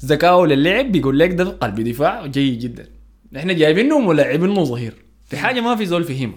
ذكاؤه 0.05 0.47
للعب 0.47 0.91
بيقول 0.91 1.19
لك 1.19 1.31
ده 1.31 1.43
قلب 1.43 1.81
دفاع 1.81 2.25
جيد 2.25 2.60
جدا. 2.60 2.88
إحنا 3.38 3.53
جايبينه 3.53 3.95
وملاعبينه 3.95 4.63
ظهير 4.63 4.93
في 5.25 5.38
حاجة 5.38 5.62
ما 5.62 5.75
في 5.75 5.86
زول 5.86 6.03
فهمه. 6.03 6.36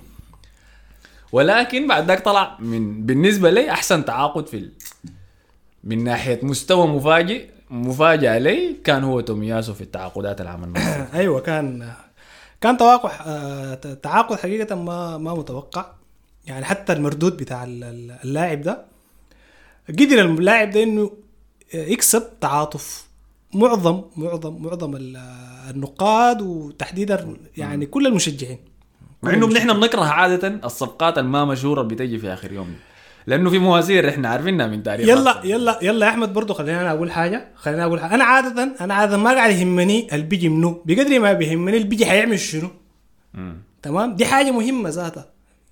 ولكن 1.32 1.88
بعد 1.88 2.06
ذاك 2.06 2.24
طلع 2.24 2.58
من 2.60 3.06
بالنسبة 3.06 3.50
لي 3.50 3.70
أحسن 3.70 4.04
تعاقد 4.04 4.46
في. 4.46 4.68
من 5.84 6.04
ناحية 6.04 6.40
مستوى 6.42 6.86
مفاجئ 6.86 7.48
مفاجأة 7.70 8.38
لي 8.38 8.76
كان 8.84 9.04
هو 9.04 9.20
تومياسو 9.20 9.74
في 9.74 9.80
التعاقدات 9.80 10.40
اللي 10.40 10.50
عملناها 10.56 11.18
أيوه 11.18 11.40
كان 11.40 11.92
كان 12.60 12.76
توقع 12.76 13.10
آه، 13.26 13.74
تعاقد 13.74 14.36
حقيقة 14.38 14.74
ما 14.74 15.18
ما 15.18 15.34
متوقع. 15.34 15.86
يعني 16.46 16.64
حتى 16.64 16.92
المردود 16.92 17.36
بتاع 17.36 17.64
ال- 17.64 17.84
ال- 17.84 18.16
اللاعب 18.24 18.60
ده 18.62 18.84
قدر 19.88 20.24
اللاعب 20.24 20.70
ده 20.70 20.82
إنه 20.82 21.10
يكسب 21.74 22.22
تعاطف 22.40 23.08
معظم 23.54 24.02
معظم 24.16 24.62
معظم 24.62 24.96
ال- 24.96 25.16
النقاد 25.70 26.42
وتحديدا 26.42 27.36
يعني 27.56 27.86
كل 27.86 28.06
المشجعين. 28.06 28.58
مع 29.22 29.34
إنه 29.34 29.46
نحن 29.48 29.72
بنكره 29.80 30.04
عادة 30.04 30.48
الصفقات 30.64 31.18
الما 31.18 31.44
مشهوره 31.44 31.80
اللي 31.82 31.94
بتجي 31.94 32.18
في 32.18 32.32
آخر 32.32 32.52
يوم 32.52 32.74
لأنه 33.28 33.50
في 33.50 33.58
مواسير 33.58 34.08
إحنا 34.08 34.28
عارفينها 34.28 34.66
من 34.66 34.82
تاريخ 34.82 35.08
يلا 35.08 35.40
يلا 35.44 35.78
يلا 35.82 36.06
يا 36.06 36.10
أحمد 36.10 36.32
برضو 36.32 36.54
خلينا 36.54 36.80
أنا 36.80 36.90
أقول 36.90 37.10
حاجة 37.12 37.48
خلينا 37.54 37.84
أقول 37.84 38.00
حاجة. 38.00 38.14
أنا 38.14 38.24
عادة 38.24 38.76
أنا 38.80 38.94
عادة 38.94 39.16
ما 39.16 39.30
قاعد 39.30 39.50
يهمني 39.50 40.08
اللي 40.12 40.26
بيجي 40.26 40.48
منو. 40.48 40.82
بقدر 40.86 41.20
ما 41.20 41.32
بيهمني 41.32 41.76
اللي 41.76 41.88
بيجي 41.88 42.06
حيعمل 42.06 42.38
شنو. 42.38 42.70
مم. 43.34 43.56
تمام؟ 43.82 44.16
دي 44.16 44.24
حاجة 44.24 44.50
مهمة 44.50 44.88
ذاتها. 44.88 45.26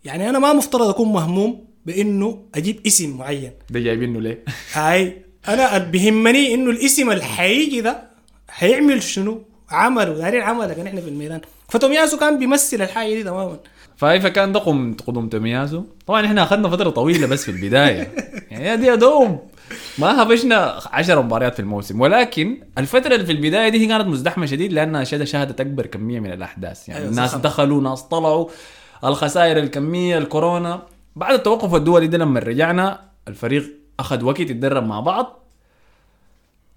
يعني 0.05 0.31
أنا 0.31 0.38
ما 0.38 0.53
مفترض 0.53 0.88
أكون 0.88 1.12
مهموم 1.12 1.64
بإنه 1.87 2.42
أجيب 2.55 2.81
اسم 2.87 3.16
معين. 3.16 3.53
ده 3.71 3.81
جايبينه 3.81 4.21
ليه؟ 4.21 4.45
هاي 4.73 5.23
أنا 5.49 5.79
بيهمني 5.79 6.55
إنه 6.55 6.71
الاسم 6.71 7.11
اللي 7.11 7.25
حيجي 7.25 7.81
ده 7.81 8.03
حيعمل 8.49 9.03
شنو. 9.03 9.45
عمله 9.70 10.14
دايرين 10.14 10.42
عمله 10.42 10.74
كان 10.74 10.87
إحنا 10.87 11.00
في 11.00 11.09
الميدان. 11.09 11.40
فتومياسو 11.68 12.18
كان 12.18 12.38
بيمثل 12.38 12.83
الحاجة 12.83 13.14
دي 13.14 13.22
تماما. 13.24 13.57
فهي 13.96 14.20
فكان 14.20 14.52
ده 14.52 14.61
قم 14.61 14.94
قدوم 15.07 15.29
تميازو 15.29 15.85
طبعا 16.07 16.26
إحنا 16.26 16.42
أخذنا 16.42 16.68
فترة 16.68 16.90
طويلة 16.90 17.26
بس 17.26 17.44
في 17.44 17.50
البداية. 17.50 18.12
يعني 18.50 18.76
دي 18.76 18.87
يا 18.87 18.94
دوب 18.94 19.40
ما 19.98 20.22
هبشنا 20.22 20.81
10 20.92 21.20
مباريات 21.20 21.55
في 21.55 21.61
الموسم. 21.61 22.00
ولكن 22.00 22.61
الفترة 22.79 23.14
اللي 23.14 23.26
في 23.26 23.33
البداية 23.33 23.68
دي 23.68 23.87
كانت 23.87 24.07
مزدحمة 24.07 24.46
شديد 24.46 24.72
لأنها 24.72 25.05
شهد- 25.05 25.24
شهدت 25.24 25.61
أكبر 25.61 25.87
كمية 25.87 26.20
من 26.20 26.33
الأحداث. 26.33 26.88
يعني 26.88 27.00
أيوة، 27.00 27.12
صح. 27.12 27.18
الناس 27.18 27.35
دخلوا 27.35 27.83
ناس 27.83 28.02
طلعوا. 28.02 28.48
الخسائر 29.05 29.59
الكمية 29.59 30.18
الكورونا. 30.18 30.83
بعد 31.16 31.35
التوقف 31.35 31.74
الدولي 31.74 32.07
ده 32.07 32.18
لما 32.18 32.40
رجعنا 32.40 33.00
الفريق 33.29 33.64
أخذ 34.00 34.24
وقت 34.24 34.40
يتدرب 34.40 34.87
مع 34.87 35.00
بعض. 35.00 35.45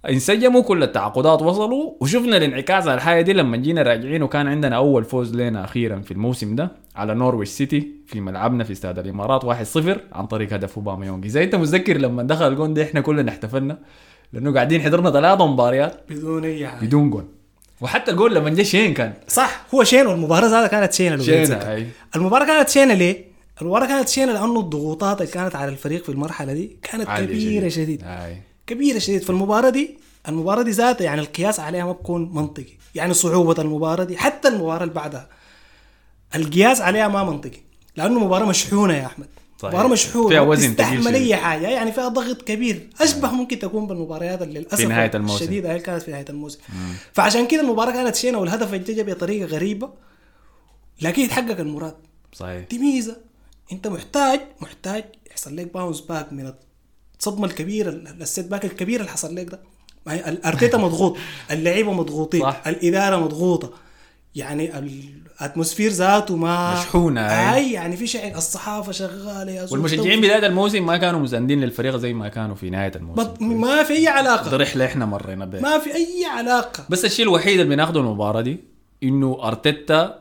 انسجموا 0.05 0.61
كل 0.61 0.83
التعاقدات 0.83 1.41
وصلوا 1.41 1.93
وشفنا 2.01 2.37
الانعكاس 2.37 2.83
على 2.83 2.93
الحاجة 2.93 3.21
دي 3.21 3.33
لما 3.33 3.57
جينا 3.57 3.81
راجعين 3.81 4.23
وكان 4.23 4.47
عندنا 4.47 4.75
أول 4.75 5.03
فوز 5.03 5.35
لنا 5.35 5.63
أخيرا 5.63 5.99
في 6.01 6.11
الموسم 6.11 6.55
ده 6.55 6.71
على 6.95 7.13
نورويش 7.15 7.49
سيتي 7.49 7.87
في 8.07 8.21
ملعبنا 8.21 8.63
في 8.63 8.71
استاد 8.71 8.99
الإمارات 8.99 9.45
1-0 9.45 9.79
عن 10.11 10.25
طريق 10.27 10.53
هدف 10.53 10.75
اوباميونج 10.75 11.25
اذا 11.25 11.43
أنت 11.43 11.55
متذكر 11.55 11.97
لما 11.97 12.23
دخل 12.23 12.47
الجون 12.47 12.73
ده 12.73 12.83
إحنا 12.83 13.01
كلنا 13.01 13.31
احتفلنا 13.31 13.77
لأنه 14.33 14.53
قاعدين 14.53 14.81
حضرنا 14.81 15.11
ثلاثة 15.11 15.47
مباريات 15.47 16.01
بدون 16.09 16.45
أي 16.45 16.67
حاجة. 16.67 16.85
بدون 16.85 17.09
جون. 17.09 17.27
وحتى 17.81 18.11
الجول 18.11 18.35
لما 18.35 18.49
جا 18.49 18.63
شين 18.63 18.93
كان. 18.93 19.13
صح 19.27 19.65
هو 19.75 19.83
شين 19.83 20.07
والمباراة 20.07 20.47
ذاتها 20.47 20.67
كانت 20.67 20.93
شينة 20.93 21.17
شين. 21.17 21.51
أي. 21.51 21.87
المباراة 22.15 22.45
كانت 22.45 22.69
شينة 22.69 22.93
ليه؟ 22.93 23.25
المباراة 23.61 23.87
كانت 23.87 24.09
شينة 24.09 24.33
لأنه 24.33 24.59
الضغوطات 24.59 25.21
اللي 25.21 25.31
كانت 25.31 25.55
على 25.55 25.71
الفريق 25.71 26.03
في 26.03 26.09
المرحلة 26.09 26.53
دي 26.53 26.77
كانت 26.81 27.09
كبيرة 27.09 27.67
شديد. 27.67 28.03
أي. 28.03 28.48
كبيرة 28.69 28.99
شديد. 28.99 29.23
فالمباراه 29.23 29.69
دي 29.69 29.97
المباراة 30.27 30.61
دي 30.61 30.71
ذاتها 30.71 31.05
يعني 31.05 31.21
القياس 31.21 31.59
عليها 31.59 31.85
ما 31.85 31.91
بكون 31.91 32.33
منطقي. 32.33 32.73
يعني 32.95 33.13
صعوبة 33.13 33.61
المباراة 33.61 34.03
دي 34.03 34.17
حتى 34.17 34.47
المباراة 34.47 34.83
اللي 34.83 34.93
بعدها. 34.93 35.29
القياس 36.35 36.81
عليها 36.81 37.07
ما 37.07 37.23
منطقي. 37.23 37.59
لأنه 37.95 38.19
مباراه 38.19 38.45
مشحونة 38.45 38.93
يا 38.93 39.05
أحمد. 39.05 39.27
صحيح. 39.59 39.73
مباراه 39.73 39.87
مشحونة 39.87 40.29
فيها 40.29 40.41
وزن 40.41 40.75
تستحمل. 40.75 41.15
اي 41.15 41.35
حاجة. 41.35 41.67
يعني 41.67 41.91
فيها 41.91 42.07
ضغط 42.07 42.41
كبير. 42.41 42.89
أشبه 43.01 43.31
ممكن 43.31 43.59
تكون 43.59 43.87
بالمباريات 43.87 44.41
اللي 44.41 44.59
للأسف 44.59 44.75
في 44.75 44.85
نهاية 44.85 45.11
الموسم. 45.15 45.35
الشديدة. 45.35 45.73
هي 45.73 45.79
كانت 45.79 46.03
في 46.03 46.11
نهاية 46.11 46.25
الموسم. 46.29 46.59
فعشان 47.13 47.47
كده 47.47 47.61
المباراة 47.61 47.91
كانت 47.91 48.15
شينة 48.15 48.37
والهدف 48.37 48.73
جا 48.73 49.03
بطريقة 49.03 49.45
غريبة. 49.45 49.89
لكن 51.01 51.21
يتحقق 51.21 51.59
المراد. 51.59 51.95
صحيح. 52.33 52.67
دي 52.69 52.79
ميزة. 52.79 53.17
أنت 53.71 53.87
محتاج 53.87 54.41
محتاج 54.61 55.05
يحصل 55.31 55.55
لك 55.55 55.73
bounce 55.73 56.01
back 56.01 56.33
من 56.33 56.53
الصدمة 57.19 57.45
الكبيرة 57.45 57.89
ال 58.21 58.47
setback 58.47 58.65
الكبير 58.65 58.99
اللي 58.99 59.11
حصل 59.11 59.35
لك 59.35 59.45
ده. 59.49 59.59
ما 60.05 60.13
هي 60.13 60.29
الارتيتا 60.29 60.77
مضغوط 60.87 61.17
اللعيبة 61.51 61.93
مضغوطين 61.93 62.41
صح. 62.41 62.61
الإدارة 62.67 63.17
مضغوطة. 63.17 63.71
يعني 64.35 64.79
ال 64.79 64.90
atmosphere 64.90 65.91
ذاته 65.91 66.35
ما 66.35 66.73
مشحونة، 66.73 67.21
أي. 67.21 67.55
أي 67.55 67.71
يعني 67.71 67.97
في 67.97 68.07
شيء 68.07 68.37
الصحافة 68.37 68.91
شغالة 68.91 69.51
يا 69.51 69.67
والمشجعين 69.71 70.21
بدايه 70.21 70.45
الموسم 70.45 70.85
ما 70.85 70.97
كانوا 70.97 71.19
مساندين 71.19 71.61
للفريق 71.61 71.95
زي 71.95 72.13
ما 72.13 72.27
كانوا 72.27 72.55
في 72.55 72.69
نهاية 72.69 72.91
الموسم. 72.95 73.23
بط- 73.23 73.41
ما 73.41 73.83
في 73.83 73.93
أي 73.93 74.07
علاقة. 74.07 74.51
ده 74.51 74.57
رحله 74.57 74.85
إحنا 74.85 75.05
مرينا 75.05 75.45
بها 75.45 75.61
ما 75.61 75.79
في 75.79 75.95
أي 75.95 76.25
علاقة. 76.31 76.83
بس 76.89 77.05
الشيء 77.05 77.25
الوحيد 77.25 77.59
اللي 77.59 77.75
بناخده 77.75 77.99
المباراة 77.99 78.41
دي 78.41 78.57
إنه 79.03 79.37
أرتيتا 79.43 80.19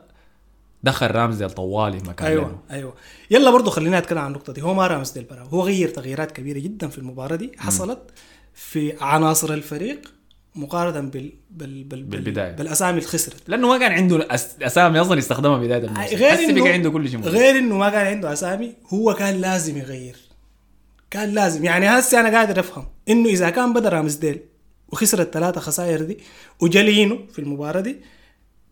دخل 0.83 1.11
رامزديل 1.11 1.49
طوالي 1.49 1.97
مكان 1.97 2.27
أيوه 2.27 2.43
لينو. 2.45 2.57
أيوه. 2.71 2.93
يلا 3.31 3.51
برضو 3.51 3.69
خلينا 3.69 3.99
نتكلم 3.99 4.17
عن 4.17 4.27
النقطه 4.27 4.53
دي 4.53 4.61
هو 4.61 4.73
ما 4.73 4.87
رامز 4.87 5.11
ديل 5.11 5.23
برا 5.23 5.43
هو 5.43 5.61
غير 5.61 5.89
تغييرات 5.89 6.31
كبيرة 6.31 6.59
جدا 6.59 6.87
في 6.87 6.97
المباراة 6.97 7.35
دي 7.35 7.51
حصلت 7.57 7.99
في 8.53 8.93
عناصر 9.01 9.53
الفريق 9.53 10.13
مقارنة 10.55 10.99
بال... 11.09 11.33
بال... 11.51 11.83
بال... 11.83 12.03
بالبداية. 12.03 12.51
بالأسامي 12.51 12.97
اللي 12.97 13.09
خسرت. 13.09 13.49
لأنه 13.49 13.67
ما 13.67 13.77
كان 13.77 13.91
عنده 13.91 14.27
أس- 14.27 14.63
أسامي 14.63 15.01
أصلا 15.01 15.17
يستخدمها 15.17 15.57
بداية 15.57 15.83
الموسم. 15.83 16.01
غير 16.15 16.49
إنه 16.49 16.69
عنده 16.69 16.89
كل 16.89 17.09
شيء. 17.09 17.19
غير 17.19 17.57
إنه 17.57 17.77
ما 17.77 17.89
كان 17.89 18.05
عنده 18.07 18.33
أسامي 18.33 18.73
هو 18.93 19.13
كان 19.13 19.41
لازم 19.41 19.77
يغير. 19.77 20.15
كان 21.11 21.29
لازم. 21.29 21.65
يعني 21.65 21.87
هسه 21.87 22.19
أنا 22.19 22.37
قادر 22.37 22.59
أفهم 22.59 22.85
إنه 23.09 23.29
إذا 23.29 23.49
كان 23.49 23.73
بدأ 23.73 23.89
رامزديل 23.89 24.39
وخسر 24.89 25.21
الثلاثه 25.21 25.61
خسائر 25.61 26.01
دي 26.01 26.17
وجا 26.59 26.79
لينو 26.79 27.19
في 27.31 27.39
المباراة 27.39 27.81
دي 27.81 27.97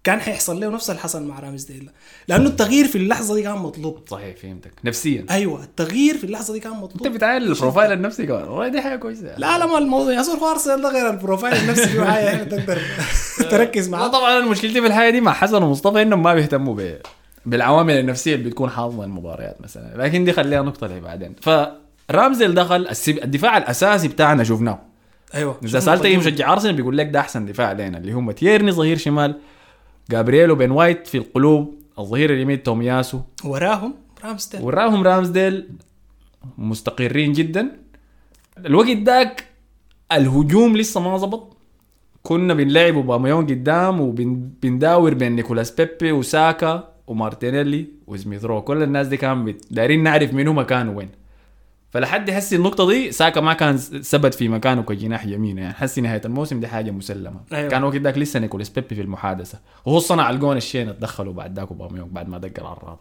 كان 0.07 0.19
حيحصل 0.19 0.59
له 0.59 0.69
نفس 0.69 0.89
اللي 0.89 1.01
حصل 1.01 1.23
مع 1.23 1.39
رامزديل 1.39 1.85
ده. 1.85 1.91
لأنه 2.27 2.49
التغيير 2.49 2.87
في 2.87 2.97
اللحظة 2.97 3.35
دي 3.35 3.41
كان 3.41 3.57
مطلوب. 3.57 3.99
صحيح 4.09 4.35
فهمتك. 4.37 4.71
نفسيا. 4.83 5.25
أيوه 5.29 5.63
التغيير 5.63 6.17
في 6.17 6.23
اللحظة 6.23 6.53
دي 6.53 6.59
كان 6.59 6.71
أنت 6.71 6.83
مطلوب 6.83 7.13
بتعامل 7.13 7.43
البروفايل 7.43 7.91
النفسي 7.91 8.25
كمان. 8.25 8.43
والله 8.43 8.67
دي 8.67 8.81
حاجة 8.81 8.95
كويسة. 8.95 9.37
لا 9.37 9.57
لا 9.57 9.65
ما 9.65 9.77
الموضوع 9.77 10.13
يا 10.13 10.21
زول 10.21 10.39
ارسنال 10.39 10.81
ده 10.81 10.89
غير 10.89 11.09
ال 11.09 11.15
profile 11.15 11.53
النفسي 11.53 11.87
فيه 11.87 12.03
حاجة 12.03 12.25
يعني 12.25 12.45
تقدر 12.45 12.81
تركز 13.51 13.89
معاه. 13.89 14.07
طبعا 14.07 14.39
مشكلتي 14.39 14.81
في 14.81 14.87
الحاجة 14.87 15.09
دي 15.09 15.21
مع 15.21 15.33
حسن 15.33 15.63
ومصطفى 15.63 16.01
إنهم 16.01 16.23
ما 16.23 16.33
بيهتموا 16.33 16.75
ب 16.75 16.97
بالعوامل 17.45 17.93
النفسية 17.93 18.35
اللي 18.35 18.49
بتكون 18.49 18.69
حاضنه 18.69 19.03
المباريات 19.03 19.61
مثلا. 19.61 19.93
لكن 20.03 20.23
دي 20.23 20.33
خليها 20.33 20.61
نقطة 20.61 20.87
لي 20.87 20.99
بعدين. 20.99 21.35
فرامزديل 21.41 22.53
دخل 22.53 22.87
الدفاع 23.07 23.57
الأساسي 23.57 24.07
بتاعنا 24.07 24.43
شفناه. 24.43 24.79
أيوه 25.35 25.57
إذا 25.63 25.79
سألت 25.79 26.05
أي 26.05 26.17
مشجع 26.17 26.53
أرسنال 26.53 26.75
بيقول 26.75 26.97
لك 26.97 27.07
ده 27.09 27.19
أحسن 27.19 27.45
دفاع 27.45 27.71
لنا 27.71 27.97
اللي 27.97 28.11
هم 28.11 28.31
تيرني 28.31 28.71
ظهير 28.71 28.97
شمال 28.97 29.35
جابرييل 30.11 30.55
وبن 30.55 30.71
وايت 30.71 31.07
في 31.07 31.17
القلب 31.17 31.75
الظهير 31.99 32.33
اليمين 32.33 32.63
تومياسو 32.63 33.19
وراهم 33.45 33.93
رامزديل. 34.23 34.61
وراهم 34.61 35.03
رامزديل 35.03 35.67
مستقرين 36.57 37.31
جدا. 37.31 37.71
الوقت 38.65 38.97
داك 38.97 39.43
الهجوم 40.11 40.77
لسه 40.77 40.99
ما 41.01 41.17
ظبط 41.17 41.57
كنا 42.23 42.53
بنلعب 42.53 42.95
اوباميونج 42.95 43.45
قدام 43.45 44.01
وبنداور 44.01 45.13
بين 45.13 45.31
نيكولاس 45.35 45.71
بيبي 45.71 46.11
وساكا 46.11 46.93
ومارتينيلي 47.07 47.85
وسميث 48.07 48.45
رو 48.45 48.61
كل 48.61 48.83
الناس 48.83 49.07
دي 49.07 49.17
كان 49.17 49.45
بت- 49.45 49.65
دايرين 49.71 50.03
نعرف 50.03 50.33
منو 50.33 50.53
مكانه 50.53 50.91
وين. 50.91 51.09
فلحد 51.89 52.31
حسي 52.31 52.55
النقطة 52.55 52.87
دي 52.87 53.11
ساكا 53.11 53.41
ما 53.41 53.53
كان 53.53 53.77
ثبت 53.77 54.33
في 54.33 54.49
مكانه 54.49 54.81
كجناح 54.83 55.25
يمين 55.25 55.57
يعني 55.57 55.73
حسي 55.73 56.01
نهاية 56.01 56.21
الموسم 56.25 56.59
دي 56.59 56.67
حاجة 56.67 56.91
مسلمة. 56.91 57.39
أيوة. 57.53 57.69
كان 57.69 57.83
وقت 57.83 57.95
داك 57.95 58.17
لسه 58.17 58.39
نيكولاس 58.39 58.69
بيبي 58.69 58.95
في 58.95 59.01
المحادثة. 59.01 59.59
وهو 59.85 59.99
صنع 59.99 60.29
الجون 60.29 60.57
الشين 60.57 60.89
اتدخلوا 60.89 61.33
بعد 61.33 61.53
داك 61.53 61.67
اوباميونج 61.67 62.09
بعد 62.09 62.29
ما 62.29 62.37
دق 62.37 62.59
العراضة 62.59 62.99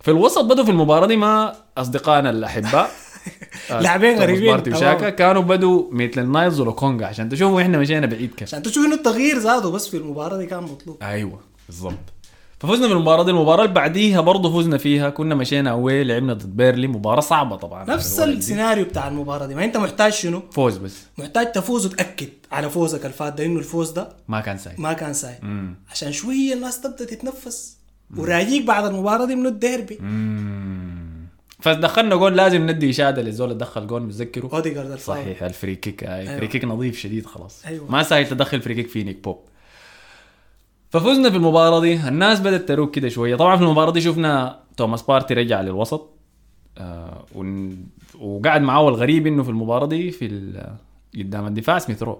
في 0.00 0.10
الوسط 0.10 0.44
بدوا 0.44 0.64
في 0.64 0.70
المباراة 0.70 1.06
دي 1.06 1.16
ما 1.16 1.54
أصدقائنا 1.78 2.30
الأحباء 2.30 2.90
آه، 3.70 3.80
لاعبين 3.82 4.18
غريبين. 4.18 4.50
بارتي. 4.50 4.70
وشاكا 4.70 5.10
كانوا 5.10 5.42
بدوا 5.42 5.84
ميتلاند 5.92 6.20
نايلز 6.20 6.60
ولوكونجا 6.60 7.06
عشان 7.06 7.28
تشوفوا 7.28 7.60
إحنا 7.62 7.78
مشينا 7.78 8.06
بعيد 8.06 8.34
كيف 8.34 8.48
عشان 8.48 8.62
تشوف 8.62 8.86
إنه 8.86 8.94
التغيير 8.94 9.38
زاده 9.38 9.70
بس 9.70 9.88
في 9.88 9.96
المباراة 9.96 10.36
دي 10.36 10.46
كان 10.46 10.62
مطلوب. 10.62 10.96
أيوه 11.02 11.40
بالضبط. 11.68 11.94
ففزنا 12.60 12.86
بالمباراة 12.86 13.22
دي. 13.22 13.30
المباراة 13.30 13.62
اللي 13.62 13.74
بعديها 13.74 14.20
برضه 14.20 14.58
فزنا 14.60 14.78
فيها. 14.78 15.10
كنا 15.10 15.34
مشينا 15.34 15.70
away 15.70 16.04
لعبنا 16.04 16.32
ضد 16.32 16.56
بيرنلي 16.56 16.86
مباراة 16.86 17.20
صعبة 17.20 17.56
طبعا. 17.56 17.84
نفس. 17.84 18.20
السيناريو 18.20 18.84
بتاع 18.84 19.08
المباراة 19.08 19.46
دي. 19.46 19.54
ما 19.54 19.64
أنت 19.64 19.76
محتاج 19.76 20.12
شنو؟ 20.12 20.42
فوز 20.52 20.76
بس. 20.76 20.96
محتاج 21.18 21.52
تفوز 21.52 21.86
وتأكد 21.86 22.28
على 22.52 22.70
فوزك 22.70 23.06
الفات 23.06 23.34
ده 23.34 23.44
إنه 23.44 23.58
الفوز 23.58 23.90
ده 23.90 24.08
ما 24.28 24.40
كان 24.40 24.58
ساي 24.58 24.72
ما 24.78 24.92
كان 24.92 25.12
ساي 25.12 25.34
مم. 25.42 25.74
عشان 25.90 26.12
شوية 26.12 26.54
الناس 26.54 26.80
تبدأ 26.80 27.04
تتنفس. 27.04 27.76
وراجيك 28.16 28.64
بعد 28.64 28.84
المباراة 28.84 29.24
دي 29.24 29.34
منو 29.34 29.48
الديربي. 29.48 29.98
فدخلنا 31.60 32.16
جول 32.16 32.36
لازم 32.36 32.70
ندي 32.70 32.90
إشادة 32.90 33.22
للزول 33.22 33.48
اللي 33.48 33.58
دخل 33.58 33.86
جول 33.86 34.02
متذكره 34.02 34.50
أوديجارد 34.52 34.90
الفاول 34.90 35.18
صحيح. 35.18 35.42
ال 35.42 35.49
free 35.49 35.76
kick. 35.76 36.04
اي 36.04 36.14
أيوة. 36.14 36.36
free 36.36 36.46
kick 36.46 36.64
نظيف 36.64 36.98
شديد 36.98 37.26
خلاص. 37.26 37.66
أيوة. 37.66 37.90
ما 37.90 38.02
سهل 38.02 38.28
تدخل 38.28 38.62
free 38.62 38.74
kick 38.74 38.88
في 38.88 39.04
نيك 39.04 39.24
بوب. 39.24 39.38
ففزنا 40.90 41.30
في 41.30 41.36
المباراة 41.36 41.80
دي. 41.80 42.08
الناس 42.08 42.40
بدأت 42.40 42.68
تروق 42.68 42.90
كده 42.90 43.08
شوية. 43.08 43.36
طبعا 43.36 43.56
في 43.56 43.62
المباراة 43.62 43.90
دي 43.92 44.00
شفنا 44.00 44.58
توماس 44.76 45.02
بارتي 45.02 45.34
رجع 45.34 45.60
للوسط. 45.60 46.08
آه. 46.78 47.24
وقعد 48.20 48.60
معاه 48.60 48.88
الغريب 48.88 49.26
إنه 49.26 49.42
في 49.42 49.48
المباراة 49.48 49.86
دي 49.86 50.10
في. 50.10 50.52
قدام 51.18 51.46
الدفاع 51.46 51.78
سميث 51.78 52.02
رو 52.02 52.18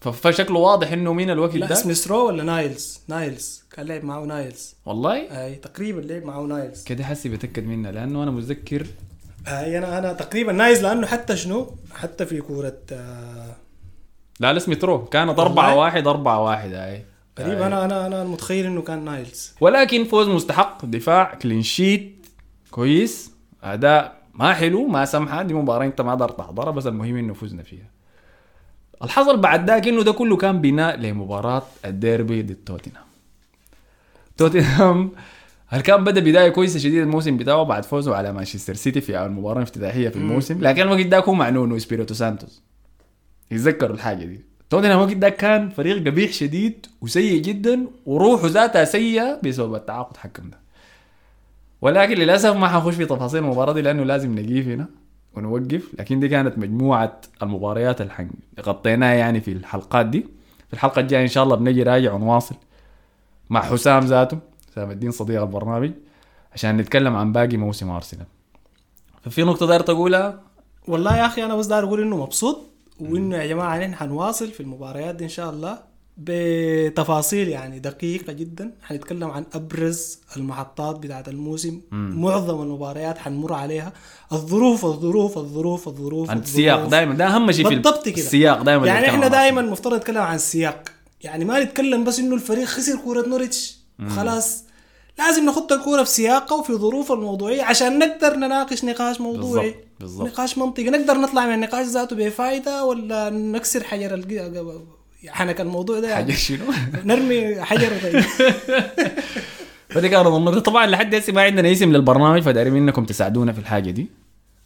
ف- 0.00 0.08
فشكله 0.08 0.58
واضح 0.58 0.92
إنه 0.92 1.12
مين 1.12 1.30
الوقت 1.30 1.56
ده؟ 1.56 1.74
سميث 1.74 2.08
رو 2.08 2.26
ولا 2.26 2.42
نايلز؟ 2.42 3.00
نايلز. 3.08 3.62
كان 3.72 3.86
لعب 3.86 4.04
معه 4.04 4.24
نايلز. 4.24 4.74
والله؟ 4.86 5.44
أي 5.44 5.54
تقريبا 5.54 6.00
لعب 6.00 6.24
معه 6.24 6.40
نايلز. 6.42 6.84
كده 6.84 7.04
حسي 7.04 7.28
بتأكد 7.28 7.66
منها 7.66 7.92
لأنه 7.92 8.22
أنا 8.22 8.30
متذكر 8.30 8.86
أي 9.48 9.78
أنا 9.78 9.98
أنا 9.98 10.12
تقريبا 10.12 10.52
نايلز 10.52 10.80
لأنه 10.82 11.06
حتى 11.06 11.36
شنو؟ 11.36 11.74
حتى 11.94 12.26
في 12.26 12.40
كورة 12.40 12.76
آه 12.92 13.56
لا 14.40 14.52
لا 14.52 14.58
سميث 14.58 14.84
رو 14.84 15.04
كانت 15.04 15.38
4 15.38 15.76
1 15.76 16.06
4 16.06 16.42
1 16.44 16.72
هاي 16.72 17.04
غريب 17.40 17.62
أنا 17.62 17.84
أنا 17.84 18.06
أنا 18.06 18.24
متخيل 18.24 18.66
إنه 18.66 18.82
كان 18.82 19.04
نايلز. 19.04 19.54
ولكن 19.60 20.04
فوز 20.04 20.28
مستحق. 20.28 20.84
دفاع 20.84 21.34
clean 21.34 21.62
sheet 21.62 22.26
كويس. 22.70 23.32
أداء 23.62 24.22
ما 24.34 24.54
حلو 24.54 24.86
ما 24.86 25.04
سمحة. 25.04 25.42
دي 25.42 25.54
مباراة 25.54 25.86
أنت 25.86 26.00
ما 26.00 26.12
قدرت 26.12 26.38
تحضرها 26.38 26.70
بس 26.70 26.86
المهم 26.86 27.16
إنه 27.16 27.34
فزنا 27.34 27.62
فيها. 27.62 27.90
الحصل 29.02 29.36
بعد 29.36 29.70
ذاك 29.70 29.88
إنه 29.88 30.02
ده 30.02 30.12
كله 30.12 30.36
كان 30.36 30.60
بناء 30.60 30.96
لمباراة 30.96 31.62
الديربي 31.84 32.42
ضد 32.42 32.56
توتنهام. 32.66 33.04
توتنهام 34.36 35.12
هل 35.66 35.80
كان 35.80 36.04
بدأ 36.04 36.20
بداية 36.20 36.48
كويسة 36.48 36.78
شديد 36.78 37.02
الموسم 37.02 37.36
بتاعه 37.36 37.62
بعد 37.62 37.84
فوزه 37.84 38.16
على 38.16 38.32
مانشستر 38.32 38.74
سيتي 38.74 39.00
في 39.00 39.22
المباراه 39.24 39.56
الافتتاحيه 39.56 40.08
في 40.08 40.16
الموسم؟ 40.16 40.60
لكن 40.60 40.82
الوقت 40.82 41.06
ذاك 41.06 41.24
هو 41.24 41.34
مع 41.34 41.48
نونو 41.48 41.78
سبيريتو 41.78 42.14
سانتوس. 42.14 42.62
يتذكروا 43.50 43.94
الحاجة 43.96 44.24
دي. 44.24 44.49
توتنهام 44.70 44.98
الوقت 44.98 45.16
ذاك 45.16 45.36
كان 45.36 45.68
فريق 45.70 45.96
قبيح 46.06 46.32
شديد 46.32 46.86
وسيء 47.00 47.42
جدا 47.42 47.86
وروحه 48.06 48.46
ذاتها 48.46 48.84
سيئة 48.84 49.40
بسبب 49.44 49.74
التعاقد 49.74 50.16
حكم 50.16 50.50
ده. 50.50 50.58
ولكن 51.80 52.14
للأسف 52.14 52.56
ما 52.56 52.68
حنخش 52.68 52.94
في 52.94 53.06
تفاصيل 53.06 53.44
المباراة 53.44 53.72
دي 53.72 53.82
لأنه 53.82 54.02
لازم 54.02 54.38
نقيف 54.38 54.68
هنا 54.68 54.88
ونوقف. 55.36 55.94
لكن 55.98 56.20
دي 56.20 56.28
كانت 56.28 56.58
مجموعة 56.58 57.20
المباريات 57.42 58.00
اللي 58.00 58.28
غطيناها 58.60 59.14
يعني 59.14 59.40
في 59.40 59.52
الحلقات 59.52 60.06
دي. 60.06 60.26
في 60.68 60.74
الحلقة 60.74 61.00
الجاية 61.00 61.22
إن 61.22 61.28
شاء 61.28 61.44
الله 61.44 61.56
بنجي 61.56 61.82
راجع 61.82 62.12
ونواصل 62.12 62.54
مع 63.50 63.62
حسام 63.62 64.04
ذاته 64.04 64.38
حسام 64.70 64.90
الدين 64.90 65.10
صديق 65.10 65.40
البرنامج 65.42 65.90
عشان 66.52 66.76
نتكلم 66.76 67.16
عن 67.16 67.32
باقي 67.32 67.56
موسم 67.56 67.90
أرسنال. 67.90 68.26
ففي 69.22 69.42
نقطة 69.42 69.66
داير 69.66 69.80
تقولها؟ 69.80 70.40
والله 70.88 71.16
يا 71.16 71.26
أخي 71.26 71.44
أنا 71.44 71.56
بس 71.56 71.66
داير 71.66 71.84
أقول 71.84 72.02
إنه 72.02 72.16
مبسوط. 72.16 72.60
وإنه 73.00 73.36
يا 73.36 73.46
جماعة 73.46 73.78
نحن 73.78 73.94
حنواصل 73.94 74.50
في 74.50 74.60
المباريات 74.60 75.14
دي 75.14 75.24
إن 75.24 75.28
شاء 75.28 75.50
الله 75.50 75.78
بتفاصيل 76.16 77.48
يعني 77.48 77.78
دقيقة 77.78 78.32
جدا. 78.32 78.72
حنتكلم 78.82 79.30
عن 79.30 79.44
أبرز 79.54 80.18
المحطات 80.36 80.96
بتاعت 80.98 81.28
الموسم. 81.28 81.80
معظم 81.92 82.62
المباريات 82.62 83.18
حنمر 83.18 83.52
عليها. 83.52 83.92
الظروف 84.32 84.84
الظروف 84.84 85.38
الظروف 85.38 85.88
الظروف 85.88 86.30
عن 86.30 86.38
السياق 86.38 86.88
دائما 86.88 87.14
ده 87.14 87.26
أهم 87.26 87.52
شيء 87.52 87.68
في 87.68 87.74
بالضبط 87.74 88.08
كده. 88.08 88.16
السياق 88.16 88.62
دائما 88.62 88.86
يعني 88.86 89.08
إحنا 89.08 89.28
دائما 89.28 89.62
مفترض 89.62 89.94
نتكلم 89.96 90.22
عن 90.22 90.34
السياق 90.34 90.88
يعني 91.20 91.44
ما 91.44 91.64
نتكلم 91.64 92.04
بس 92.04 92.18
إنه 92.18 92.34
الفريق 92.34 92.64
خسر 92.64 92.96
كورة 92.96 93.28
نوريتش. 93.28 93.78
خلاص. 94.08 94.64
لازم 95.18 95.46
نحط 95.46 95.72
الكورة 95.72 96.02
في 96.02 96.10
سياقها 96.10 96.58
وفي 96.58 96.74
ظروفها 96.74 97.16
الموضوعية 97.16 97.62
عشان 97.62 97.98
نقدر 97.98 98.36
نناقش 98.36 98.84
نقاش 98.84 99.20
موضوعي. 99.20 99.70
بالضبط، 99.70 99.84
بالضبط. 100.00 100.28
نقاش 100.28 100.58
منطقي. 100.58 100.90
نقدر 100.90 101.14
نطلع 101.14 101.46
من 101.46 101.54
النقاش 101.54 101.86
ذاته 101.86 102.16
بفائدة 102.16 102.84
ولا 102.84 103.30
نكسر 103.30 103.84
حجر 103.84 104.14
الق... 104.14 104.52
حنك 105.28 105.60
الموضوع 105.60 106.00
ده 106.00 106.08
يعني 106.08 106.24
حاجة 106.24 106.34
شنو؟ 106.34 106.64
نرمي 107.04 107.62
حجر. 107.62 107.90
فدي 109.90 110.08
كانت 110.08 110.26
النقطة 110.26 110.60
طبعا 110.60 110.86
لحد 110.86 111.14
هسه 111.14 111.32
ما 111.32 111.42
عندنا 111.42 111.72
اسم 111.72 111.92
للبرنامج 111.92 112.42
فدايرين 112.42 112.72
منكم 112.72 113.04
تساعدونا 113.04 113.52
في 113.52 113.58
الحاجة 113.58 113.90
دي. 113.90 114.06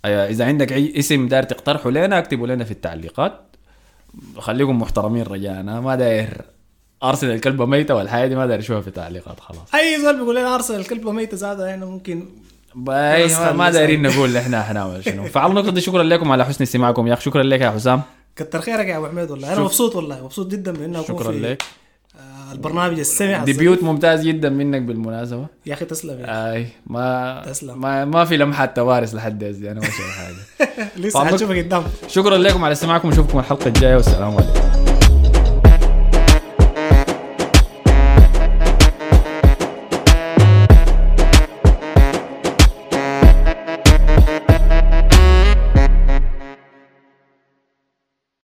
آه، 0.04 0.28
إذا 0.28 0.44
عندك 0.44 0.72
أي 0.72 0.98
اسم 0.98 1.28
داير 1.28 1.42
تقترحه 1.42 1.90
لنا 1.90 2.18
اكتبوا 2.18 2.46
لنا 2.46 2.64
في 2.64 2.70
التعليقات. 2.70 3.40
خليكم 4.38 4.78
محترمين 4.78 5.22
رجانا 5.22 5.80
ما 5.80 5.96
داير 5.96 6.42
أرسل 7.02 7.30
الكلبة 7.30 7.66
ميتة 7.66 7.94
والحاجة 7.94 8.28
دي 8.28 8.36
ما 8.36 8.46
داير 8.46 8.60
أشوفها 8.60 8.80
في 8.80 8.88
التعليقات 8.88 9.40
خلاص. 9.40 9.74
أي 9.74 10.00
زول 10.00 10.16
بيقول 10.16 10.36
لنا 10.36 10.54
ارسنال 10.54 10.80
الكلبه 10.80 11.12
ميتة 11.12 11.36
زادة 11.36 11.74
هنا 11.74 11.86
ممكن 11.86 12.28
ما, 12.74 13.70
دايرين 13.70 14.02
نقول 14.02 14.36
إحنا 14.36 14.62
حنعمل 14.62 15.04
شنو. 15.04 15.24
فعلى 15.24 15.50
النقطة 15.50 15.70
دي 15.70 15.80
شكرا 15.80 16.02
لكم 16.02 16.32
على 16.32 16.44
حسن 16.44 16.62
استماعكم. 16.62 17.06
يا 17.06 17.12
أخي 17.12 17.22
شكرا 17.22 17.42
لك 17.42 17.60
يا 17.60 17.70
حسام. 17.70 18.02
كتر 18.36 18.60
خيرك 18.60 18.86
يا 18.86 18.96
أبو 18.96 19.06
حميد 19.06 19.30
والله. 19.30 19.52
أنا. 19.52 19.60
مبسوط 19.60 19.96
والله 19.96 20.24
مبسوط 20.24 20.46
جدا 20.46 20.72
بأنه 20.72 21.00
اكون 21.00 21.18
شكرا 21.18 21.32
في 21.32 21.38
لك. 21.38 21.62
آه، 22.16 22.52
البرنامج 22.52 22.98
السمع 22.98 23.44
ديبيوت 23.44 23.82
ممتاز 23.82 24.26
جدا 24.26 24.48
منك 24.48 24.82
بالمناسبة. 24.82 25.46
يا 25.66 25.74
أخي 25.74 25.84
تسلم 25.84 26.20
يا 26.20 26.52
أي 26.52 26.66
ما 26.86 27.42
تسلم. 27.46 27.80
ما, 27.80 28.04
ما 28.04 28.24
في 28.24 28.36
لمحة 28.36 28.66
توارث 28.66 29.14
لحد 29.14 29.44
هسه 29.44 29.70
أنا 29.70 29.80
ما 29.80 29.86
شايف 29.86 30.18
حاجة. 30.18 30.88
لسه. 31.06 31.24
حنشوفك 31.24 31.58
قدام. 31.58 31.84
شكرا 32.08 32.36
لكم 32.38 32.64
على 32.64 32.72
استماعكم. 32.72 33.08
ونشوفكم 33.08 33.38
الحلقة 33.38 33.66
الجاية. 33.66 33.96
والسلام 33.96 34.36
عليكم. 34.36 34.83